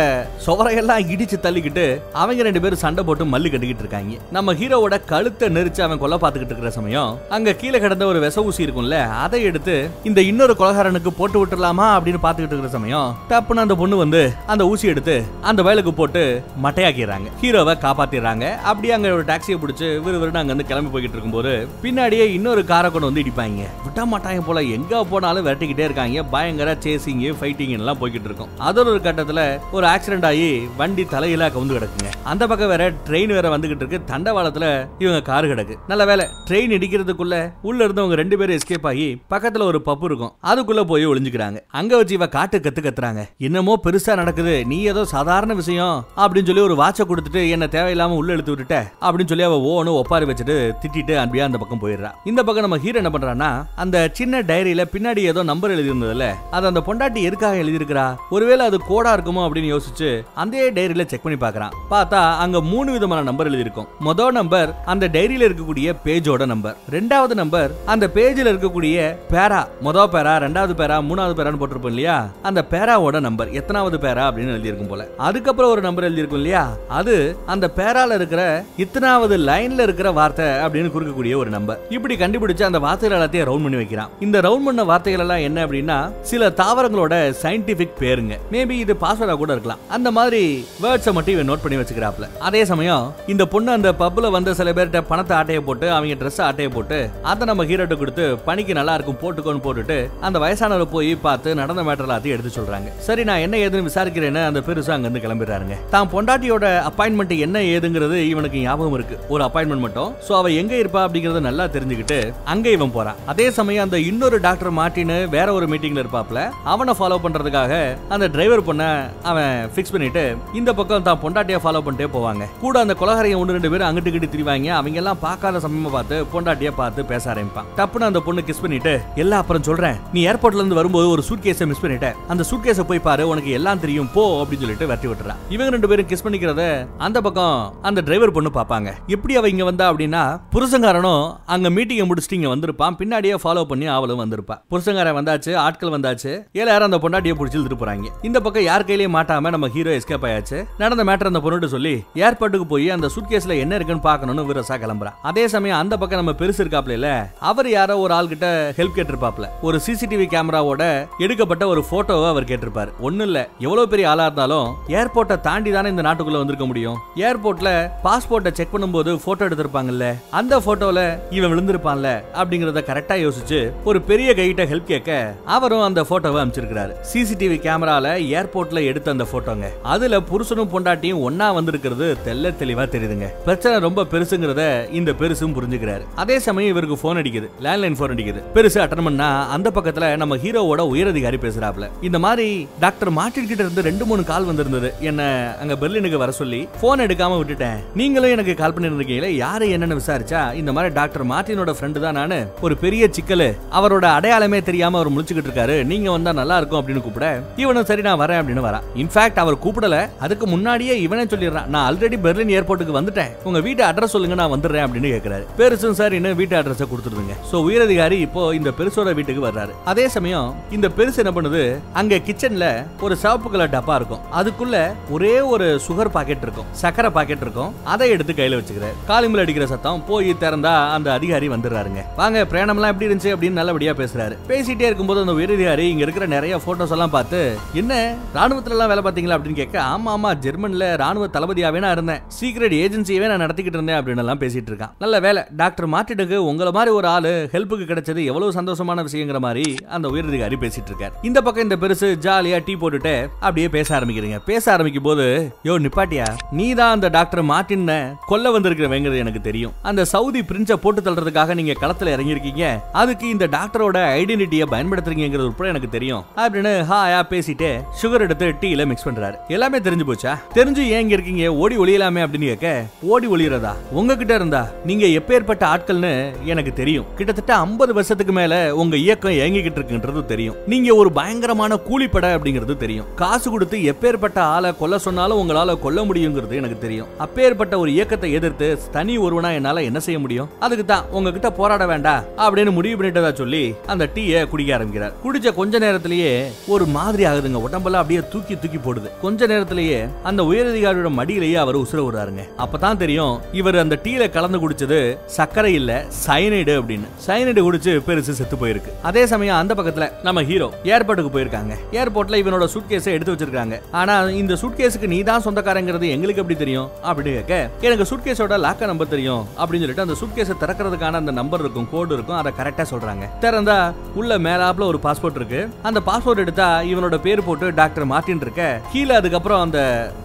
சுவரையெல்லாம் 0.45 1.07
இடிச்சு 1.13 1.37
தள்ளிக்கிட்டு 1.45 1.85
அவங்க 2.21 2.43
ரெண்டு 2.47 2.61
பேரும் 2.63 2.81
சண்டை 2.83 3.01
போட்டு 3.07 3.23
மல்லு 3.31 3.49
கட்டிக்கிட்டு 3.53 3.83
இருக்காங்க. 3.83 4.17
நம்ம 4.35 4.53
ஹீரோவோட 4.59 4.95
கழுத்தை 5.11 5.47
நெரிச்சு 5.55 5.81
அவன் 5.85 6.01
கொலை 6.03 6.17
பார்த்துக்கிட்டு 6.21 6.53
இருக்கிற 6.53 6.71
சமயம் 6.77 7.09
அங்க 7.35 7.53
கீழே 7.61 7.79
கிடந்த 7.83 8.05
ஒரு 8.11 8.19
விச 8.25 8.43
ஊசி 8.49 8.65
இருக்கும்ல 8.65 8.99
அதை 9.23 9.39
எடுத்து 9.49 9.75
இந்த 10.09 10.19
இன்னொரு 10.29 10.53
கொலகாரனுக்கு 10.59 11.11
போட்டு 11.19 11.39
விட்டுலாமா 11.39 11.87
அப்படின்னு 11.95 12.21
பார்த்துக்கிட்டு 12.25 12.55
இருக்கிற 12.55 12.71
சமயம் 12.77 13.09
டப்புன்னு 13.31 13.63
அந்த 13.65 13.77
பொண்ணு 13.81 13.97
வந்து 14.03 14.21
அந்த 14.53 14.65
ஊசி 14.71 14.91
எடுத்து 14.93 15.15
அந்த 15.49 15.59
வயலுக்கு 15.67 15.93
போட்டு 15.99 16.23
மட்டையாக்கிடுறாங்க. 16.65 17.27
ஹீரோவை 17.41 17.75
காப்பாத்திடுறாங்க. 17.85 18.45
அப்படியே 18.69 18.93
அங்க 18.97 19.11
ஒரு 19.17 19.25
டாக்ஸியை 19.31 19.59
பிடிச்சு 19.63 19.89
விறுவிறுன்னு 20.07 20.41
அங்க 20.43 20.53
வந்து 20.55 20.69
கிளம்பி 20.71 20.91
போய்கிட்டு 20.93 21.17
இருக்கும்போது 21.17 21.53
பின்னாடியே 21.83 22.27
இன்னொரு 22.37 22.63
காரை 22.71 22.91
கொண்டு 22.91 23.09
வந்து 23.09 23.25
இடிப்பாங்க. 23.25 23.61
விட்ட 23.85 24.07
மாட்டாங்க 24.13 24.43
போல 24.47 24.65
எங்க 24.77 25.03
போனாலும் 25.11 25.45
விரட்டிக்கிட்டே 25.49 25.87
இருக்காங்க. 25.89 26.25
பயங்கர 26.37 26.77
சேசிங் 26.87 27.27
ஃபைட்டிங் 27.39 27.75
எல்லாம் 27.81 27.99
போய்கிட்டு 28.01 28.29
இருக்கும். 28.29 28.51
அதோட 28.67 28.87
ஒரு 28.93 28.99
கட்டத்தில் 29.01 29.59
ஒரு 29.71 29.87
ஆக்சிடென்ட் 29.87 30.25
ஆகி 30.25 30.69
வண்டி 30.77 31.05
தலையில 31.05 31.49
கவுந்து 31.49 31.75
கிடக்குங்க. 31.75 32.09
அந்த 32.23 32.47
பக்கம் 32.47 32.67
வேற 32.67 32.91
ட்ரெயின் 32.91 33.33
வேற 33.33 33.57
வந்துகிட்டு 33.57 33.83
இருக்கு. 33.83 33.99
தண்டவாளத்துல 34.13 34.87
இவங்க 34.99 35.21
கார் 35.21 35.45
கிடக்கு. 35.45 35.75
நல்ல 35.87 36.05
வேலை. 36.05 36.25
ட்ரெயின் 36.49 36.75
இடிக்கிறதுக்குள்ள 36.77 37.53
உள்ள 37.61 37.87
இருந்தவங்க 37.87 38.13
ரெண்டு 38.13 38.37
பேரும் 38.37 38.57
எஸ்கேப் 38.57 38.87
ஆகி 38.87 39.21
பக்கத்துல 39.29 39.63
ஒரு 39.63 39.81
பப்பு 39.85 40.03
இருக்கும். 40.03 40.33
அதுக்குள்ள 40.43 40.83
போய் 40.83 41.07
ஒளிஞ்சுக்கிறாங்க. 41.07 41.59
அங்க 41.69 41.95
வச்சு 41.95 42.13
இவ 42.13 42.27
காட்டு 42.27 42.57
கத்து 42.57 42.81
கத்துறாங்க. 42.81 43.23
என்னமோ 43.37 43.79
பெருசா 43.83 44.15
நடக்குது. 44.15 44.65
நீ 44.65 44.81
ஏதோ 44.83 45.05
சாதாரண 45.05 45.53
விஷயம் 45.53 46.05
அப்படின்னு 46.17 46.45
சொல்லி 46.45 46.61
ஒரு 46.61 46.75
வாட்சை 46.75 47.05
கொடுத்துட்டு 47.05 47.49
என்ன 47.49 47.65
தேவையில்லாம 47.65 48.15
உள்ள 48.15 48.33
இழுத்து 48.33 48.55
விட்டுட்ட 48.55 48.77
அப்படின்னு 49.01 49.27
சொல்லி 49.27 49.43
அவ 49.43 49.57
ஓனும் 49.73 49.99
ஒப்பாரி 50.01 50.25
வச்சுட்டு 50.25 50.55
திட்டிட்டு 50.81 51.15
அன்பியா 51.23 51.43
அந்த 51.49 51.57
பக்கம் 51.57 51.81
போயிடுறா. 51.81 52.11
இந்த 52.25 52.43
பக்கம் 52.43 52.69
நம்ம 52.69 52.77
ஹீரோ 52.77 52.99
என்ன 53.01 53.11
பண்றான்னா 53.17 53.49
அந்த 53.75 54.09
சின்ன 54.13 54.41
டைரியில 54.41 54.85
பின்னாடி 54.93 55.17
ஏதோ 55.17 55.43
நம்பர் 55.43 55.71
எழுதி 55.71 55.89
இருந்ததுல 55.89 56.27
அது 56.51 56.67
அந்த 56.67 56.81
பொண்டாட்டி 56.87 57.21
எதுக்காக 57.21 57.55
எழுதியிருக்கிறா? 57.55 58.15
ஒருவேளை 58.29 58.65
அது 58.65 58.77
கோடா 58.91 59.11
இருக்குமோ 59.17 59.43
அப்படின்னு 59.45 59.69
யோசிச்சு 59.73 60.09
அந்த 60.35 60.57
டைரியில 60.75 61.05
செக் 61.05 61.23
பண்ணி 61.23 61.39
பாக்குறான் 61.39 61.73
பார்த்தா 61.91 62.21
அங்க 62.43 62.61
மூணு 62.61 62.91
விதமான 62.91 63.21
நம்பர் 63.21 63.49
எழுதியிருக்கும். 63.51 63.87
மொதல் 64.05 64.35
நம்பர் 64.39 64.69
அந்த 64.85 65.07
டைரியில 65.07 65.47
இருக்கக்கூடிய 65.49 65.89
பேஜோட 66.05 66.45
நம்பர் 66.45 66.75
ரெண்டாவது 66.91 67.33
நம்பர் 67.41 67.71
அந்த 67.85 68.09
பேஜ்ல 68.15 68.49
இருக்கக்கூடிய 68.51 68.97
பேரா. 69.31 69.61
மொதல் 69.85 70.11
பேரா 70.15 70.33
ரெண்டாவது 70.45 70.73
பேரா 70.81 70.97
மூணாவது 71.09 71.35
பேரான்னு 71.37 71.59
போட்டிருப்போம் 71.61 71.91
இல்லையா? 71.93 72.15
அந்த 72.41 72.65
பேராவோட 72.71 73.19
நம்பர் 73.19 73.51
எத்தனாவது 73.51 73.97
பேரா 73.97 74.25
அப்படின்னு 74.27 74.55
எழுதியிருக்கும் 74.55 74.87
போல. 74.87 75.07
அதுக்கப்புறம் 75.17 75.71
ஒரு 75.71 75.81
நம்பர் 75.81 76.03
எழுதியிருக்கும் 76.03 76.41
இல்லையா? 76.41 76.63
அது 76.87 77.37
அந்த 77.45 77.71
பேரால 77.75 78.15
இருக்கிற 78.15 78.63
இத்தனாவது 78.77 79.37
லைன்ல 79.49 79.85
இருக்கிற 79.87 80.11
வார்த்தை 80.11 80.45
அப்படின்னு 80.45 80.91
குறிக்கக்கூடிய 80.95 81.35
ஒரு 81.35 81.49
நம்பர் 81.49 81.79
இப்படி 81.89 82.15
கண்டுபிடிச்சு 82.15 82.63
அந்த 82.63 82.79
வார்த்தைகள் 82.79 83.19
எல்லாத்தையும் 83.19 83.47
ரவுண்ட் 83.49 83.65
பண்ணி 83.67 83.75
வைக்கிறான். 83.75 84.09
இந்த 84.19 84.41
ரவுண்ட் 84.41 84.65
பண்ண 84.65 84.83
வார்த்தைகள் 84.83 85.27
எல்லாம் 85.27 85.43
என்ன 85.47 85.65
அப்படின்னா 85.65 86.21
சில 86.21 86.49
தாவரங்களோட 86.49 87.15
சயின்டிபிக் 87.41 87.97
பேருங்க. 87.99 88.37
மேபி 88.51 88.79
இது 88.83 88.95
பாஸ்வேர்டா 89.03 89.35
கூட 89.41 89.51
இருக்கலாம். 89.55 89.81
அந்த 89.95 90.09
மாதிரி 90.17 90.41
வேர்ட்ஸை 90.85 91.13
மட்டும் 91.17 91.35
இவன் 91.35 91.49
நோட் 91.51 91.63
பண்ணி 91.63 91.79
வச்சுக்கிறாப்ல 91.81 92.27
அதே 92.49 92.61
சமயம் 92.71 93.05
இந்த 93.33 93.43
பொண்ணு 93.53 93.71
அந்த 93.77 93.89
பப்ல 94.03 94.31
வந்த 94.37 94.55
சில 94.59 94.69
பேர்கிட்ட 94.77 95.01
பணத்தை 95.11 95.35
ஆட்டையை 95.39 95.61
போட்டு 95.69 95.87
அவங்க 95.97 96.17
ட்ரெஸ் 96.21 96.41
ஆட்டையை 96.49 96.69
போட்டு 96.75 96.99
அதை 97.31 97.49
நம்ம 97.51 97.65
ஹீரோட்ட 97.71 97.97
கொடுத்து 98.01 98.25
பணிக்கு 98.47 98.79
நல்லா 98.79 98.95
இருக்கும் 98.97 99.19
போட்டுக்கோன்னு 99.23 99.63
போட்டுட்டு 99.67 99.97
அந்த 100.27 100.37
வயசானவரை 100.45 100.87
போய் 100.95 101.11
பார்த்து 101.25 101.55
நடந்த 101.61 101.81
மேட்டர் 101.87 102.07
எல்லாத்தையும் 102.07 102.35
எடுத்து 102.35 102.51
சொல்றாங்க. 102.59 102.89
சரி 103.07 103.23
நான் 103.29 103.43
என்ன 103.45 103.55
ஏதுன்னு 103.65 103.89
விசாரிக்கிறேன்னு 103.89 104.41
அந்த 104.49 104.59
பெருசா 104.67 104.93
அங்க 104.95 105.07
இருந்து 105.07 105.23
கிளம்பிடுறாருங்க. 105.25 105.77
தான் 105.95 106.09
பொண்டாட்டியோட 106.13 106.65
அப்பாயின்மெண்ட் 106.89 107.33
என்ன 107.45 107.57
ஏதுங்கிறது 107.75 108.17
இவனுக்கு 108.31 108.63
ஞாபகம் 108.65 108.95
இருக்கு. 108.97 109.17
ஒரு 109.33 109.41
அப்பாயின்மெண்ட் 109.47 109.85
மட்டும். 109.85 110.11
சோ 110.27 110.31
அவ 110.39 110.51
எங்க 110.61 110.73
இருப்பா 110.81 111.01
அப்படிங்கறத 111.05 111.41
நல்லா 111.49 111.67
தெரிஞ்சுக்கிட்டு 111.75 112.19
அங்க 112.53 112.69
இவன் 112.77 112.95
போறான். 112.97 113.19
அதே 113.33 113.47
சமயம் 113.59 113.85
அந்த 113.87 113.99
இன்னொரு 114.09 114.39
டாக்டர் 114.47 114.71
மாட்டின்னு 114.79 115.17
வேற 115.37 115.47
ஒரு 115.59 115.67
மீட்டிங்ல 115.73 116.03
இருப்பாப்ல 116.03 116.41
அவனை 116.73 116.95
ஃபாலோ 116.99 117.19
பண்றதுக்காக 117.25 117.73
அந்த 118.15 118.25
டிரைவர் 118.35 118.65
பொண்ண 118.71 118.89
அவன் 119.31 119.53
ஃபிக்ஸ் 119.75 119.95
பண்ணிட்டு 119.97 120.25
இந்த 120.61 120.69
பக்கம் 120.81 121.07
தான் 121.09 121.21
பொண்டாட்டியை 121.25 121.61
ஃபாலோ 121.63 121.83
பண்ணிட்டே 121.85 122.09
போவாங்க. 122.17 122.43
கூட 122.65 122.75
அந்த 122.85 122.93
கொலகாரையும் 123.03 123.39
ஒன்று 123.41 123.57
ரெண்டு 123.57 123.73
பேரும் 123.73 123.87
அங்கிட்டு 123.89 124.15
கிட்டு 124.15 124.27
திரிவாங்க. 124.33 124.67
அவங்க 124.79 124.99
எல்லாம் 125.03 125.19
பார்க்காத 125.25 125.61
சமயமா 125.67 125.89
பார்த்து 125.95 126.17
பொண்டாட்டியை 126.33 126.73
பார்த்து 126.81 127.05
பேச 127.11 127.23
ஆரம்பிப்பான். 127.33 127.67
டப்புன்னு 127.77 128.09
அந்த 128.09 128.19
பொண்ணு 128.27 128.41
கிஸ் 128.47 128.61
பண்ணிட்டு 128.65 128.93
எல்லாம் 129.23 129.41
அப்புறம் 129.43 129.65
சொல்றேன். 129.69 129.97
நீ 130.15 130.19
ஏர்போர்ட்ல 130.31 130.61
இருந்து 130.61 130.77
வரும்போது 130.79 131.07
ஒரு 131.15 131.23
சூட் 131.29 131.43
கேஸை 131.45 131.65
மிஸ் 131.71 131.83
பண்ணிட்டேன் 131.83 132.15
அந்த 132.33 132.43
சூட் 132.49 132.65
கேஸை 132.65 132.85
போய் 132.91 133.03
பாரு 133.07 133.23
உனக்கு 133.31 133.51
எல்லாம் 133.59 133.81
தெரியும். 133.85 134.09
போ 134.15 134.23
அப்படின்னு 134.41 134.63
சொல்லிட்டு 134.65 134.89
வெட்டி 134.91 135.07
விட்டுறான். 135.09 135.41
இவங்க 135.55 135.69
ரெண்டு 135.75 135.89
பேரும் 135.91 136.09
கிஸ் 136.11 136.25
பண்ணிக்கிறத 136.25 136.63
அந்த 137.07 137.17
பக்கம் 137.27 137.57
அந்த 137.89 137.99
டிரைவர் 138.07 138.35
பொண்ணு 138.37 138.51
பார்ப்பாங்க. 138.59 138.89
எப்படி 139.15 139.35
அவ 139.41 139.49
இங்க 139.53 139.65
வந்தா? 139.69 139.87
அப்படின்னா 139.91 140.23
புருஷங்காரனும் 140.55 141.25
அங்க 141.55 141.69
மீட்டிங்கை 141.77 142.07
முடிச்சுட்டு 142.11 142.39
இங்க 142.39 142.51
வந்திருப்பான். 142.53 142.97
பின்னாடியே 143.01 143.37
ஃபாலோ 143.43 143.65
பண்ணி 143.71 143.87
அவளும் 143.97 144.23
வந்திருப்பா. 144.23 144.57
புருஷங்காரன் 144.73 145.17
வந்தாச்சு 145.19 145.51
ஆட்கள் 145.65 145.93
வந்தாச்சு. 145.97 146.31
ஏழாயிரம் 146.61 146.89
அந்த 146.89 146.99
பொண்டாட்டியை 147.05 147.35
பிடிச்சி 147.39 147.57
இழுத்துட்டு 147.57 147.81
போறாங்க. 147.83 148.09
இந்த 148.29 148.37
பக்கம் 148.45 148.60
யார் 148.63 148.85
கையிலயும் 148.85 149.15
மாட்டாம 149.17 149.51
நம்ம 149.55 149.67
ஹீரோ 149.67 149.91
எஸ்கேப் 149.91 150.27
ஆயாச்சு. 150.29 150.57
நடந்த 150.77 151.03
மேட்டர் 151.03 151.29
அந்த 151.31 151.41
பொண்ணுட்டு 151.45 151.65
சொல்லி 151.65 151.93
ஏர்போர்ட்டுக்கு 152.15 152.67
போய் 152.73 152.89
அந்த 152.89 153.09
சூட்கேஸ்ல 153.15 153.57
என்ன 153.59 153.75
இருக்குன்னு 153.75 154.07
பாக்கணும்னு 154.07 154.47
விரசா 154.49 154.75
கிளம்புறான் 154.83 155.17
அதே 155.21 155.47
சமயம் 155.47 155.77
அந்த 155.77 155.97
பக்கம் 155.97 156.19
நம்ம 156.23 156.35
பெருசு 156.39 156.61
இருக்காப்ல 156.63 156.89
இல்ல 156.89 157.09
அவர் 157.39 157.69
யாரோ 157.69 157.97
ஒரு 157.97 158.13
ஆள் 158.13 158.27
கிட்ட 158.27 158.73
ஹெல்ப் 158.77 158.95
கேட்டிருப்பாப்ல. 158.95 159.47
ஒரு 159.61 159.79
சிசிடிவி 159.85 160.25
கேமராவோட 160.33 160.83
எடுக்கப்பட்ட 161.17 161.67
ஒரு 161.67 161.83
போட்டோவை 161.91 162.27
அவர் 162.27 162.49
கேட்டிருப்பாரு. 162.51 162.91
ஒண்ணு 163.03 163.21
இல்ல 163.21 163.49
எவ்வளவு 163.59 163.87
பெரிய 163.87 164.09
ஆளா 164.09 164.25
இருந்தாலும் 164.25 164.67
ஏர்போர்ட்டை 164.87 165.39
தாண்டி 165.41 165.71
தானே 165.71 165.89
இந்த 165.89 166.01
நாட்டுக்குள்ள 166.01 166.41
வந்திருக்க 166.41 166.65
முடியும். 166.65 166.97
ஏர்போர்ட்ல 167.15 167.69
பாஸ்போர்ட்டை 168.03 168.51
செக் 168.51 168.73
பண்ணும்போது 168.73 169.15
போட்டோ 169.25 169.47
எடுத்திருப்பாங்கல்ல 169.47 170.07
அந்த 170.31 170.59
போட்டோல 170.59 170.99
இவன் 171.29 171.51
விழுந்திருப்பான்ல 171.51 172.09
அப்படிங்கறத 172.41 172.83
கரெக்டா 172.89 173.17
யோசிச்சு 173.25 173.59
ஒரு 173.83 174.01
பெரிய 174.01 174.31
கைகிட்ட 174.33 174.65
ஹெல்ப் 174.71 174.91
கேட்க 174.91 175.33
அவரும் 175.45 175.81
அந்த 175.81 176.01
போட்டோவை 176.09 176.39
அமைச்சிருக்கிறாரு. 176.43 176.93
சிசிடிவி 177.13 177.57
கேமரால 177.65 178.07
ஏர்போர்ட்ல 178.51 178.83
எடுத்த 178.89 179.11
அந்த 179.11 179.25
போட்டோங்க 179.31 179.65
அதுல 179.93 180.15
புருஷனும் 180.29 180.71
பொண்டாட்டியும் 180.73 181.21
ஒன்னா 181.27 181.47
வந்திருக்கிறது 181.57 182.07
தெல்ல 182.25 182.51
தெளிவா 182.61 182.85
தெரியுதுங்க. 182.93 183.27
பிரச்சனை 183.45 183.75
ரொம்ப 183.87 184.05
பெருசுங்கிறத 184.11 184.63
இந்த 184.99 185.11
பெருசும் 185.19 185.55
புரிஞ்சுக்கிறாரு. 185.57 186.03
அதே 186.15 186.35
சமயம் 186.47 186.71
இவருக்கு 186.73 186.97
போன் 187.03 187.19
அடிக்குது. 187.21 187.47
லேண்ட்லைன் 187.65 187.97
போன் 187.99 188.13
அடிக்குது. 188.15 188.41
பெருசு 188.55 188.79
அட்டன் 188.83 189.05
பண்ணா 189.07 189.29
அந்த 189.55 189.71
பக்கத்துல 189.75 190.09
நம்ம 190.21 190.37
ஹீரோவோட 190.43 190.81
உயரதிகாரி 190.93 191.39
பேசுறாப்ல. 191.45 191.87
இந்த 192.07 192.19
மாதிரி 192.25 192.47
டாக்டர் 192.85 193.11
மார்டின் 193.19 193.49
கிட்ட 193.51 193.63
இருந்து 193.63 193.87
ரெண்டு 193.89 194.05
மூணு 194.09 194.23
கால் 194.31 194.49
வந்திருந்தது. 194.49 194.91
என்ன 195.09 195.21
அங்க 195.61 195.77
பெர்லினுக்கு 195.83 196.21
வர 196.23 196.31
சொல்லி 196.41 196.61
போன் 196.81 197.05
எடுக்காம 197.07 197.37
விட்டுட்டேன். 197.39 197.79
நீங்களும் 198.01 198.35
எனக்கு 198.35 198.55
கால் 198.61 198.75
பண்ணிருந்தீங்களே 198.75 199.31
யாரு 199.43 199.67
என்னன்னு 199.77 199.99
விசாரிச்சா 200.01 200.41
இந்த 200.61 200.71
மாதிரி 200.77 200.93
டாக்டர் 200.99 201.27
மார்ட்டினோட 201.33 201.73
ஃப்ரெண்டு 201.77 202.03
தான் 202.05 202.19
நானு. 202.21 202.39
ஒரு 202.61 202.77
பெரிய 202.85 203.09
சிக்கலு. 203.17 203.49
அவரோட 203.79 204.05
அடையாளமே 204.17 204.61
தெரியாம 204.69 204.99
அவர் 205.01 205.13
முழிச்சுக்கிட்டு 205.15 205.49
இருக்காரு. 205.49 205.77
நீங்க 205.91 206.09
வந்தா 206.17 206.31
நல்லா 206.41 206.57
இருக்கும் 206.57 206.79
அப்படின்னு 206.81 207.01
கூப்பிட 207.05 207.27
இவனும் 207.63 207.87
சரி 207.89 208.01
நான் 208.07 208.21
வர 208.23 208.30
வரேன் 208.31 208.41
அப்படின்னு 208.43 208.65
வரா. 208.67 208.81
இன்ஃபேக்ட் 209.03 209.39
அவர் 209.43 209.61
கூப்பிடல. 209.65 209.97
அதுக்கு 210.19 210.47
முன்னாடியே 210.47 211.01
இவனே 211.01 211.23
சொல்லிடுறான் 211.23 211.69
நான் 211.75 211.85
ஆல்ரெடி 211.87 212.17
பெர்லின் 212.25 212.53
ஏர்போர்ட்டுக்கு 212.57 212.97
வந்துட்டேன். 212.99 213.31
உங்க 213.43 213.59
வீட்டு 213.67 213.83
அட்ரஸ் 213.83 214.13
சொல்லுங்க 214.15 214.35
நான் 214.41 214.53
வந்துடுறேன் 214.53 214.85
அப்படின்னு 214.85 215.11
கேட்கிறாரு 215.13 215.45
பெருசும் 215.59 215.97
சார் 215.99 216.13
இன்னும் 216.13 216.35
வீட்டு 216.41 216.55
அட்ரஸை 216.59 216.85
கொடுத்துருதுங்க 216.91 217.35
சோ 217.51 217.57
உயரதிகாரி 217.67 218.17
இப்போ 218.27 218.55
இந்த 218.55 218.69
பெருசோட 218.79 219.13
வீட்டுக்கு 219.19 219.47
வர்றாரு. 219.47 219.73
அதே 219.91 220.07
சமயம் 220.15 220.47
இந்த 220.71 220.87
பெருசு 220.97 221.17
என்ன 221.23 221.31
பண்ணுது? 221.37 221.63
அங்க 221.93 222.15
கிச்சன்ல 222.27 222.67
ஒரு 223.01 223.15
சிவப்பு 223.23 223.51
கலர் 223.51 223.73
டப்பா 223.75 223.95
இருக்கும். 223.95 224.21
அதுக்குள்ள 224.39 224.77
ஒரே 225.09 225.33
ஒரு 225.53 225.67
சுகர் 225.87 226.13
பாக்கெட் 226.15 226.45
இருக்கும். 226.47 226.69
சக்கரை 226.81 227.09
பாக்கெட் 227.09 227.43
இருக்கும். 227.45 227.73
அதை 227.83 228.09
எடுத்து 228.09 228.33
கையில 228.33 228.59
வச்சுக்கிறாரு. 228.59 228.97
காலிமுல 229.09 229.45
அடிக்கிற 229.45 229.65
சத்தம் 229.65 230.03
போய் 230.05 230.29
திறந்தா 230.43 230.73
அந்த 230.97 231.09
அதிகாரி 231.13 231.49
வந்துடுறாருங்க. 231.49 232.03
வாங்க 232.15 232.45
பிரயாணம்லாம் 232.51 232.93
எப்படி 232.93 233.09
இருந்துச்சு? 233.09 233.33
அப்படின்னு 233.35 233.59
நல்லபடியா 233.61 233.91
பேசுறாரு. 233.91 234.37
பேசிட்டே 234.47 234.87
இருக்கும்போது 234.89 235.23
அந்த 235.23 235.35
உயரதிகாரி 235.39 235.85
இங்க 235.93 236.05
இருக்கிற 236.07 236.25
நிறைய 236.25 236.59
போட்டோஸ் 236.65 236.95
எல்லாம் 236.97 237.15
பார்த்து 237.17 237.41
என்ன? 237.73 237.93
ராணுவத்துல 238.35 238.75
எல்லாம் 238.75 238.91
வேலை 238.91 239.03
பாத்தீங்களா 239.05 239.35
அப்படின்னு 239.35 239.59
கேட்க 239.61 239.77
ஆமா 239.81 240.09
ஆமா 240.15 240.29
ஜெர்மன்ல 240.43 240.97
ராணுவ 241.01 241.25
தளபதியாவே 241.33 241.79
நான் 241.79 241.91
இருந்தேன். 241.91 242.21
சீக்ரெட் 242.39 242.75
ஏஜென்சியவே 242.83 243.27
நான் 243.31 243.41
நடத்திக்கிட்டு 243.41 243.77
இருந்தேன் 243.77 243.97
அப்படின்னு 243.99 244.17
எல்லாம் 244.17 244.39
பேசிட்டு 244.39 244.69
இருக்கான். 244.71 244.91
நல்ல 244.99 245.19
வேலை. 245.19 245.43
டாக்டர் 245.61 245.89
மார்ட்டினுக்கு 245.89 246.35
உங்களை 246.35 246.71
மாதிரி 246.71 246.91
ஒரு 246.95 247.07
ஆளு 247.07 247.49
ஹெல்ப்புக்கு 247.51 247.85
கிடைச்சது 247.91 248.23
எவ்வளவு 248.25 248.51
சந்தோஷமான 248.51 249.05
விஷயங்கிற 249.07 249.39
மாதிரி 249.39 249.75
அந்த 249.89 250.07
உயரதிகாரி 250.07 250.57
பேசிட்டு 250.63 250.91
இருக்காரு. 250.91 251.11
இந்த 251.21 251.41
பக்கம் 251.41 251.63
இந்த 251.63 251.75
பெருசு 251.75 252.09
ஜாலியா 252.27 252.59
டீ 252.65 252.75
போட்டுட்டு 252.75 253.13
அப்படியே 253.39 253.69
பேச 253.69 253.99
ஆரம்பிக்கிறீங்க. 253.99 254.39
பேச 254.45 254.71
ஆரம்பிக்கும் 254.71 255.07
போது 255.09 255.55
யோ 255.63 255.75
நிப்பாட்டியா? 255.85 256.27
நீ 256.51 256.73
தான் 256.73 256.91
அந்த 256.91 257.07
டாக்டர் 257.07 257.41
மார்ட்டின் 257.41 257.85
கொல்ல 258.31 258.59
வந்திருக்கிறவங்கிறது 258.59 259.17
எனக்கு 259.17 259.41
தெரியும். 259.41 259.73
அந்த 259.81 260.05
சவுதி 260.05 260.41
பிரின்ஸை 260.41 260.73
போட்டு 260.73 261.01
தள்ளுறதுக்காக 261.01 261.55
நீங்க 261.55 261.71
களத்துல 261.81 262.13
இறங்கியிருக்கீங்க. 262.15 262.79
அதுக்கு 262.91 263.29
இந்த 263.29 263.47
டாக்டரோட 263.47 263.97
ஐடென்டிட்டியை 264.21 264.67
பயன்படுத்துறீங்கிறது 264.71 265.49
உட்பட 265.51 265.69
எனக்கு 265.69 265.89
தெரியும். 265.89 266.23
அப்படின்னு 266.37 266.73
ஹாயா 266.91 267.21
பேசிட்டு 267.33 267.69
சுகர் 268.11 268.23
எடுத்து 268.25 268.47
டீல 268.61 268.85
மிக்ஸ் 268.89 269.05
பண்றாரு. 269.07 269.35
எல்லாமே 269.55 269.77
தெரிஞ்சு 269.83 270.05
போச்சா? 270.07 270.31
தெரிஞ்சு 270.55 270.83
ஏன் 270.93 271.01
இங்க 271.03 271.13
இருக்கீங்க? 271.17 271.43
ஓடி 271.63 271.75
ஒளியலாமே 271.81 272.21
அப்படின்னு 272.23 272.47
கேட்க 272.51 272.69
ஓடி 273.11 273.27
ஒளியறதா? 273.33 273.71
உங்ககிட்ட 273.99 274.33
இருந்தா 274.39 274.61
நீங்க 274.89 275.05
எப்பேற்பட்ட 275.19 275.63
ஆட்கள்னு 275.73 276.11
எனக்கு 276.51 276.71
தெரியும். 276.79 277.05
கிட்டத்தட்ட 277.17 277.51
50 277.65 277.95
வருஷத்துக்கு 277.97 278.33
மேல 278.39 278.53
உங்க 278.81 278.95
இயக்கம் 279.03 279.35
இயங்கிக்கிட்டு 279.37 279.79
இருக்குன்றது 279.81 280.23
தெரியும். 280.31 280.57
நீங்க 280.73 280.95
ஒரு 281.01 281.11
பயங்கரமான 281.19 281.77
கூலிப்படை 281.87 282.31
அப்படிங்கிறது 282.37 282.75
தெரியும். 282.83 283.07
காசு 283.21 283.47
கொடுத்து 283.53 283.79
எப்பேற்பட்ட 283.93 284.39
ஆளை 284.55 284.71
கொல்ல 284.81 284.99
சொன்னாலும் 285.05 285.39
உங்களால 285.41 285.77
கொல்ல 285.85 286.03
முடியுங்கிறது 286.09 286.59
எனக்கு 286.61 286.79
தெரியும். 286.85 287.09
அப்பேற்பட்ட 287.27 287.79
ஒரு 287.83 287.91
இயக்கத்தை 287.97 288.31
எதிர்த்து 288.39 288.69
தனி 288.97 289.15
ஒருவனா 289.27 289.51
என்னால 289.59 289.85
என்ன 289.91 290.01
செய்ய 290.07 290.19
முடியும்? 290.25 290.51
அதுக்கு 290.67 290.87
தான் 290.93 291.07
உங்ககிட்ட 291.19 291.51
போராட 291.61 291.85
வேண்டாம் 291.93 292.27
அப்படின்னு 292.47 292.73
முடிவு 292.79 292.99
பண்ணிட்டதா 292.99 293.33
சொல்லி 293.43 293.63
அந்த 293.93 294.09
டீயை 294.17 294.43
குடிக்க 294.53 294.77
ஆரம்பிக்கிறார். 294.79 295.15
குடிச்ச 295.25 295.55
கொஞ்ச 295.61 295.83
நேரத்திலேயே 295.87 296.33
ஒரு 296.75 296.85
மாதிரி 296.97 297.25
ஆகுதுங்க 297.31 297.65
உடம்பெல்லாம் 297.69 297.99
அப்படியே 298.01 298.21
தூக்கி 298.31 298.55
தூக்கி 298.61 298.79
போடுது. 298.85 299.09
கொஞ்ச 299.21 299.47
நேரத்திலேயே 299.51 299.99
அந்த 300.29 300.43
உயரதிகாரியோட 300.43 301.09
மடியிலேயே 301.19 301.57
அவர் 301.63 301.77
உசுர 301.83 301.99
விடுறாருங்க. 302.05 302.43
அப்பதான் 302.63 303.01
தெரியும் 303.03 303.35
இவர் 303.59 303.77
அந்த 303.83 303.99
டீல 304.03 304.29
கலந்து 304.35 304.59
குடிச்சது 304.63 305.17
சர்க்கரை 305.37 305.73
இல்ல 305.73 305.91
சயனைடு 306.25 306.73
அப்படின்னு. 306.79 307.07
சயனைடு 307.27 307.61
குடிச்சு 307.67 307.91
பெருசு 308.07 308.35
செத்து 308.39 308.55
போயிருக்கு. 308.61 308.91
அதே 309.01 309.25
சமயம் 309.25 309.57
அந்த 309.61 309.73
பக்கத்துல 309.77 310.07
நம்ம 310.23 310.43
ஹீரோ 310.43 310.67
ஏர்போர்ட்டுக்கு 310.83 311.33
போயிருக்காங்க. 311.35 311.73
ஏர்போர்ட்ல 311.91 312.39
இவனோட 312.41 312.67
சூட்கேஸை 312.75 313.11
எடுத்து 313.15 313.33
வச்சிருக்காங்க. 313.33 313.81
ஆனா 313.91 314.21
இந்த 314.41 314.53
சூட்கேஸுக்கு 314.61 315.07
நீ 315.07 315.21
தான் 315.21 315.43
சொந்தக்காரங்கிறது 315.43 316.09
எங்களுக்கு 316.15 316.41
எப்படி 316.41 316.59
தெரியும்? 316.63 316.89
அப்படின்னு 317.03 317.43
கேட்க 317.45 317.87
எனக்கு 317.87 318.07
சூட்கேஸோட 318.11 318.59
லாக்க 318.65 318.91
நம்பர் 318.91 319.13
தெரியும் 319.15 319.43
அப்படின்னு 319.59 319.83
சொல்லிட்டு 319.83 320.05
அந்த 320.07 320.17
சூட்கேஸை 320.21 320.55
திறக்கிறதுக்கான 320.63 321.21
அந்த 321.23 321.31
நம்பர் 321.31 321.59
இருக்கும் 321.59 321.89
கோடு 321.91 322.13
இருக்கும் 322.13 322.39
அதை 322.41 322.51
கரெக்டா 322.59 322.85
சொல்றாங்க. 322.93 323.25
திறந்தா 323.41 323.93
உள்ள 324.15 324.37
மேலாப்ல 324.37 324.89
ஒரு 324.91 324.99
பாஸ்போர்ட் 325.03 325.39
இருக்கு. 325.41 325.69
அந்த 325.83 325.99
பாஸ்போர்ட் 326.05 326.43
எடுத்தா 326.45 326.67
இவனோட 326.81 327.17
பேர் 327.17 327.43
போட்டு 327.43 327.67
டாக்டர் 327.73 327.90
மார்ட்டின் 327.99 328.39
இருக்க 328.39 328.81
கீழே 328.91 329.13
அதுக்கப்புறம் 329.15 329.61
அந்த 329.61 329.79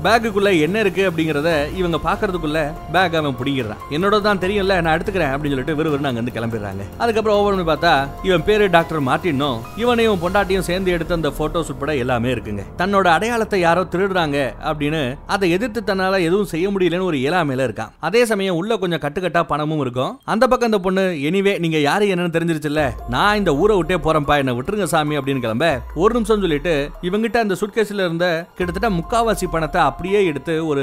பேக்குக்குள்ள 0.04 0.60
என்ன 0.60 0.80
இருக்கு 0.80 1.10
அப்படிங்கறத 1.10 1.74
இவங்க 1.74 1.98
பாக்குறதுக்குள்ள 2.08 2.72
பேக் 2.92 3.14
அவன் 3.14 3.36
பிடிக்கிறான் 3.40 3.78
என்னோட 3.90 4.20
தான் 4.20 4.38
தெரியும்ல 4.38 4.80
நான் 4.82 4.96
எடுத்துக்கிறேன் 4.98 5.32
அப்படின்னு 5.32 5.54
சொல்லிட்டு 5.54 5.76
விறுவிறு 5.78 6.06
அங்க 6.06 6.22
இருந்து 6.22 6.36
கிளம்பிடுறாங்க. 6.36 6.82
அதுக்கப்புறம் 6.98 7.38
ஓவர் 7.38 7.54
பண்ணி 7.54 7.72
பார்த்தா 7.72 8.08
இவன் 8.22 8.44
பேரு 8.44 8.70
டாக்டர் 8.70 9.02
மார்ட்டினும் 9.08 9.58
இவனையும் 9.76 10.20
பொண்டாட்டியும் 10.22 10.66
சேர்ந்து 10.68 10.90
எடுத்த 10.90 11.14
அந்த 11.14 11.32
போட்டோஸ் 11.38 11.70
உட்பட 11.72 11.94
எல்லாமே 11.94 12.32
இருக்குங்க. 12.34 12.64
தன்னோட 12.78 13.04
அடையாளத்தை 13.04 13.60
யாரோ 13.60 13.86
திருடுறாங்க 13.92 14.52
அப்படின்னு 14.70 15.16
அதை 15.26 15.50
எதிர்த்து 15.50 15.82
தன்னால 15.82 16.20
எதுவும் 16.20 16.50
செய்ய 16.52 16.68
முடியலன்னு 16.70 17.08
ஒரு 17.10 17.16
இயலாமையில 17.16 17.66
இருக்கான். 17.68 17.92
அதே 18.00 18.24
சமயம் 18.24 18.56
உள்ள 18.56 18.76
கொஞ்சம் 18.76 19.02
கட்டுக்கட்டா 19.04 19.42
பணமும் 19.42 19.80
இருக்கும். 19.80 20.20
அந்த 20.24 20.46
பக்கம் 20.46 20.70
அந்த 20.70 20.78
பொண்ணு 20.78 21.02
எனிவே 21.30 21.58
நீங்க 21.58 21.78
யாரு 21.78 22.06
என்னன்னு 22.14 22.36
தெரிஞ்சிருச்சுல்ல? 22.36 22.84
நான் 23.08 23.36
இந்த 23.36 23.56
ஊரை 23.56 23.76
விட்டே 23.76 23.94
போறேன்ப்பா 23.94 24.36
என்ன 24.38 24.54
விட்டுருங்க 24.54 24.84
சாமி 24.84 25.18
அப்படின்னு 25.18 25.44
கிளம்ப 25.44 25.80
ஒரு 25.94 26.14
நிமிஷம் 26.14 26.40
சொல்லிட்டு 26.40 26.90
இவங்கிட்ட 27.02 27.36
அந்த 27.36 27.55
அந்த 27.56 27.64
சுட்கேஸ்ல 27.64 28.06
இருந்த 28.06 28.26
கிட்டத்தட்ட 28.56 28.88
முக்காவாசி 28.96 29.46
பணத்தை 29.52 29.80
அப்படியே 29.88 30.18
எடுத்து 30.30 30.54
ஒரு 30.70 30.82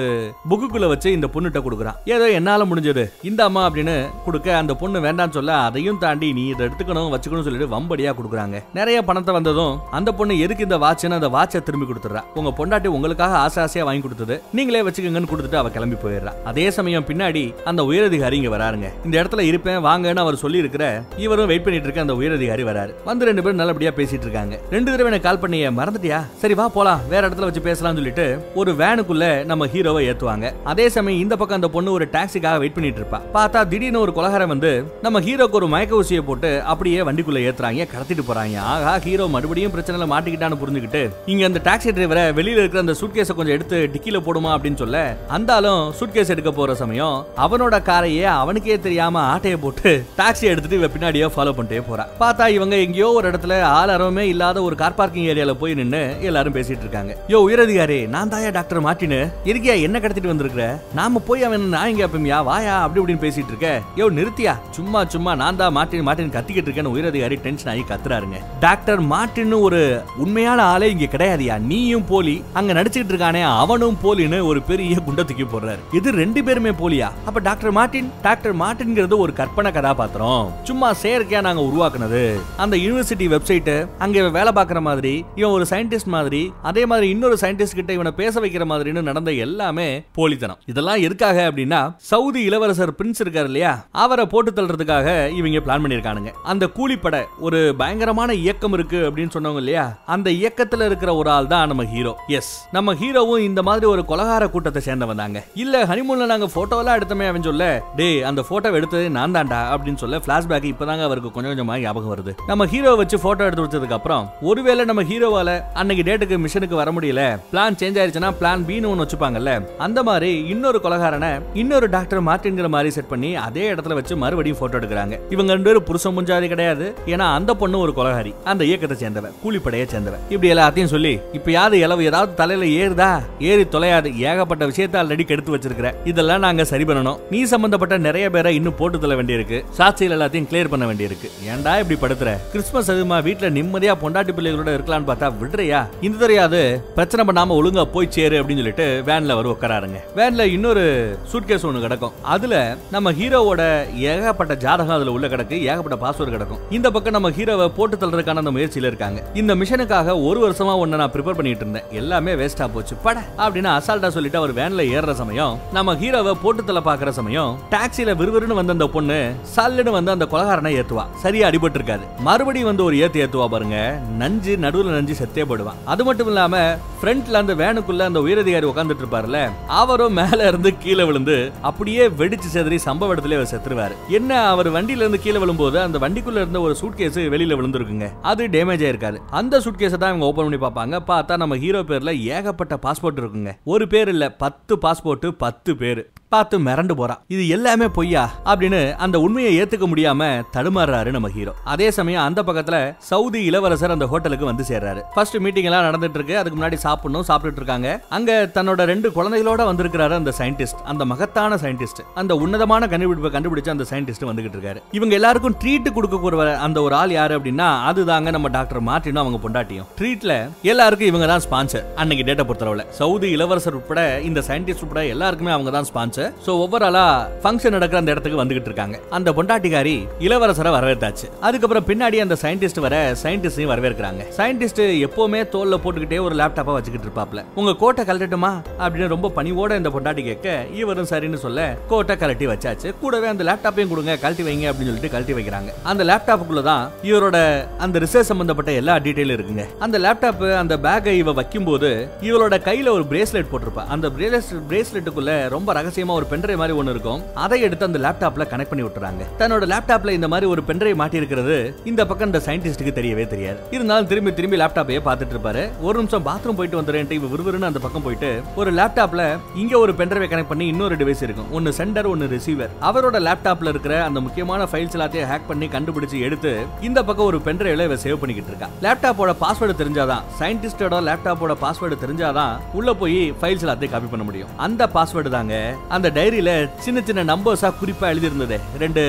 புக்குக்குள்ள 0.52 0.86
வச்சு 0.92 1.10
இந்த 1.16 1.28
பொண்ணுகிட்ட 1.34 1.60
கொடுக்குறான். 1.66 1.98
ஏதோ 2.14 2.26
என்னால 2.38 2.66
முடிஞ்சது. 2.70 3.04
இந்த 3.30 3.42
அம்மா 3.48 3.62
அப்படின்னு 3.68 3.96
கொடுக்க 4.28 4.48
அந்த 4.60 4.74
பொண்ணு 4.80 4.98
வேண்டாம்னு 5.06 5.36
சொல்ல 5.38 5.58
அதையும் 5.66 6.00
தாண்டி 6.04 6.28
நீ 6.38 6.44
இதை 6.54 6.62
எடுத்துக்கணும் 6.68 7.12
வச்சுக்கணும் 7.16 7.46
சொல்லிட்டு 7.48 7.68
வம்படியா 7.74 8.14
கொடுக்குறாங்க. 8.20 8.62
நிறைய 8.80 8.98
பணத்தை 9.10 9.36
வந்ததும் 9.38 9.76
அந்த 9.98 10.10
பொண்ணு 10.22 10.38
எதுக்கு 10.46 10.66
இந்த 10.68 10.80
வாட்ச்னு 10.86 11.20
அந்த 11.20 11.30
வாட்சை 11.36 11.62
திரும்பி 11.68 11.88
கொடுத்துறா 11.92 12.24
உங்க 12.42 12.54
பொண்டாட்டி 12.60 12.92
உங்களுக்காக 12.96 13.38
ஆசை 13.44 13.62
ஆசையா 13.66 13.86
வாங்கி 13.90 14.06
கொடுத்தது. 14.08 14.38
நீங்களே 14.60 14.84
வச்சுக்கோங்கன்னு 14.88 15.32
கொடுத்துட்டு 15.34 15.62
அவ 15.62 15.72
கிளம்பி 15.78 16.00
போயிடுறா. 16.06 16.34
அதே 16.52 16.66
சமயம் 16.80 17.08
பின்னாடி 17.12 17.46
அந்த 17.72 17.84
உயரதிகாரி 17.92 18.40
இங்க 18.42 18.54
வராருங்க. 18.58 18.90
இந்த 19.06 19.16
இடத்துல 19.22 19.48
இருப்பேன் 19.52 19.80
வாங்கன்னு 19.90 20.26
அவர் 20.26 20.42
சொல்லி 20.46 20.64
இருக்கிற 20.66 20.84
இவரும் 21.28 21.52
வெயிட் 21.54 21.68
பண்ணிட்டு 21.68 21.90
இருக்க 21.90 22.08
அந்த 22.08 22.18
உயரதிகாரி 22.22 22.66
வராரு. 22.72 22.94
வந்து 23.12 23.30
ரெண்டு 23.32 23.46
பேரும் 23.46 23.62
நல்லபடியா 23.64 23.94
பேசிட்டு 24.02 24.28
இருக்காங்க. 24.30 24.56
ரெண்டு 24.76 24.90
தடவை 24.92 25.10
எனக்கு 25.12 25.30
கால் 25.30 25.44
பண்ணிய 25.46 25.72
மறந்துட்டியா? 25.80 26.22
சரி 26.42 26.56
வா 26.60 26.63
போலாம் 26.70 27.00
வேற 27.10 27.30
இடத்துல 27.30 27.48
வச்சு 27.50 27.62
பேசலாம்னு 27.66 28.00
சொல்லிட்டு 28.00 28.26
ஒரு 28.56 28.72
வேனுக்குள்ள 28.72 29.46
நம்ம 29.46 29.66
ஹீரோவை 29.66 30.02
ஏத்துவாங்க. 30.10 30.54
அதே 30.64 30.90
சமயம் 30.90 31.22
இந்த 31.22 31.36
பக்கம் 31.36 31.56
அந்த 31.56 31.68
பொண்ணு 31.68 31.92
ஒரு 31.92 32.08
டாக்ஸிக்காக 32.12 32.58
வெயிட் 32.58 32.74
பண்ணிட்டு 32.74 33.02
இருப்பா. 33.02 33.20
பார்த்தா 33.34 33.68
திடீர்னு 33.68 34.00
ஒரு 34.00 34.14
கொலகாரம் 34.14 34.54
வந்து 34.54 34.72
நம்ம 35.02 35.20
ஹீரோக்கு 35.20 35.52
ஒரு 35.52 35.68
மயக்க 35.68 36.02
ஊசியை 36.02 36.22
போட்டு 36.22 36.64
அப்படியே 36.64 37.02
வண்டிக்குள்ள 37.02 37.42
ஏத்துறாங்க 37.48 37.88
கடத்திட்டு 37.94 38.24
போறாங்க. 38.30 38.58
ஆகா 38.74 39.00
ஹீரோ 39.00 39.28
மறுபடியும் 39.28 39.74
பிரச்சனைல 39.76 40.08
மாட்டிக்கிட்டான்னு 40.14 40.62
புரிஞ்சுக்கிட்டு 40.64 41.02
இங்க 41.26 41.46
அந்த 41.46 41.62
டாக்ஸி 41.64 41.92
டிரைவரை 41.98 42.26
வெளியில 42.40 42.62
இருக்கிற 42.64 42.80
அந்த 42.80 42.96
சூட்கேஸை 43.02 43.36
கொஞ்சம் 43.36 43.56
எடுத்து 43.56 43.90
டிக்கில 43.94 44.20
போடுமா 44.28 44.52
அப்படின்னு 44.56 44.82
சொல்ல 44.84 45.18
அந்தாலும் 45.38 45.82
சூட்கேஸ் 46.00 46.34
எடுக்க 46.36 46.52
போற 46.52 46.76
சமயம் 46.76 47.26
அவனோட 47.38 47.76
காரையே 47.90 48.24
அவனுக்கே 48.24 48.80
தெரியாம 48.80 49.22
ஆட்டையை 49.34 49.60
போட்டு 49.60 49.92
டாக்ஸி 50.18 50.46
எடுத்துட்டு 50.52 50.80
இவ 50.80 50.90
பின்னாடியே 50.96 51.30
ஃபாலோ 51.36 51.54
பண்ணிட்டே 51.58 51.82
போறா. 51.90 52.06
பார்த்தா 52.20 52.48
இவங்க 52.48 52.76
எங்கேயோ 52.76 53.10
ஒரு 53.12 53.32
இடத்துல 53.32 53.62
ஆள் 53.62 53.90
அரவமே 53.90 54.26
இல்லாத 54.34 54.62
ஒரு 54.62 54.76
கார் 54.76 54.96
பார்க்கிங் 54.96 55.28
ஏரியால 55.34 55.54
போய் 55.54 55.74
நின்னு 55.74 56.02
எல்லாரும் 56.22 56.53
பேசிட்டு 56.58 56.86
இருக்காங்க. 56.86 57.12
யோ 57.34 57.40
உயரதிகாரி 57.48 58.00
நான் 58.16 58.32
தாயா 58.34 58.52
டாக்டர் 58.58 58.84
மாட்டின்னு 58.88 59.20
இருக்கியா 59.52 59.76
என்ன 59.88 60.00
கடத்திட்டு 60.04 60.34
வந்திருக்கிற? 60.34 60.66
நாம 61.00 61.22
போய் 61.30 61.48
அவன் 61.50 61.68
நான் 61.76 61.92
இங்க 61.94 62.06
அப்பமியா 62.08 62.40
வாயா 62.50 62.76
அப்படி 62.84 63.02
இப்படின்னு 63.02 63.26
பேசிட்டு 63.26 63.52
இருக்க. 63.54 63.70
யோ 64.00 64.08
நிறுத்தியா? 64.20 64.56
சும்மா 64.78 65.00
சும்மா 65.16 65.34
நான் 65.44 65.60
தான் 65.62 65.76
மாட்டின் 65.78 66.08
மாட்டின் 66.10 66.34
கத்திக்கிட்டு 66.38 66.68
இருக்கேன்னு 66.70 66.94
உயரதிகாரி 66.96 67.38
டென்ஷன் 67.46 67.72
ஆகி 67.74 67.84
கத்துறாருங்க. 67.92 68.40
டாக்டர் 68.66 69.02
மாட்டின்னு 69.14 69.60
ஒரு 69.68 69.82
உண்மையான 70.24 70.60
ஆளே 70.74 70.90
இங்க 70.96 71.08
கிடையாதுயா? 71.16 71.58
நீயும் 71.72 72.08
போலி 72.12 72.36
அங்க 72.60 72.72
நடிச்சுக்கிட்டு 72.80 73.14
இருக்கானே 73.16 73.42
அவனும் 73.64 74.00
போலின்னு 74.04 74.40
ஒரு 74.50 74.62
பெரிய 74.70 75.00
குண்டை 75.08 75.24
தூக்கி 75.30 75.48
போடுறாரு. 75.54 75.82
இது 76.00 76.12
ரெண்டு 76.22 76.44
பேருமே 76.48 76.74
போலியா? 76.82 77.10
அப்ப 77.28 77.40
டாக்டர் 77.50 77.76
மாட்டின் 77.80 78.10
டாக்டர் 78.28 78.56
மார்ட்டின்ங்கிறது 78.62 79.18
ஒரு 79.26 79.34
கற்பனை 79.40 79.72
கதாபாத்திரம். 79.78 80.46
சும்மா 80.70 80.90
செயற்கையா 81.04 81.42
நாங்க 81.48 81.64
உருவாக்குனது. 81.70 82.24
அந்த 82.66 82.76
யூனிவர்சிட்டி 82.84 83.28
வெப்சைட் 83.36 83.72
அங்க 84.06 84.28
வேலை 84.38 84.54
பார்க்குற 84.60 84.82
மாதிரி 84.90 85.14
இவன் 85.40 85.56
ஒரு 85.58 85.66
சயின்டிஸ்ட் 85.72 86.14
மாதிரி 86.16 86.43
அதே 86.70 86.86
மாதிரி 86.86 87.08
இன்னொரு 87.10 87.38
சயின்டிஸ்ட் 87.42 87.80
கிட்ட 87.80 87.94
இவனை 87.94 88.12
பேச 88.22 88.40
வைக்கிற 88.40 88.66
மாதிரின்னு 88.72 89.02
நடந்த 89.10 89.32
எல்லாமே 89.46 89.88
போலித்தனம். 90.18 90.60
இதெல்லாம் 90.66 91.02
எதுக்காக 91.08 91.52
அப்படின்னா 91.52 91.82
சவுதி 92.12 92.42
இளவரசர் 92.50 92.96
பிரின்ஸ் 93.00 93.24
இருக்காரு 93.26 93.50
இல்லையா? 93.52 93.74
அவரை 94.04 94.26
போட்டு 94.26 94.52
தள்ளுறதுக்காக 94.52 95.08
இவங்க 95.40 95.62
பிளான் 95.68 95.84
பண்ணியிருக்கானுங்க. 95.84 96.32
அந்த 96.44 96.66
கூலிப்படை 96.78 97.22
ஒரு 97.40 97.60
பயங்கரமான 97.78 98.34
இயக்கம் 98.44 98.74
இருக்கு 98.74 99.00
அப்படின்னு 99.10 99.36
சொன்னவங்க 99.36 99.64
இல்லையா? 99.64 99.86
அந்த 100.16 100.30
இயக்கத்துல 100.40 100.86
இருக்கிற 100.90 101.12
ஒரு 101.16 101.30
ஆள் 101.30 101.52
தான் 101.54 101.68
நம்ம 101.68 101.86
ஹீரோ 101.94 102.14
எஸ் 102.38 102.52
நம்ம 102.72 102.94
ஹீரோவும் 103.02 103.46
இந்த 103.50 103.62
மாதிரி 103.70 103.86
ஒரு 103.94 104.04
கொலகார 104.12 104.44
கூட்டத்தை 104.50 104.82
சேர்ந்தவன் 104.86 105.22
தாங்க 105.22 105.40
இல்ல 105.64 105.84
ஹனிமூன்ல 105.92 106.26
நாங்க 106.34 106.48
போட்டோ 106.56 106.78
எல்லாம் 106.82 106.98
எடுத்தமே 107.00 107.28
அவன் 107.32 107.48
சொல்ல 107.50 107.66
டே 107.96 108.08
அந்த 108.30 108.42
போட்டோ 108.50 108.72
எடுத்தது 108.80 109.06
நான் 109.18 109.36
தாண்டா 109.36 109.60
அப்படின்னு 109.74 110.02
சொல்ல 110.04 110.22
பிளாஷ்பேக் 110.28 110.68
இப்பதாங்க 110.72 111.04
அவருக்கு 111.08 111.32
கொஞ்சம் 111.32 111.52
கொஞ்சமா 111.52 111.78
ஞாபகம் 111.84 112.14
வருது. 112.14 112.32
நம்ம 112.48 112.66
ஹீரோ 112.74 112.92
வச்சு 113.02 113.18
போட்டோ 113.26 113.48
எடுத்து 113.48 113.66
வச்சதுக்கு 113.66 113.98
அப்புறம் 113.98 114.26
ஒருவேளை 114.50 114.86
நம்ம 114.90 115.04
ஹீரோவால 115.12 115.50
அன்னைக்கு 115.82 116.06
டேட் 116.10 116.23
டேட்டுக்கு 116.24 116.46
மிஷனுக்கு 116.46 116.76
வர 116.76 116.92
முடியல. 116.92 117.40
பிளான் 117.54 117.76
சேஞ்ச் 117.80 117.98
ஆயிருச்சுன்னா 118.02 118.34
பிளான் 118.42 118.64
பின்னு 118.68 118.88
ஒன்னு 118.88 119.06
வச்சுப்பாங்கல்ல. 119.06 119.68
அந்த 119.78 120.04
மாதிரி 120.04 120.46
இன்னொரு 120.46 120.80
கொலகாரனை 120.84 121.42
இன்னொரு 121.54 121.90
டாக்டர் 121.90 122.24
மார்டின்ங்கிற 122.24 122.68
மாதிரி 122.68 122.90
செட் 122.90 123.08
பண்ணி 123.08 123.36
அதே 123.36 123.72
இடத்துல 123.72 123.94
வச்சு 123.94 124.18
மறுபடியும் 124.18 124.58
போட்டோ 124.58 124.78
எடுக்கிறாங்க. 124.78 125.20
இவங்க 125.30 125.52
ரெண்டு 125.54 125.68
பேரும் 125.68 125.84
புருஷன் 125.84 126.18
முஞ்சாதி 126.18 126.48
கிடையாது. 126.48 126.96
ஏன்னா 127.06 127.28
அந்த 127.34 127.54
பொண்ணு 127.54 127.80
ஒரு 127.80 127.94
கொலகாரி. 127.96 128.34
அந்த 128.44 128.66
இயக்கத்தை 128.66 129.08
சேர்ந்தவன் 129.08 129.32
கூலிப்படையை 129.44 129.88
சேர்ந்தவன். 129.94 130.22
இப்படி 130.30 130.54
எல்லாத்தையும் 130.54 130.94
சொல்லி 130.96 131.20
இப்ப 131.34 131.52
யாரு 131.52 131.80
இளவு 131.80 132.04
ஏதாவது 132.04 132.34
தலையில 132.34 132.86
ஏறுதா? 132.86 133.22
ஏறி 133.40 133.64
தொலையாது. 133.64 134.18
ஏகப்பட்ட 134.18 134.66
விஷயத்த 134.66 134.98
ஆல்ரெடி 135.04 135.24
கெடுத்து 135.24 135.58
வச்சிருக்கிற. 135.58 135.94
இதெல்லாம் 136.04 136.40
நாங்க 136.40 136.66
சரி 136.66 136.84
பண்ணணும். 136.84 137.20
நீ 137.30 137.44
சம்பந்தப்பட்ட 137.44 137.98
நிறைய 137.98 138.30
பேரை 138.30 138.56
இன்னும் 138.56 138.76
போட்டு 138.76 139.00
தள்ள 139.00 139.16
வேண்டியிருக்கு. 139.16 139.64
சாட்சிகள் 139.78 140.16
எல்லாத்தையும் 140.18 140.48
கிளியர் 140.52 140.70
பண்ண 140.70 140.86
வேண்டியிருக்கு. 140.86 141.30
ஏன்டா 141.50 141.92
இப்படி 141.92 142.14
படுத்துற? 142.14 142.38
கிறிஸ்துமஸ் 142.52 142.92
அதுமா 142.92 143.18
வீட்டுல 143.28 143.50
நிம்மதியா 143.58 143.94
பொண்டாட்டி 144.04 144.32
பிள்ளைகளோட 144.34 144.72
இருக்கலாம்னு 144.78 145.10
பார்த்தா 145.10 145.32
விடுறியா? 145.42 145.80
இந்த 146.02 146.13
தெரியாது. 146.18 146.84
பிரச்சனை 146.96 147.26
பண்ணாம 147.28 147.56
ஒழுங்கா 147.56 147.84
போய் 147.84 148.12
சேரு 148.12 148.44
அப்படின்னு 148.44 148.62
சொல்லிட்டு 148.62 149.04
வேன்ல 149.06 149.36
வர 149.36 149.50
உட்காராருங்க. 149.50 150.00
வேன்ல 150.16 150.42
இன்னொரு 150.42 150.84
சூட்கேஸ் 151.32 151.66
ஒன்று 151.66 151.80
கிடக்கும். 151.80 152.12
அதுல 152.22 152.78
நம்ம 152.92 153.12
ஹீரோவோட 153.12 153.62
ஏகப்பட்ட 153.98 154.56
ஜாதகம் 154.56 154.96
அதுல 154.96 155.12
உள்ள 155.12 155.28
கிடக்கு 155.28 155.60
ஏகப்பட்ட 155.62 155.98
பாஸ்வேர்டு 156.06 156.30
கிடக்கும். 156.30 156.58
இந்த 156.70 156.92
பக்கம் 156.92 157.14
நம்ம 157.14 157.30
ஹீரோவை 157.30 157.68
போட்டு 157.68 157.98
தள்ளுறதுக்கான 157.98 158.44
அந்த 158.44 158.52
முயற்சியில 158.52 158.92
இருக்காங்க. 158.92 159.24
இந்த 159.34 159.56
மிஷனுக்காக 159.56 160.24
ஒரு 160.26 160.40
வருஷமா 160.46 160.74
ஒண்ணு 160.84 161.02
நான் 161.02 161.12
ப்ரிப்பேர் 161.12 161.40
பண்ணிட்டு 161.40 161.66
இருந்தேன். 161.66 161.84
எல்லாமே 161.92 162.34
வேஸ்டா 162.34 162.68
போச்சு. 162.74 162.96
பட 163.04 163.20
அப்படின்னு 163.38 163.70
அசால்ட்டா 163.78 164.08
சொல்லிட்டு 164.08 164.38
அவர் 164.38 164.54
வேன்ல 164.54 164.86
ஏறுற 164.96 165.14
சமயம் 165.14 165.60
நம்ம 165.72 165.94
ஹீரோவை 165.94 166.34
போட்டு 166.42 166.64
தள்ள 166.64 166.80
பாக்குற 166.80 167.10
சமயம் 167.10 167.60
டாக்ஸில 167.72 168.16
விறுவிறுன்னு 168.22 168.60
வந்த 168.62 168.72
அந்த 168.72 168.88
பொண்ணு 168.88 169.32
சல்லுன்னு 169.56 169.98
வந்து 169.98 170.12
அந்த 170.12 170.28
கொலகாரனை 170.32 170.72
ஏத்துவா. 170.80 171.06
சரியா 171.16 171.48
அடிபட்டு 171.50 171.80
இருக்காது 171.80 172.06
மறுபடியும் 172.20 172.68
வந்து 172.68 172.84
ஒரு 172.84 172.96
ஏத்து 172.96 173.22
ஏத்துவா 173.26 173.48
பாருங்க. 173.48 174.00
நஞ்சு 174.18 174.56
நடுவுல 174.62 174.96
நஞ்சு 174.98 175.16
செத்தே 175.22 175.46
போடுவான் 175.50 175.80
அது 175.86 176.03
மட்டும் 176.04 176.28
இல்லாம 176.28 176.58
ஃப்ரண்ட்ல 177.00 177.40
அந்த 177.42 177.54
வேனுக்குள்ள 177.62 178.04
அந்த 178.10 178.20
உயரதிகாரி 178.20 178.68
உட்காந்துட்டு 178.72 179.04
இருப்பாருல 179.04 179.40
அவரும் 179.68 180.14
மேல 180.14 180.48
இருந்து 180.48 180.78
கீழே 180.78 181.04
விழுந்து 181.04 181.52
அப்படியே 181.62 182.08
வெடிச்சு 182.20 182.50
செதறி 182.54 182.78
சம்பவ 182.86 183.14
இடத்துல 183.14 183.38
அவர் 183.40 183.52
செத்துருவாரு. 183.54 183.96
என்ன 184.10 184.42
அவர் 184.48 184.70
வண்டியில 184.72 185.04
இருந்து 185.04 185.20
கீழே 185.20 185.38
விழும்போது 185.38 185.80
அந்த 185.82 186.00
வண்டிக்குள்ள 186.00 186.44
இருந்த 186.44 186.62
ஒரு 186.62 186.76
சூட்கேஸ் 186.82 187.20
வெளியில 187.36 187.58
விழுந்துருக்குங்க. 187.60 188.10
அது 188.22 188.48
டேமேஜ் 188.48 188.86
ஆயிருக்காரு 188.88 189.20
அந்த 189.30 189.60
சூட்கேஸை 189.60 190.00
தான் 190.04 190.14
இவங்க 190.14 190.30
ஓபன் 190.32 190.50
பண்ணி 190.50 190.62
பார்ப்பாங்க. 190.66 191.00
பார்த்தா 191.12 191.38
நம்ம 191.38 191.58
ஹீரோ 191.58 191.82
பேர்ல 191.82 192.14
ஏகப்பட்ட 192.36 192.80
பாஸ்போர்ட் 192.86 193.22
இருக்குங்க. 193.22 193.54
ஒரு 193.64 193.88
பேர் 193.88 194.08
இல்ல 194.08 194.32
பத்து 194.32 194.76
பாஸ்போர்ட் 194.76 195.28
பத்து 195.46 195.76
பேர். 195.76 196.04
பார்த்து 196.34 196.60
மிரண்டு 196.60 196.94
போறான் 197.00 197.20
இது 197.28 197.48
எல்லாமே 197.48 197.88
பொய்யா? 197.88 198.22
அப்படின்னு 198.52 198.80
அந்த 199.06 199.18
உண்மையை 199.20 199.52
ஏத்துக்க 199.62 199.86
முடியாம 199.92 200.30
தடுமாறுறாரு 200.56 201.10
நம்ம 201.12 201.30
ஹீரோ 201.30 201.54
அதே 201.74 201.88
சமயம் 201.92 202.24
அந்த 202.24 202.44
பக்கத்துல 202.44 202.78
சவுதி 203.10 203.42
இளவரசர் 203.44 203.96
அந்த 203.96 204.06
ஹோட்டலுக்கு 204.06 204.46
வந்து 204.46 204.64
சேர்றாரு. 204.70 205.02
ஃபர்ஸ்ட் 205.16 205.38
மீட்டிங் 205.38 205.64
எல்லாம் 205.64 205.86
நடந்துட்டு 205.94 206.20
இருக்கு 206.22 206.38
அதுக்கு 206.42 206.60
முன்னாடி 206.60 206.80
சாப்பிடணும் 206.86 207.28
சாப்பிட்டுட்டு 207.30 207.62
இருக்காங்க 207.64 207.90
அங்க 208.18 208.32
தன்னோட 208.58 208.82
ரெண்டு 208.94 209.08
குழந்தைகளோட 209.18 209.62
வந்திருக்கிறாரு 209.70 210.16
அந்த 210.22 210.34
சயின்டிஸ்ட். 210.40 210.80
அந்த 210.92 211.04
மகத்தான 211.12 211.58
சயின்டிஸ்ட். 211.64 212.02
அந்த 212.22 212.34
உன்னதமான 212.44 212.88
கண்டுபிடிப்பை 212.94 213.32
கண்டுபிடிச்ச 213.36 213.70
அந்த 213.76 213.86
சயின்டிஸ்ட் 213.92 214.26
வந்துகிட்டு 214.30 214.58
இருக்காரு 214.58 214.80
இவங்க 214.98 215.14
எல்லாருக்கும் 215.20 215.58
ட்ரீட் 215.64 215.90
கொடுக்க 215.98 216.18
கூடிய 216.24 216.56
அந்த 216.68 216.78
ஒரு 216.86 216.96
ஆள் 217.02 217.14
யாரு 217.18 217.34
அப்படின்னா 217.38 217.68
அதுதாங்க 217.90 218.32
நம்ம 218.36 218.50
டாக்டர் 218.58 218.82
மார்ட்டினும் 218.90 219.22
அவங்க 219.24 219.40
பொண்டாட்டியும். 219.46 219.88
ட்ரீட்ல 220.00 220.34
எல்லாருக்கும் 220.72 221.10
இவங்க 221.12 221.28
தான் 221.32 221.44
ஸ்பான்சர் 221.46 221.86
அன்னைக்கு 222.02 222.26
டேட்டா 222.30 222.46
பொறுத்தளவுல. 222.50 222.86
சவுதி 223.00 223.30
இளவரசர் 223.38 223.78
உட்பட 223.80 224.02
இந்த 224.30 224.44
சயின்டிஸ்ட் 224.50 224.84
உட்பட 224.86 225.04
எல்லாருக்குமே 225.16 225.54
அவங்க 225.58 225.72
தான் 225.78 225.88
ஸ்பான்சர் 225.92 226.32
சோ 226.48 226.54
ஆளா 226.90 227.06
ஃபங்க்ஷன் 227.44 227.76
நடக்கிற 227.78 228.00
அந்த 228.02 228.14
இடத்துக்கு 228.16 228.42
வந்துகிட்டு 228.42 228.70
இருக்காங்க 228.72 228.96
அந்த 229.18 229.30
பொண்டாட்டிகாரி 229.38 229.96
இளவரசரை 230.28 230.72
வரவேற்றாச்சு. 230.78 231.28
அதுக்கப்புறம் 231.48 231.88
பின்னாடி 231.90 232.18
அந்த 232.26 232.38
சயின்டிஸ்ட் 232.44 232.82
வர 232.86 232.96
சயின்டிஸ்டையும் 233.24 233.72
வரவேற்கிறாங்க. 233.74 234.22
சயின்டிஸ்ட் 234.40 234.82
எப்பவுமே 235.08 235.42
தோல்ல 235.56 235.78
போட்டுக்கிட்டே 235.84 236.20
ஒரு 236.28 236.36
லேப்டாப்பா 236.42 236.74
வச்சுக்கிட்டு 236.78 237.08
இருப்பாப்ல. 237.08 237.44
உங்க 237.62 237.74
கோட்டை 237.84 238.06
கலட்டட்டுமா 238.06 238.52
அப்படின்னு 238.84 239.14
ரொம்ப 239.16 239.32
பணிவோட 239.38 239.78
இந்த 239.82 239.92
பொண்டாட்டி 239.96 240.24
கேட்க 240.30 240.56
இவரும் 240.82 241.10
சரின்னு 241.12 241.42
சொல்ல 241.46 241.68
கோட்டை 241.92 242.18
கழட்டி 242.18 242.48
வச்சாச்சு. 242.54 242.90
கூடவே 243.02 243.28
அந்த 243.34 243.44
லேப்டாப்பையும் 243.50 243.92
கொடுங்க 243.94 244.18
கழட்டி 244.24 244.44
வைங்க 244.50 244.66
அப்படின்னு 244.72 244.92
சொல்லிட்டு 244.92 245.14
கழட்டி 245.16 245.34
வைக்கிறாங்க. 245.40 245.72
அந்த 245.92 246.04
லேப்டாப்புக்குள்ள 246.10 246.64
தான் 246.70 246.84
இவரோட 247.12 247.38
அந்த 247.86 248.00
ரிசர்ச் 248.04 248.30
சம்பந்தப்பட்ட 248.32 248.72
எல்லா 248.82 248.96
டீட்டெயிலும் 249.06 249.38
இருக்குங்க. 249.38 249.66
அந்த 249.86 250.00
லேப்டாப் 250.06 250.42
அந்த 250.64 250.78
பேக்கை 250.86 251.14
இவ 251.24 251.34
வைக்கும்போது 251.40 251.92
இவளோட 252.30 252.56
கையில 252.70 252.90
ஒரு 252.98 253.06
பிரேஸ்லெட் 253.12 253.52
போட்டிருப்பா. 253.52 253.86
அந்த 253.96 254.10
பிரேஸ்லெட்டுக்குள்ள 254.18 255.32
ரொம்ப 255.56 255.74
ரகசியமா 255.80 256.14
ஒரு 256.20 256.28
பென்ட்ரைவ் 256.32 256.62
மாதிரி 256.62 256.78
ஒன்று 256.80 256.94
இருக்கும். 256.96 257.22
அதை 257.46 257.62
எடுத்து 257.68 257.90
அந்த 257.90 258.02
லேப்டாப்ல 258.06 258.46
கனெக்ட் 258.54 258.72
பண்ணி 258.72 258.86
விட்டுறாங்க. 258.88 259.24
தன்னோட 259.42 259.64
லேப்டாப்ல 259.74 260.10
இந்த 260.20 260.28
மாதிரி 260.34 260.50
ஒரு 260.54 260.64
பென்ட்ரைவ் 260.68 261.00
மாட்டி 261.02 261.22
இருக்கிறது 261.22 261.58
இந்த 261.92 262.02
பக்கம் 262.10 262.30
இந்த 262.34 262.42
சயின்டிஸ்டுக்கு 262.48 262.94
தெரியவே 263.00 263.28
தெரியாது. 263.34 263.60
இருந்தாலும் 263.78 264.10
திரும்பி 264.12 264.34
திரும்பி 264.40 264.60
லேப்டாப்பையே 264.64 265.02
பார்த்துட்டு 265.08 265.36
இருப்பாரு. 265.36 265.64
ஒரு 265.82 265.96
நிமிஷம் 266.00 266.26
பாத்ரூம் 266.28 266.58
போயிட்டு 266.58 266.80
வந்துறேன்ட்டு 266.82 267.18
இவ 267.20 267.28
விறுவிறுன்னு 267.34 267.70
அந்த 267.70 267.80
பக்கம் 267.80 268.04
போயிட்டு 268.06 268.30
ஒரு 268.56 268.72
லேப்டாப்ல 268.80 269.24
இங்க 269.62 269.74
ஒரு 269.84 269.94
பென்ட்ரைவை 270.00 270.28
கனெக்ட் 270.32 270.52
பண்ணி 270.52 270.68
இன்னொரு 270.68 270.96
டிவைஸ் 271.02 271.24
இருக்கும். 271.26 271.50
ஒன்னு 271.52 271.74
சென்டர் 271.80 272.08
ஒன்னு 272.12 272.28
ரிசீவர் 272.34 272.72
அவரோட 272.90 273.20
லேப்டாப்ல 273.28 273.72
இருக்கிற 273.74 274.04
அந்த 274.04 274.20
முக்கியமான 274.26 274.68
ஃபைல்ஸ் 274.72 274.96
எல்லாத்தையும் 274.98 275.30
ஹேக் 275.32 275.48
பண்ணி 275.48 275.68
கண்டுபிடிச்சு 275.76 276.20
எடுத்து 276.28 276.52
இந்த 276.82 277.00
பக்கம் 277.10 277.26
ஒரு 277.26 277.40
பென்ட்ரைவ்ல 277.48 277.88
இவ 277.90 277.98
சேவ் 278.06 278.20
பண்ணிக்கிட்டு 278.22 278.52
இருக்கா. 278.54 278.70
லேப்டாப்போட 278.86 279.34
பாஸ்வேர்டு 279.44 279.76
தெரிஞ்சாதான் 279.82 280.24
சயின்டிஸ்டோட 280.40 281.00
லேப்டாப்போட 281.10 281.56
பாஸ்வேர்டு 281.64 281.98
தெரிஞ்சாதான் 282.04 282.54
உள்ள 282.80 282.94
போய் 283.02 283.20
ஃபைல்ஸ் 283.42 283.66
எல்லாத்தையும் 283.66 283.94
காப்பி 283.96 284.12
பண்ண 284.14 284.26
முடியும். 284.30 284.52
அந்த 284.68 284.90
பாஸ்வேர்டு 284.96 285.30
தாங்க 285.38 285.76
அந்த 285.98 286.12
டைரியில 286.20 286.52
சின்ன 286.86 287.02
சின்ன 287.10 287.26
நம்பர்ஸா 287.34 287.72
குறிப்பா 287.82 288.08
எழுதி 288.14 288.30
இருந்தது 288.32 288.60
ரெண்டு 288.86 289.04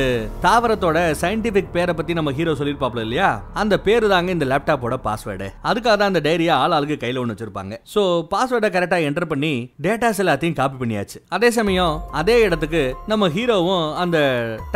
தாவரத்தோட 0.46 0.98
சயின்டிபிக் 1.22 1.72
பேரை 1.78 1.94
பத்தி 1.94 2.12
நம்ம 2.20 2.32
ஹீரோ 2.38 2.52
சொல்லியிருப்பாப்ல 2.60 3.04
இல்லையா? 3.06 3.30
அந்த 3.62 3.74
பேரு 3.86 4.08
தாங்க 4.14 4.30
இந்த 4.30 4.46
லேப்டாப்போட 4.52 4.98
பாஸ்வேர்டு 5.08 5.48
அதுக்காக 5.70 5.96
தான் 6.00 6.10
அந்த 6.12 6.22
டைரியை 6.28 6.53
ஆள் 6.62 6.74
ஆளுக்கு 6.76 6.96
கையில 7.02 7.20
ஒன்று 7.22 7.34
வச்சிருப்பாங்க. 7.34 7.74
ஸோ 7.94 8.02
பாஸ்வேர்டை 8.32 8.70
கரெக்டா 8.76 8.98
என்டர் 9.08 9.28
பண்ணி 9.32 9.52
டேட்டாஸ் 9.86 10.20
எல்லாத்தையும் 10.24 10.58
காப்பி 10.60 10.78
பண்ணியாச்சு. 10.82 11.18
அதே 11.36 11.50
சமயம் 11.58 11.94
அதே 12.20 12.36
இடத்துக்கு 12.46 12.82
நம்ம 13.12 13.28
ஹீரோவும் 13.36 13.86
அந்த 14.04 14.18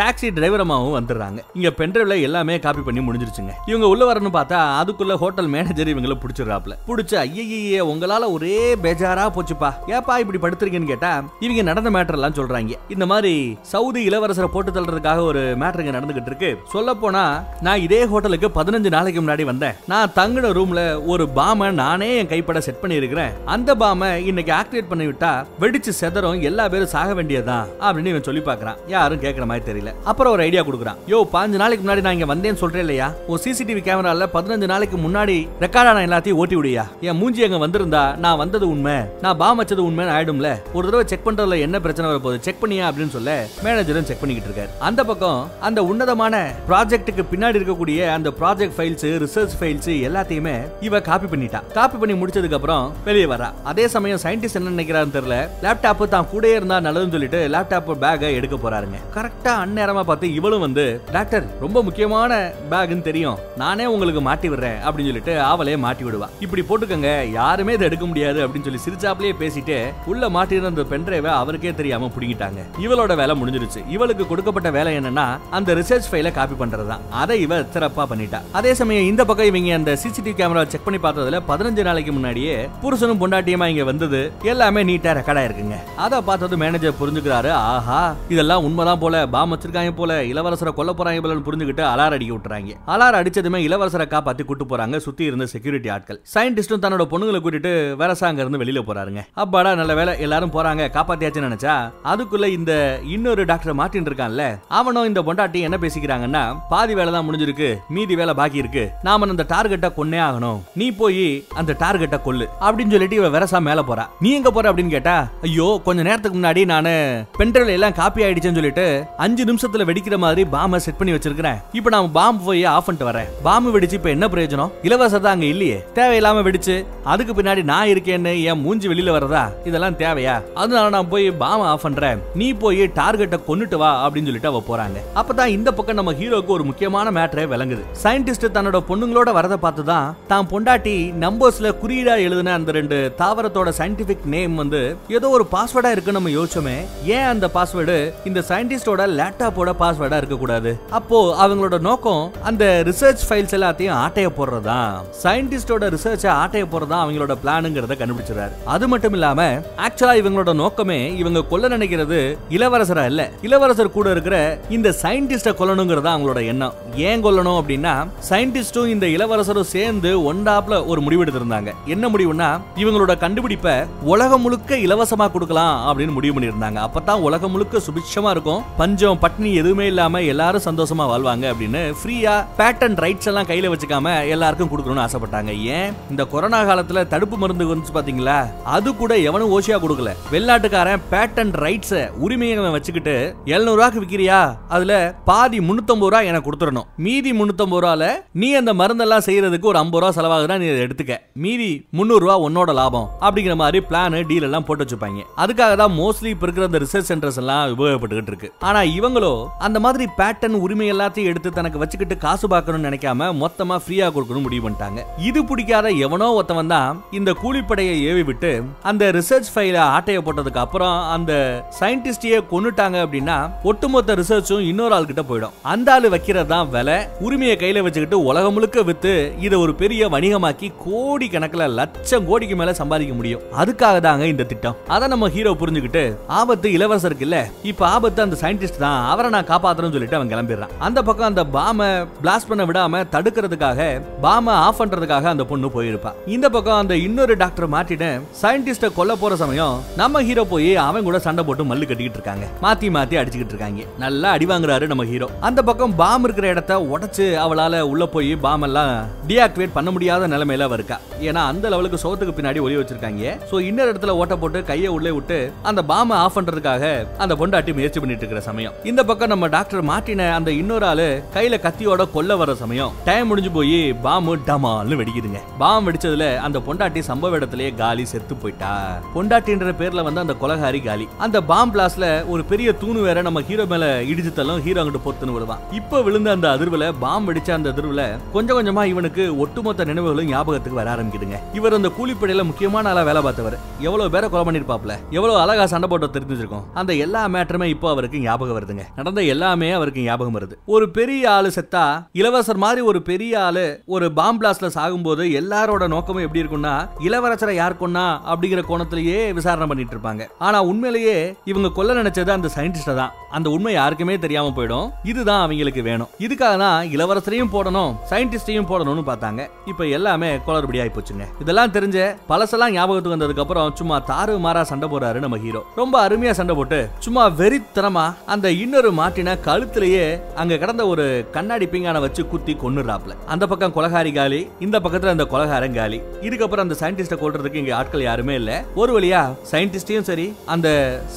டாக்ஸி 0.00 0.30
டிரைவரமாவும் 0.38 0.96
வந்துடுறாங்க. 0.98 1.40
இங்க 1.58 1.72
பென்ட்ரைவ்ல 1.80 2.16
எல்லாமே 2.28 2.56
காப்பி 2.66 2.84
பண்ணி 2.88 3.02
முடிஞ்சிருச்சுங்க. 3.08 3.54
இவங்க 3.72 3.88
உள்ள 3.94 4.02
வரணும்னு 4.10 4.36
பார்த்தா 4.38 4.60
அதுக்குள்ள 4.80 5.16
ஹோட்டல் 5.24 5.50
மேனேஜர் 5.56 5.92
இவங்கள 5.94 6.16
பிடிச்சிடுறாப்ல 6.22 6.76
பிடிச்ச 6.90 7.12
ஐயையே 7.24 7.80
உங்களால 7.92 8.30
ஒரே 8.36 8.58
பேஜாரா 8.84 9.26
போச்சுப்பா. 9.36 9.70
ஏப்பா 9.96 10.16
இப்படி 10.24 10.40
படுத்துறீங்கன்னு 10.44 10.92
கேட்டா 10.92 11.12
இவங்க 11.44 11.62
நடந்த 11.70 11.90
மேட்டர் 11.96 12.18
எல்லாம் 12.18 12.36
சொல்றாங்க. 12.38 12.76
இந்த 12.94 13.06
மாதிரி 13.12 13.34
சவுதி 13.72 14.00
இளவரசரை 14.08 14.48
போட்டு 14.54 14.70
தள்ளுறதுக்காக 14.76 15.22
ஒரு 15.30 15.42
மேட்டர் 15.62 15.82
இங்க 15.82 15.94
நடந்துகிட்டு 15.96 16.30
இருக்கு. 16.32 16.50
சொல்ல 16.74 16.94
போனா 17.02 17.24
நான் 17.66 17.84
இதே 17.86 18.00
ஹோட்டலுக்கு 18.12 18.48
பதினஞ்சு 18.58 18.90
நாளைக்கு 18.96 19.22
முன்னாடி 19.22 19.44
வந்தேன். 19.50 19.76
நான் 19.92 20.12
தங்கின 20.18 20.52
ரூம்ல 20.58 20.82
ஒரு 21.12 21.24
பாம 21.68 21.72
நானே 21.72 22.16
என் 22.16 22.28
கைப்பட 22.28 22.60
செட் 22.60 22.78
பண்ணியிருக்கிறேன். 22.82 23.32
அந்த 23.44 23.74
பாம 23.74 24.14
இன்னைக்கு 24.14 24.52
ஆக்டிவேட் 24.52 24.88
பண்ணி 24.88 25.06
விட்டா 25.06 25.44
வெடிச்சு 25.60 25.92
செதறும் 26.00 26.40
எல்லா 26.40 26.68
பேரும் 26.68 26.86
சாக 26.86 27.22
வேண்டியதான் 27.22 27.66
அப்படின்னு 27.80 28.06
இவன் 28.06 28.22
சொல்லி 28.22 28.40
பார்க்கறான். 28.40 28.76
யாரும் 28.86 29.20
கேட்கற 29.20 29.46
மாதிரி 29.46 29.72
தெரியல. 29.72 29.92
அப்புறம் 30.04 30.32
ஒரு 30.32 30.42
ஐடியா 30.42 30.62
கொடுக்குறான். 30.62 30.96
யோ 31.08 31.28
பாஞ்சு 31.32 31.58
நாளைக்கு 31.62 31.88
முன்னாடி 31.88 32.00
நான் 32.00 32.18
இங்க 32.18 32.34
வந்தேன்னு 32.34 32.54
சொல்றேன் 32.54 32.80
இல்லையா? 32.80 33.12
ஒரு 33.26 33.42
சிசிடிவி 33.44 33.82
கேமரால 33.88 34.26
பதினஞ்சு 34.34 34.66
நாளைக்கு 34.66 34.96
முன்னாடி 34.96 35.48
ரெக்கார்டான 35.60 36.04
எல்லாத்தையும் 36.08 36.40
ஓட்டி 36.42 36.56
விடியா 36.56 36.84
என் 37.00 37.16
மூஞ்சி 37.16 37.44
அங்க 37.44 37.66
வந்திருந்தா 37.66 38.16
நான் 38.16 38.36
வந்தது 38.36 38.68
உண்மை? 38.68 38.96
நான் 39.20 39.36
பாம் 39.36 39.62
வச்சது 39.62 39.86
உண்மைன்னு 39.88 40.14
ஆயிடும்ல? 40.18 40.60
ஒரு 40.72 40.90
தடவை 40.90 41.06
செக் 41.06 41.26
பண்றதுல 41.26 41.60
என்ன 41.60 41.80
பிரச்சனை 41.80 42.10
வரப்போகுது? 42.10 42.38
செக் 42.38 42.64
பண்ணியா? 42.64 42.86
அப்படின்னு 42.88 43.08
சொல்ல 43.08 43.46
மேனேஜரும் 43.64 44.02
செக் 44.02 44.20
பண்ணிக்கிட்டு 44.20 44.50
இருக்காரு. 44.50 44.78
அந்த 44.78 45.04
பக்கம் 45.04 45.50
அந்த 45.60 45.84
உன்னதமான 45.84 46.52
ப்ராஜெக்ட்டுக்கு 46.68 47.24
பின்னாடி 47.32 47.58
இருக்கக்கூடிய 47.58 48.08
அந்த 48.08 48.32
ப்ராஜெக்ட் 48.40 48.76
ஃபைல்ஸ் 48.78 49.06
ரிசர்ச் 49.24 49.56
ஃபைல்ஸ் 49.60 49.86
எல்லாத்தையுமே 50.08 50.56
இவ 50.80 51.00
காப்பி 51.00 51.26
பண்ணிட்டா 51.48 51.72
காப்பி 51.72 51.96
பண்ணி 51.98 52.14
முடிச்சதுக்கு 52.20 52.58
அப்புறம் 52.58 52.92
வெளியே 53.04 53.26
வரா 53.32 53.48
அதே 53.64 53.88
சமயம் 53.94 54.20
சயின்டிஸ்ட் 54.22 54.58
என்ன 54.60 54.70
நினைக்கிறான்னு 54.76 55.14
தெரியல. 55.16 55.36
லேப்டாப் 55.64 56.08
தான் 56.14 56.28
கூடயே 56.32 56.54
இருந்தா 56.58 56.76
நல்லதுன்னு 56.86 57.14
சொல்லிட்டு 57.16 57.40
லேப்டாப் 57.54 57.90
பேக்கை 58.04 58.30
எடுக்க 58.38 58.56
போறாருங்க. 58.56 58.98
கரெக்டா 59.16 59.52
அந்நேரமா 59.64 60.02
பார்த்து 60.10 60.34
இவளும் 60.34 60.64
வந்து 60.66 60.84
டாக்டர் 61.12 61.46
ரொம்ப 61.60 61.82
முக்கியமான 61.82 62.52
பேக்னு 62.70 63.06
தெரியும். 63.08 63.38
நானே 63.56 63.86
உங்களுக்கு 63.94 64.20
மாட்டி 64.20 64.48
விடுறேன் 64.48 64.78
அப்படின்னு 64.86 65.10
சொல்லிட்டு 65.10 65.40
அவளே 65.40 65.76
மாட்டி 65.76 66.04
விடுவா. 66.04 66.28
இப்படி 66.44 66.62
போட்டுக்கங்க 66.68 67.10
யாருமே 67.32 67.72
இதை 67.72 67.86
எடுக்க 67.86 68.06
முடியாது 68.06 68.38
அப்படின்னு 68.46 68.68
சொல்லி 68.68 68.84
சிரிச்சாப்லயே 68.86 69.34
பேசிட்டு 69.42 69.78
உள்ள 70.06 70.28
மாட்டிருந்த 70.28 70.72
அந்த 70.72 70.84
பென்ட்ரைவை 70.92 71.30
அவருக்கே 71.40 71.74
தெரியாம 71.74 72.10
பிடிங்கிட்டாங்க. 72.18 72.60
இவளோட 72.84 73.16
வேலை 73.16 73.34
முடிஞ்சிருச்சு. 73.42 73.80
இவளுக்கு 73.88 74.26
கொடுக்கப்பட்ட 74.26 74.70
வேலை 74.70 74.96
என்னன்னா 74.98 75.26
அந்த 75.50 75.74
ரிசர்ச் 75.74 76.08
ஃபைல 76.10 76.32
காப்பி 76.32 76.64
பண்றதுதான். 76.64 77.04
அதை 77.10 77.40
இவ 77.40 77.60
சிறப்பா 77.60 78.04
பண்ணிட்டா. 78.10 78.40
அதே 78.52 78.74
சமயம் 78.74 79.08
இந்த 79.12 79.24
பக்கம் 79.24 79.46
இவங்க 79.46 79.74
அந்த 79.74 79.92
சிசிடிவி 80.02 80.32
கேமரா 80.38 80.66
செக் 80.66 80.84
பண்ணி 80.84 81.00
பார்த்ததுல 81.02 81.37
பதினஞ்சு 81.48 81.82
நாளைக்கு 81.88 82.12
முன்னாடியே 82.12 82.54
புருஷனும் 82.82 83.20
பொண்டாட்டியமா 83.22 83.66
இங்க 83.72 83.84
வந்தது. 83.90 84.20
எல்லாமே 84.52 84.82
நீட்டா 84.90 85.12
ரெக்கார்டா 85.18 85.44
இருக்குங்க 85.48 85.78
அதை 86.04 86.20
பார்த்தது 86.28 86.56
மேனேஜர் 86.62 86.98
புரிஞ்சுக்கிறாரு 87.00 87.50
ஆஹா 87.50 88.00
இதெல்லாம் 88.34 88.64
உண்மைதான் 88.68 89.02
போல. 89.04 89.26
பாம் 89.34 89.52
வச்சிருக்காங்க 89.54 89.92
போல. 90.00 90.20
இளவரசரை 90.32 90.72
கொல்ல 90.78 90.92
போறாங்க 90.98 91.22
போலன்னு 91.24 91.46
புரிஞ்சுக்கிட்டு 91.48 91.84
அலார் 91.92 92.16
அடிக்க 92.16 92.34
விட்டுறாங்க. 92.34 92.74
அலார் 92.94 93.18
அடிச்சதுமே 93.20 93.60
இளவரசரை 93.68 94.06
காப்பாத்தி 94.14 94.44
கூட்டு 94.50 94.64
போறாங்க 94.70 94.96
சுத்தி 95.06 95.24
இருந்த 95.30 95.46
செக்யூரிட்டி 95.54 95.88
ஆட்கள். 95.96 96.20
சயின்டிஸ்டும் 96.34 96.82
தன்னோட 96.84 97.06
பொண்ணுங்களை 97.12 97.40
கூட்டிட்டு 97.46 97.72
வரசா 98.02 98.32
இருந்து 98.38 98.62
வெளியில 98.64 98.82
போறாருங்க. 98.88 99.22
அப்பாடா 99.42 99.72
நல்ல 99.80 99.94
வேலை 100.00 100.12
எல்லாரும் 100.26 100.54
போறாங்க. 100.56 100.84
காப்பாத்தியாச்சுன்னு 100.96 101.48
நினைச்சா 101.48 101.74
அதுக்குள்ள 102.12 102.46
இந்த 102.58 102.72
இன்னொரு 103.14 103.44
டாக்டர் 103.50 103.78
மார்ட்டின் 103.80 104.08
இருக்கான்ல 104.10 104.44
அவனும் 104.78 105.08
இந்த 105.10 105.20
பொண்டாட்டி 105.28 105.60
என்ன 105.68 105.76
பேசிக்கிறாங்கன்னா 105.84 106.42
பாதி 106.72 106.94
வேலை 106.98 107.12
தான் 107.12 107.26
முடிஞ்சிருக்கு 107.28 107.68
மீதி 107.96 108.14
வேலை 108.20 108.34
பாக்கி 108.40 108.62
இருக்கு. 108.62 108.84
நாம 109.08 109.26
அந்த 109.34 109.46
டார்கெட்டை 109.54 109.90
கொன்னே 109.96 110.20
ஆகணும். 110.28 110.60
நீ 110.80 110.86
போய் 111.00 111.27
அந்த 111.60 111.76
டார்கெட்டை 111.82 112.18
கொல்லு. 112.26 112.46
அப்படின்னு 112.66 112.94
சொல்லிட்டு 112.94 113.18
இவ 113.20 113.28
வெரசா 113.36 113.58
மேல 113.68 113.80
போறா. 113.88 114.04
நீ 114.24 114.30
எங்க 114.38 114.50
போற 114.56 114.72
அப்படின்னு 114.72 114.94
கேட்டா 114.96 115.16
ஐயோ 115.46 115.68
கொஞ்ச 115.86 116.00
நேரத்துக்கு 116.08 116.38
முன்னாடி 116.38 116.62
நானு 116.72 116.94
பென்ட்ரைவ்ல 117.38 117.76
எல்லாம் 117.78 117.96
காப்பி 118.00 118.24
ஆயிடுச்சுன்னு 118.26 118.60
சொல்லிட்டு 118.60 118.86
அஞ்சு 119.24 119.44
நிமிஷத்துல 119.50 119.86
வெடிக்கிற 119.90 120.18
மாதிரி 120.24 120.44
பாம்ப 120.54 120.82
செட் 120.86 120.98
பண்ணி 121.00 121.14
வச்சிருக்கிறேன். 121.14 121.58
இப்போ 121.78 121.90
நான் 121.94 122.12
பாம்பு 122.18 122.44
போய் 122.48 122.64
ஆஃப் 122.74 122.86
பண்ணிட்டு 122.86 123.08
வரேன். 123.10 123.30
பாம்பு 123.46 123.74
வெடிச்சு 123.76 123.98
இப்ப 124.00 124.10
என்ன 124.16 124.26
பிரயோஜனம்? 124.34 124.72
இலவசம் 124.88 125.24
தான் 125.26 125.36
அங்க 125.36 125.48
இல்லையே. 125.54 125.78
தேவையில்லாம 125.98 126.42
வெடிச்சு 126.48 126.76
அதுக்கு 127.12 127.32
பின்னாடி 127.38 127.62
நான் 127.72 127.90
இருக்கேன்னு 127.92 128.32
என் 128.50 128.62
மூஞ்சி 128.64 128.88
வெளியில 128.92 129.16
வரதா 129.16 129.44
இதெல்லாம் 129.68 129.98
தேவையா? 130.04 130.36
அதனால 130.62 130.88
நான் 130.96 131.10
போய் 131.14 131.26
பாம்பை 131.42 131.66
ஆஃப் 131.72 131.84
பண்றேன். 131.86 132.20
நீ 132.40 132.48
போய் 132.62 132.82
டார்கெட்டை 133.00 133.40
கொன்னுட்டு 133.48 133.76
வா 133.82 133.90
அப்படின்னு 134.04 134.30
சொல்லிட்டு 134.30 134.52
அவ 134.52 134.62
போறாங்க. 134.70 134.98
அப்பதான் 135.20 135.54
இந்த 135.56 135.70
பக்கம் 135.78 135.98
நம்ம 136.00 136.12
ஹீரோக்கு 136.20 136.54
ஒரு 136.56 136.64
முக்கியமான 136.70 137.10
மேட்டரே 137.18 137.46
விளங்குது. 137.54 137.84
சயின்டிஸ்ட் 138.04 138.46
தன்னோட 138.56 138.80
பொண்ணுங்களோட 138.90 139.30
வரதை 139.38 139.58
பார்த்து 139.64 139.84
தான் 139.92 140.14
தான் 140.32 140.48
பொண்டாட்டி 140.52 140.94
நம்பர்ஸ்ல 141.22 141.68
குறியீடா 141.82 142.14
எழுதின 142.24 142.52
அந்த 142.52 142.72
ரெண்டு 142.72 143.14
தாவரத்தோட 143.18 143.68
சயின்டிபிக் 143.78 144.24
நேம் 144.24 144.54
வந்து 144.54 144.96
ஏதோ 145.08 145.28
ஒரு 145.28 145.46
பாஸ்வேர்டா 145.52 145.90
இருக்குன்னு 145.90 146.18
நம்ம 146.20 146.30
யோசிச்சோமே. 146.30 146.74
ஏன் 147.04 147.24
அந்த 147.24 147.46
பாஸ்வேர்டு 147.54 148.12
இந்த 148.24 148.40
சயின்டிஸ்டோட 148.48 149.06
லேப்டாப்போட 149.18 149.72
பாஸ்வேர்டா 149.80 150.16
இருக்க 150.16 150.36
கூடாது 150.36 150.78
அப்போ 150.90 151.46
அவங்களோட 151.46 151.78
நோக்கம் 151.80 152.32
அந்த 152.42 152.82
ரிசர்ச் 152.86 153.24
ஃபைல்ஸ் 153.28 153.54
எல்லாத்தையும் 153.58 153.96
ஆட்டைய 154.02 154.28
போடுறதா 154.38 154.78
சயின்டிஸ்டோட 155.22 155.88
ரிசர்ச்சை 155.94 156.30
ஆட்டைய 156.42 156.66
போறதா 156.74 156.98
அவங்களோட 157.04 157.36
பிளானுங்கிறத 157.44 157.96
கண்டுபிடிச்சிருக்காரு 158.00 158.52
அது 158.64 158.88
மட்டும் 158.88 159.12
இல்லாம 159.12 159.48
ஆக்சுவலா 159.86 160.16
இவங்களோட 160.22 160.52
நோக்கமே 160.52 161.16
இவங்க 161.16 161.44
கொல்ல 161.44 161.68
நினைக்கிறது 161.68 162.38
இளவரசரா 162.50 163.06
இல்ல. 163.06 163.30
இளவரசர் 163.42 163.90
கூட 163.90 164.10
இருக்கிற 164.10 164.36
இந்த 164.68 164.94
சயின்டிஸ்ட 165.02 165.50
கொல்லணுங்கிறதா 165.60 166.14
அவங்களோட 166.16 166.46
எண்ணம். 166.46 166.74
ஏன் 166.94 167.24
கொல்லணும் 167.24 167.58
அப்படின்னா 167.60 167.96
சயின்டிஸ்டும் 168.30 168.86
இந்த 168.86 169.06
இளவரசரும் 169.06 169.72
சேர்ந்து 169.74 170.34
ஒன்றாப்ல 170.34 170.86
ஒரு 170.86 171.00
முடிவெடுத்திருந்தாங்க. 171.08 171.72
என்ன 171.86 172.08
முடிவுனா 172.08 172.48
இவங்களோட 172.76 173.18
கண்டுபிடிப்பை 173.18 173.74
உலகம் 174.02 174.42
முழுக்க 174.42 174.76
இலவசமா 174.76 175.30
கொடுக்கலாம் 175.30 175.74
அப்படின்னு 175.88 176.12
முடிவு 176.12 176.40
பண்ணியிருந்தாங்க. 176.40 176.78
அப்பதான் 176.86 177.24
உலகம் 177.28 177.50
முழுக்க 177.50 177.80
சுபிட்சமா 177.86 178.30
இருக்கும். 178.30 178.62
பஞ்சம் 178.76 179.18
பட்னி 179.22 179.54
எதுவுமே 179.54 179.86
இல்லாம 179.86 180.22
எல்லாரும் 180.22 180.66
சந்தோஷமா 180.68 181.04
வாழ்வாங்க 181.12 181.44
அப்படின்னு 181.52 181.82
ஃப்ரீயா 182.00 182.34
பேட்டன் 182.58 182.96
ரைட்ஸ் 183.04 183.28
எல்லாம் 183.30 183.46
கையில 183.46 183.70
வச்சுக்காம 183.72 184.26
எல்லாருக்கும் 184.28 184.70
கொடுக்கணும்னு 184.72 185.04
ஆசைப்பட்டாங்க. 185.04 185.52
ஏன்? 185.76 185.92
இந்த 186.10 186.24
கொரோனா 186.24 186.60
காலத்துல 186.62 187.06
தடுப்பு 187.06 187.36
மருந்து 187.36 187.70
வந்துச்சு 187.74 187.94
பாத்தீங்களா? 187.94 188.38
அது 188.64 188.96
கூட 188.96 189.18
எவனும் 189.18 189.52
ஓசியா 189.56 189.78
கொடுக்கல. 189.84 190.12
வெளிநாட்டுக்காரன் 190.32 191.04
பேட்டன் 191.12 191.52
ரைட்ஸ 191.64 192.10
உரிமையை 192.24 192.56
அவன் 192.56 192.70
வச்சுக்கிட்டு 192.70 193.34
700 193.44 193.76
ரூபாய்க்கு 193.78 194.02
விக்கிறியா? 194.04 194.40
அதுல 194.68 195.14
பாதி 195.24 195.58
முன்னூத்தம்பது 195.58 196.10
ரூபா 196.12 196.20
எனக்கு 196.20 196.48
கொடுத்துடணும். 196.50 196.88
மீதி 196.96 197.32
முன்னூத்தம்பது 197.32 197.82
ரூபால 197.84 198.06
நீ 198.32 198.52
அந்த 198.52 198.74
மருந்தெல்லாம் 198.74 199.26
செய்யறதுக்கு 199.28 199.70
ஒரு 199.72 199.78
ஐம்பது 199.78 200.02
ரூபா 200.04 200.10
செலவாகுதா 200.16 200.58
நீ 200.58 200.66
எடுத்து 200.66 200.97
எடுத்துக்க. 200.98 201.16
மீதி 201.44 201.68
முந்நூறு 201.98 202.22
ரூபா 202.24 202.36
உன்னோட 202.46 202.70
லாபம் 202.78 203.08
அப்படிங்கிற 203.24 203.54
மாதிரி 203.62 203.78
பிளான் 203.88 204.16
டீல் 204.30 204.46
எல்லாம் 204.48 204.66
போட்டு 204.68 204.84
வச்சுப்பாங்க. 204.84 205.24
அதுக்காக 205.42 205.72
தான் 205.82 205.94
மோஸ்ட்லி 206.00 206.30
இப்ப 206.34 206.44
இருக்கிற 206.46 206.66
அந்த 206.70 206.78
ரிசர்ச் 206.84 207.10
சென்டர்ஸ் 207.10 207.38
எல்லாம் 207.42 207.62
உபயோகப்பட்டுக்கிட்டு 207.74 208.32
இருக்கு. 208.32 208.48
ஆனா 208.68 208.80
இவங்களோ 208.98 209.32
அந்த 209.66 209.78
மாதிரி 209.84 210.04
பேட்டர்ன் 210.20 210.56
உரிமை 210.64 210.86
எல்லாத்தையும் 210.94 211.30
எடுத்து 211.32 211.50
தனக்கு 211.58 211.82
வச்சுக்கிட்டு 211.82 212.16
காசு 212.24 212.46
பார்க்கணும்னு 212.54 212.88
நினைக்காம 212.88 213.30
மொத்தமா 213.42 213.78
ஃப்ரீயா 213.84 214.08
கொடுக்கணும் 214.16 214.46
முடிவு 214.46 214.64
பண்ணிட்டாங்க. 214.66 215.02
இது 215.28 215.40
பிடிக்காத 215.50 215.86
எவனோ 216.06 216.28
ஒருத்தவன் 216.38 216.72
தான் 216.74 217.00
இந்த 217.18 217.30
கூலிப்படையை 217.42 217.94
ஏவி 218.10 218.24
விட்டு 218.30 218.52
அந்த 218.92 219.04
ரிசர்ச் 219.18 219.52
ஃபைல 219.54 219.78
ஆட்டைய 219.96 220.20
போட்டதுக்கு 220.26 220.62
அப்புறம் 220.64 220.96
அந்த 221.16 221.32
சயின்டிஸ்டையே 221.80 222.40
கொன்னுட்டாங்க 222.52 222.98
அப்படின்னா 223.06 223.38
ஒட்டுமொத்த 223.70 224.16
ரிசர்ச்சும் 224.22 224.66
இன்னொரு 224.70 224.94
ஆள் 224.98 225.10
கிட்ட 225.10 225.22
போயிடும். 225.30 225.54
அந்த 225.72 225.88
ஆள் 225.94 226.08
வைக்கிறது 226.14 226.50
தான் 226.54 226.68
விலை. 226.74 226.98
உரிமையை 227.26 227.56
கையில 227.62 227.82
வச்சுக்கிட்டு 227.86 228.18
உலகம் 228.30 228.54
முழுக்க 228.56 228.82
வித்து 228.88 229.14
இதை 229.46 229.56
ஒரு 229.64 229.72
பெரிய 229.82 230.02
வணிகமாக்கி 230.14 230.68
கோடி 230.88 231.28
கணக்கில் 231.28 231.74
லட்சம் 231.78 232.26
கோடிக்கு 232.26 232.56
மேல 232.56 232.72
சம்பாதிக்க 232.80 233.14
முடியும். 233.14 233.40
அதுக்காக 233.60 234.00
தாங்க 234.00 234.26
இந்த 234.26 234.42
திட்டம். 234.42 234.76
அதை 234.88 235.08
நம்ம 235.08 235.28
ஹீரோ 235.28 235.50
புரிஞ்சுக்கிட்டு 235.60 236.02
ஆபத்து 236.26 236.68
இளவரசருக்கு 236.70 237.24
இல்ல 237.28 237.48
இப்ப 237.62 237.86
ஆபத்து 237.86 238.22
அந்த 238.22 238.36
சயின்டிஸ்ட் 238.40 238.78
தான் 238.78 239.08
அவரை 239.08 239.30
நான் 239.30 239.46
காப்பாத்துறேன்னு 239.46 239.96
சொல்லிட்டு 239.96 240.16
அவன் 240.16 240.30
கிளம்பிடுறான். 240.32 240.74
அந்த 240.78 241.02
பக்கம் 241.02 241.26
அந்த 241.26 241.44
பாம 241.56 242.08
பிளாஸ்ட் 242.22 242.48
பண்ண 242.48 242.64
விடாம 242.66 243.02
தடுக்கிறதுக்காக 243.14 244.02
பாம 244.22 244.46
ஆஃப் 244.48 244.80
பண்றதுக்காக 244.80 245.22
அந்த 245.22 245.44
பொண்ணு 245.44 245.70
போயிருப்பா. 245.76 246.12
இந்த 246.26 246.50
பக்கம் 246.50 246.76
அந்த 246.76 246.96
இன்னொரு 246.96 247.36
டாக்டர் 247.36 247.70
மாட்டிட்டு 247.70 248.20
சயின்டிஸ்ட 248.42 248.92
கொல்ல 248.94 249.16
போற 249.16 249.36
சமயம் 249.36 249.82
நம்ம 249.96 250.22
ஹீரோ 250.22 250.44
போய் 250.44 250.76
அவன் 250.76 251.02
கூட 251.02 251.18
சண்டை 251.18 251.44
போட்டு 251.44 251.64
மல்லு 251.64 251.88
கட்டிக்கிட்டு 251.90 252.20
இருக்காங்க. 252.20 252.46
மாத்தி 252.62 252.88
மாத்தி 252.96 253.16
அடிச்சுக்கிட்டு 253.20 253.54
இருக்காங்க. 253.54 253.84
நல்லா 253.98 254.30
அடி 254.30 254.46
வாங்குறாரு 254.46 254.86
நம்ம 254.86 255.04
ஹீரோ. 255.04 255.28
அந்த 255.40 255.62
பக்கம் 255.62 255.96
பாம் 255.96 256.24
இருக்கிற 256.24 256.48
இடத்த 256.48 256.78
உடச்சு 256.78 257.28
அவளால 257.44 257.80
உள்ள 257.80 258.06
போய் 258.06 258.36
பாம் 258.36 258.62
எல்லாம் 258.62 258.94
டீஆக்டிவேட் 259.28 259.76
பண்ண 259.78 259.90
முடியாத 259.90 260.28
நிலைமையில 260.28 260.66
அவ 260.68 260.76
இருக்கா? 260.78 260.98
ஏன்னா 261.28 261.42
அந்த 261.52 261.64
லெவலுக்கு 261.74 262.02
சோத்துக்கு 262.04 262.36
பின்னாடி 262.38 262.60
ஒளி 262.66 262.76
வச்சிருக்காங்க. 262.80 263.34
சோ 263.50 263.58
இன்னொரு 263.68 263.92
இடத்துல 263.92 264.16
ஓட்ட 264.20 264.36
போட்டு 264.42 264.64
கையை 264.70 264.90
உள்ளே 264.96 265.12
விட்டு 265.18 265.38
அந்த 265.70 265.80
பாம 265.90 266.18
ஆஃப் 266.24 266.36
பண்றதுக்காக 266.38 266.92
அந்த 267.24 267.34
பொண்டாட்டி 267.40 267.74
முயற்சி 267.78 267.98
பண்ணிட்டு 268.00 268.24
இருக்கிற 268.24 268.42
சமயம். 268.48 268.74
இந்த 268.90 269.00
பக்கம் 269.10 269.32
நம்ம 269.34 269.48
டாக்டர் 269.56 269.84
மாட்டின 269.92 270.28
அந்த 270.38 270.50
இன்னொரு 270.60 270.86
ஆளு 270.90 271.08
கையில 271.36 271.58
கத்தியோட 271.66 272.02
கொல்ல 272.16 272.36
வர 272.42 272.54
சமயம். 272.62 272.92
டைம் 273.08 273.28
முடிஞ்சு 273.30 273.50
போய் 273.56 273.78
பாம்பு 274.06 274.34
டமால்னு 274.48 274.98
வெடிக்குதுங்க. 275.00 275.40
பாம் 275.62 275.86
வெடிச்சதுல 275.88 276.26
அந்த 276.46 276.58
பொண்டாட்டி 276.68 277.02
சம்பவ 277.10 277.38
இடத்துலயே 277.40 277.70
காலி 277.82 278.04
செத்து 278.12 278.34
போயிட்டா. 278.42 278.72
பொண்டாட்டின்ற 279.14 279.74
பேர்ல 279.80 280.06
வந்து 280.08 280.24
அந்த 280.24 280.36
கொலகாரி 280.42 280.82
காலி. 280.88 281.08
அந்த 281.26 281.42
பாம் 281.50 281.72
பிளாஸ்ட்ல 281.74 282.06
ஒரு 282.34 282.44
பெரிய 282.52 282.68
தூணு 282.82 283.00
வேற 283.08 283.22
நம்ம 283.28 283.40
ஹீரோ 283.48 283.66
மேல 283.72 283.86
இடிச்சு 284.12 284.32
தள்ளும் 284.38 284.62
ஹீரோ 284.66 284.82
அங்கிட்டு 284.82 285.04
பொத்துன்னு 285.06 285.36
விடுவான் 285.36 285.62
இப்ப 285.78 286.02
விழுந்த 286.06 286.30
அந்த 286.36 286.48
அதிர்வுல 286.56 286.86
பாம் 287.04 287.26
வெடிச்ச 287.28 287.50
அந்த 287.56 287.72
அதிர்வுல 287.74 288.02
கொஞ்சம் 288.34 288.56
கொஞ்சமா 288.58 288.84
இவனுக்கு 288.92 289.24
ஒட்டுமொத்த 289.44 289.86
நினைவுகளும் 289.90 290.30
ஞாபகம் 290.32 290.57
ஞாபகத்துக்கு 290.58 290.80
வர 290.80 290.90
ஆரம்பிக்குதுங்க. 290.94 291.38
இவர் 291.58 291.76
அந்த 291.78 291.88
கூலிப்படையில 291.96 292.42
முக்கியமான 292.50 292.88
ஆளா 292.92 293.02
வேலை 293.08 293.20
பார்த்தவர். 293.26 293.56
எவ்வளவு 293.86 294.12
பேரை 294.14 294.26
கொலை 294.32 294.42
பண்ணிருப்பாப்ல 294.46 294.92
எவ்வளவு 295.16 295.38
அழகா 295.42 295.64
சண்டை 295.72 295.86
போட்டு 295.90 296.06
தெரிஞ்சிருக்கும். 296.16 296.64
அந்த 296.80 296.92
எல்லா 297.04 297.22
மேட்டருமே 297.34 297.66
இப்போ 297.74 297.88
அவருக்கு 297.94 298.22
ஞாபகம் 298.26 298.56
வருதுங்க. 298.58 298.84
நடந்த 298.98 299.20
எல்லாமே 299.34 299.68
அவருக்கு 299.78 300.06
ஞாபகம் 300.08 300.36
வருது. 300.38 300.54
ஒரு 300.74 300.86
பெரிய 300.98 301.22
ஆளு 301.36 301.48
செத்தா 301.58 301.84
இளவரசர் 302.20 302.62
மாதிரி 302.64 302.80
ஒரு 302.90 303.00
பெரிய 303.10 303.32
ஆளு 303.46 303.64
ஒரு 303.96 304.06
பாம் 304.18 304.40
பிளாஸ்ட்ல 304.40 304.70
சாகும்போது 304.76 305.24
எல்லாரோட 305.40 305.84
நோக்கமும் 305.94 306.24
எப்படி 306.26 306.42
இருக்கும்னா 306.42 306.74
இளவரசரை 307.08 307.54
யார் 307.60 307.80
கொன்னா 307.82 308.06
அப்படிங்கிற 308.32 308.62
கோணத்திலேயே 308.70 309.18
விசாரணை 309.38 309.68
பண்ணிட்டு 309.72 309.96
இருப்பாங்க. 309.96 310.24
ஆனா 310.46 310.60
உண்மையிலேயே 310.70 311.16
இவங்க 311.52 311.70
கொல்ல 311.78 311.96
நினைச்சது 312.02 312.32
அந்த 312.36 312.50
சயின்டிஸ்ட 312.56 312.94
தான். 313.02 313.14
அந்த 313.36 313.48
உண்மை 313.56 313.72
யாருக்குமே 313.78 314.14
தெரியாம 314.24 314.52
போயிடும். 314.56 314.88
இதுதான் 315.12 315.42
அவங்களுக்கு 315.46 315.82
வேணும். 315.90 316.12
இதுக்காக 316.26 316.54
தான் 316.64 316.78
இளவரசரையும் 316.96 317.52
போடணும் 317.54 317.92
சயின்டிஸ்டையும் 318.10 318.70
போடணும்னு 318.70 319.04
பார்த்தாங்க. 319.10 319.40
இப்ப 319.72 319.86
எல்லாமே 319.96 320.30
குளறுபடி 320.48 320.80
ஆகி 320.82 320.92
போச்சுங்க 320.96 321.26
இதெல்லாம் 321.44 321.74
தெரிஞ்ச 321.76 321.98
பழசெல்லாம் 322.30 322.74
ஞாபகத்துக்கு 322.76 323.16
வந்ததுக்கு 323.16 323.44
அப்புறம் 323.44 323.72
சும்மா 323.80 323.96
தாறு 324.10 324.34
மாறா 324.46 324.62
சண்டை 324.70 324.88
போறாரு 324.88 325.18
நம்ம 325.24 325.38
ஹீரோ. 325.44 325.60
ரொம்ப 325.80 325.94
அருமையா 326.06 326.32
சண்டை 326.38 326.54
போட்டு 326.58 326.78
சும்மா 327.06 327.24
வெறித்தனமா 327.40 328.04
அந்த 328.34 328.46
இன்னொரு 328.62 328.90
மாட்டின 329.00 329.36
கழுத்திலேயே 329.46 330.04
அங்க 330.36 330.58
கிடந்த 330.58 330.82
ஒரு 330.86 331.04
கண்ணாடி 331.36 331.66
பிங்கான 331.72 332.00
வச்சு 332.04 332.22
குத்தி 332.32 332.52
கொன்னுறாப்ல 332.62 333.12
அந்த 333.26 333.44
பக்கம் 333.46 333.74
கொலகாரி 333.76 334.12
காலி 334.12 334.40
இந்த 334.66 334.76
பக்கத்துல 334.84 335.14
அந்த 335.16 335.24
கொலகாரம் 335.32 335.74
காலி. 335.74 335.98
இதுக்கப்புறம் 336.26 336.64
அந்த 336.66 336.76
சயின்டிஸ்ட 336.80 337.16
கொள்றதுக்கு 337.22 337.60
இங்க 337.62 337.74
ஆட்கள் 337.76 338.06
யாருமே 338.08 338.34
இல்ல. 338.34 338.50
ஒரு 338.74 338.92
வழியா 338.96 339.20
சயின்டிஸ்டையும் 339.52 340.08
சரி 340.10 340.26
அந்த 340.54 340.68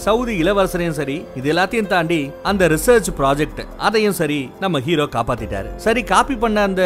சவுதி 0.03 0.35
இளவரசரையும் 0.43 0.97
சரி 0.99 1.17
இது 1.35 1.47
எல்லாத்தையும் 1.53 1.91
தாண்டி 1.93 2.19
அந்த 2.43 2.67
ரிசர்ச் 2.67 3.09
ப்ராஜெக்ட் 3.19 3.61
அதையும் 3.87 4.17
சரி 4.21 4.39
நம்ம 4.59 4.79
ஹீரோ 4.79 5.05
காப்பாத்திட்டாரு. 5.15 5.69
சரி 5.77 6.03
காப்பி 6.03 6.35
பண்ண 6.35 6.61
அந்த 6.61 6.83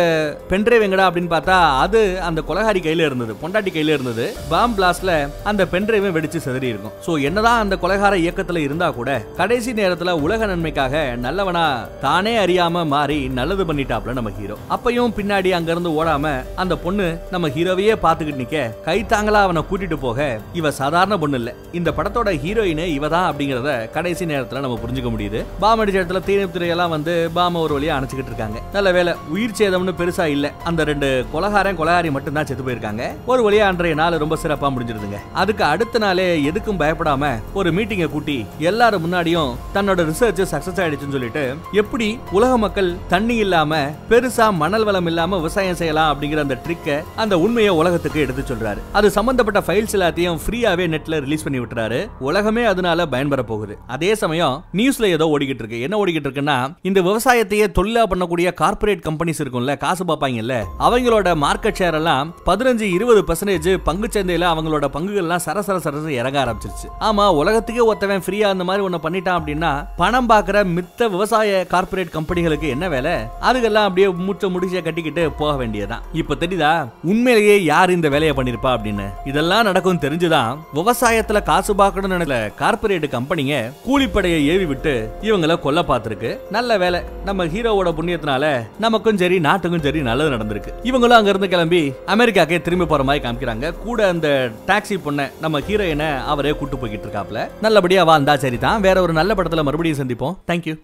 பென்ட்ரைவ் 0.52 0.86
எங்கடா 0.88 1.08
அப்படின்னு 1.08 1.34
பார்த்தா 1.34 1.58
அது 1.84 2.02
அந்த 2.22 2.35
அந்த 2.36 2.54
கொலகாரி 2.54 2.80
கையில 2.84 3.06
இருந்தது 3.06 3.34
பொண்டாட்டி 3.42 3.72
கையில 3.74 3.94
இருந்தது 3.98 4.36
பாம் 4.50 4.78
பிளாஸ்ட்ல 4.78 5.30
அந்த 5.44 5.66
பென்ட்ரைவை 5.66 6.10
வெடிச்சு 6.12 6.38
சிதறி 6.38 6.68
இருக்கும். 6.68 6.94
சோ 7.06 7.22
என்னதான் 7.22 7.60
அந்த 7.60 7.76
கொலகார 7.76 8.16
இயக்கத்துல 8.16 8.58
இருந்தா 8.58 8.92
கூட 8.92 9.26
கடைசி 9.38 9.74
நேரத்துல 9.74 10.12
உலக 10.12 10.46
நன்மைக்காக 10.46 11.16
நல்லவனா 11.16 11.88
தானே 12.02 12.46
அறியாம 12.46 12.86
மாறி 12.88 13.28
நல்லது 13.28 13.66
பண்ணிட்டாப்ல 13.66 14.14
நம்ம 14.14 14.32
ஹீரோ 14.40 14.58
அப்பையும் 14.70 15.14
பின்னாடி 15.18 15.50
அங்க 15.50 15.72
இருந்து 15.72 16.04
ஓடாம 16.04 16.44
அந்த 16.56 16.78
பொண்ணு 16.78 17.20
நம்ம 17.32 17.48
ஹீரோவையே 17.48 17.96
பாத்துக்கிட்டு 18.02 18.42
நிக்க 18.44 18.74
கை 18.86 19.06
தாங்களா 19.06 19.42
அவனை 19.42 19.64
கூட்டிட்டு 19.70 20.00
போக 20.00 20.40
இவ 20.54 20.72
சாதாரண 20.72 21.18
பொண்ணு 21.18 21.38
இல்ல. 21.38 21.56
இந்த 21.72 21.92
படத்தோட 21.92 22.32
ஹீரோயின் 22.44 22.78
இவ 22.78 23.08
தான் 23.08 23.34
அப்படிங்கறத 23.34 23.92
கடைசி 23.92 24.26
நேரத்துல 24.26 24.60
நம்ம 24.60 24.80
புரிஞ்சுக்க 24.84 25.12
முடியுது. 25.16 25.46
பாம் 25.60 25.86
அடிச்ச 25.86 26.02
இடத்துல 26.02 26.22
தீனப் 26.26 26.56
துறையெல்லாம் 26.58 26.90
வந்து 26.90 27.32
பாம 27.36 27.60
ஒரு 27.60 27.80
வழியா 27.80 27.96
அணைச்சுக்கிட்டு 27.98 28.34
இருக்காங்க. 28.34 28.60
நல்ல 28.74 28.92
வேலை 28.92 29.14
உயிர் 29.30 29.58
சேதம்னு 29.58 29.96
பெருசா 29.98 30.26
இல்ல. 30.26 30.54
அந்த 30.64 30.84
ரெண்டு 30.84 31.26
கொலகாரன் 31.32 31.78
கொலகாரி 31.78 32.12
மட்டும் 32.12 32.25
மட்டும்தான் 32.26 32.50
செத்து 32.50 32.64
போயிருக்காங்க. 32.68 33.04
ஒரு 33.32 33.42
வழியா 33.46 33.66
அன்றைய 33.70 33.96
நாள் 33.96 34.18
ரொம்ப 34.24 34.36
சிறப்பா 34.44 34.68
முடிஞ்சிருதுங்க. 34.76 35.18
அதுக்கு 35.42 35.64
அடுத்த 35.64 36.00
நாளே 36.04 36.26
எதுக்கும் 36.50 36.80
பயப்படாம 36.82 37.34
ஒரு 37.54 37.70
மீட்டிங்கை 37.78 38.08
கூட்டி 38.10 38.38
எல்லாரும் 38.70 39.04
முன்னாடியும் 39.06 39.52
தன்னோட 39.76 40.02
ரிசர்ச் 40.10 40.42
சக்சஸ் 40.54 40.82
ஆயிடுச்சுன்னு 40.84 41.16
சொல்லிட்டு 41.16 41.44
எப்படி 41.82 42.08
உலக 42.38 42.58
மக்கள் 42.64 42.90
தண்ணி 43.14 43.36
இல்லாம 43.46 43.80
பெருசா 44.10 44.48
மணல் 44.62 44.86
வளம் 44.90 45.10
இல்லாம 45.12 45.36
விவசாயம் 45.36 45.80
செய்யலாம் 45.82 46.10
அப்படிங்கிற 46.12 46.44
அந்த 46.46 46.58
ட்ரிக்க 46.66 46.98
அந்த 47.16 47.40
உண்மையை 47.46 47.74
உலகத்துக்கு 47.82 48.20
எடுத்து 48.26 48.44
சொல்றாரு. 48.54 48.82
அது 48.98 49.08
சம்பந்தப்பட்ட 49.18 49.62
ஃபைல்ஸ் 49.68 49.96
எல்லாத்தையும் 49.98 50.40
ஃப்ரீயாவே 50.46 50.88
நெட்ல 50.94 51.20
ரிலீஸ் 51.26 51.46
பண்ணி 51.48 51.60
விட்டுறாரு. 51.60 52.00
உலகமே 52.30 52.66
அதனால 52.74 53.08
பயன்பெற 53.16 53.44
போகுது. 53.52 53.76
அதே 53.96 54.12
சமயம் 54.24 54.56
நியூஸ்ல 54.74 55.12
ஏதோ 55.18 55.28
ஓடிக்கிட்டு 55.36 55.64
இருக்கு. 55.64 55.82
என்ன 55.88 55.96
ஓடிக்கிட்டு 56.04 56.30
இருக்குன்னா 56.30 56.58
இந்த 56.90 57.00
விவசாயத்தையே 57.10 57.68
தொழிலா 57.80 58.04
பண்ணக்கூடிய 58.12 58.48
கார்ப்பரேட் 58.64 59.06
கம்பெனிஸ் 59.10 59.42
இருக்கும்ல 59.44 59.74
காசு 59.86 60.04
பார்ப்பாங்கல்ல 60.06 60.56
அவங்களோட 60.88 61.30
மார்க்கெட் 61.44 61.80
ஷேர் 61.80 61.98
எல்லாம் 62.00 62.15
பதினஞ்சு 62.46 62.82
இருபது 62.82 63.24
பர்சன்டேஜ் 63.28 63.78
பங்கு 63.84 64.10
சந்தையில 64.14 64.44
அவங்களோட 64.52 64.86
பங்குகள்லாம் 64.94 65.40
சரசர 65.46 65.78
சரசர 65.78 66.10
இறங்க 66.10 66.46
ஆரம்பிச்சிருச்சு. 66.46 67.04
ஆமா 67.04 67.32
உலகத்துக்கே 67.32 67.94
ஒருத்தவன் 67.94 68.22
ஃப்ரீயா 68.26 68.42
அந்த 68.42 68.64
மாதிரி 68.64 68.84
ஒன்று 68.84 69.10
பண்ணிட்டான் 69.10 69.36
அப்படின்னா 69.36 69.88
பணம் 69.98 70.30
பார்க்குற 70.30 70.66
மித்த 70.78 71.10
விவசாய 71.10 71.66
கார்ப்பரேட் 71.66 72.14
கம்பெனிகளுக்கு 72.14 72.70
என்ன 72.70 72.90
வேலை? 72.90 73.12
அதுக்கெல்லாம் 73.42 73.84
அப்படியே 73.88 74.08
மூச்சை 74.08 74.50
முடிச்ச 74.50 74.84
கட்டிக்கிட்டு 74.84 75.32
போக 75.32 75.58
வேண்டியதுதான். 75.58 76.02
இப்ப 76.14 76.36
தெரியுதா? 76.36 76.90
உண்மையிலேயே 77.04 77.64
யார் 77.64 77.90
இந்த 77.90 78.10
வேலையை 78.10 78.36
பண்ணிருப்பா 78.38 78.66
அப்படின்னு? 78.66 79.06
இதெல்லாம் 79.26 79.64
நடக்கும் 79.64 80.00
தெரிஞ்சுதான் 80.00 80.58
விவசாயத்துல 80.74 81.44
காசு 81.44 81.76
பார்க்கணும்னு 81.76 82.18
நினைக்கல 82.18 82.54
கார்பரேட் 82.60 83.04
கம்பெனிங்க 83.08 83.74
கூலிப்படையை 83.88 84.46
ஏவி 84.46 84.66
விட்டு 84.66 85.12
இவங்களை 85.22 85.60
கொல்ல 85.60 85.82
பார்த்துருக்கு. 85.82 86.38
நல்ல 86.50 86.78
வேலை. 86.78 87.02
நம்ம 87.26 87.46
ஹீரோவோட 87.46 87.94
புண்ணியத்தினால 87.94 88.68
நமக்கும் 88.80 89.18
சரி 89.18 89.40
நாட்டுக்கும் 89.40 89.82
சரி 89.82 90.02
நல்லது 90.02 90.30
நடந்திருக்கு. 90.30 90.74
இவங்களும் 90.84 91.18
அங்க 91.20 91.30
இருந்து 91.30 91.48
கிளம்பி 91.48 91.94
அமெரிக்காக்கே 92.14 92.58
திரும்பி 92.66 92.86
போற 92.90 93.04
மாதிரி 93.08 93.22
காமிக்கிறாங்க. 93.26 93.68
கூட 93.86 94.00
அந்த 94.14 94.28
டாக்ஸி 94.68 94.96
பொண்ணை 95.06 95.26
நம்ம 95.44 95.60
ஹீரோயினை 95.68 96.10
அவரே 96.32 96.52
கூட்டு 96.60 96.78
போய்கிட்டு 96.82 97.06
இருக்காப்ல 97.08 97.40
நல்லபடியா 97.66 98.02
வாழ்ந்தா 98.10 98.34
சரி 98.44 98.58
தான் 98.66 98.84
வேற 98.88 98.98
ஒரு 99.06 99.14
நல்ல 99.20 99.34
படத்துல 99.38 99.64
மறுபடியும் 99.68 100.00
சந்திப்போம். 100.02 100.36
தேங்க்யூ 100.50 100.74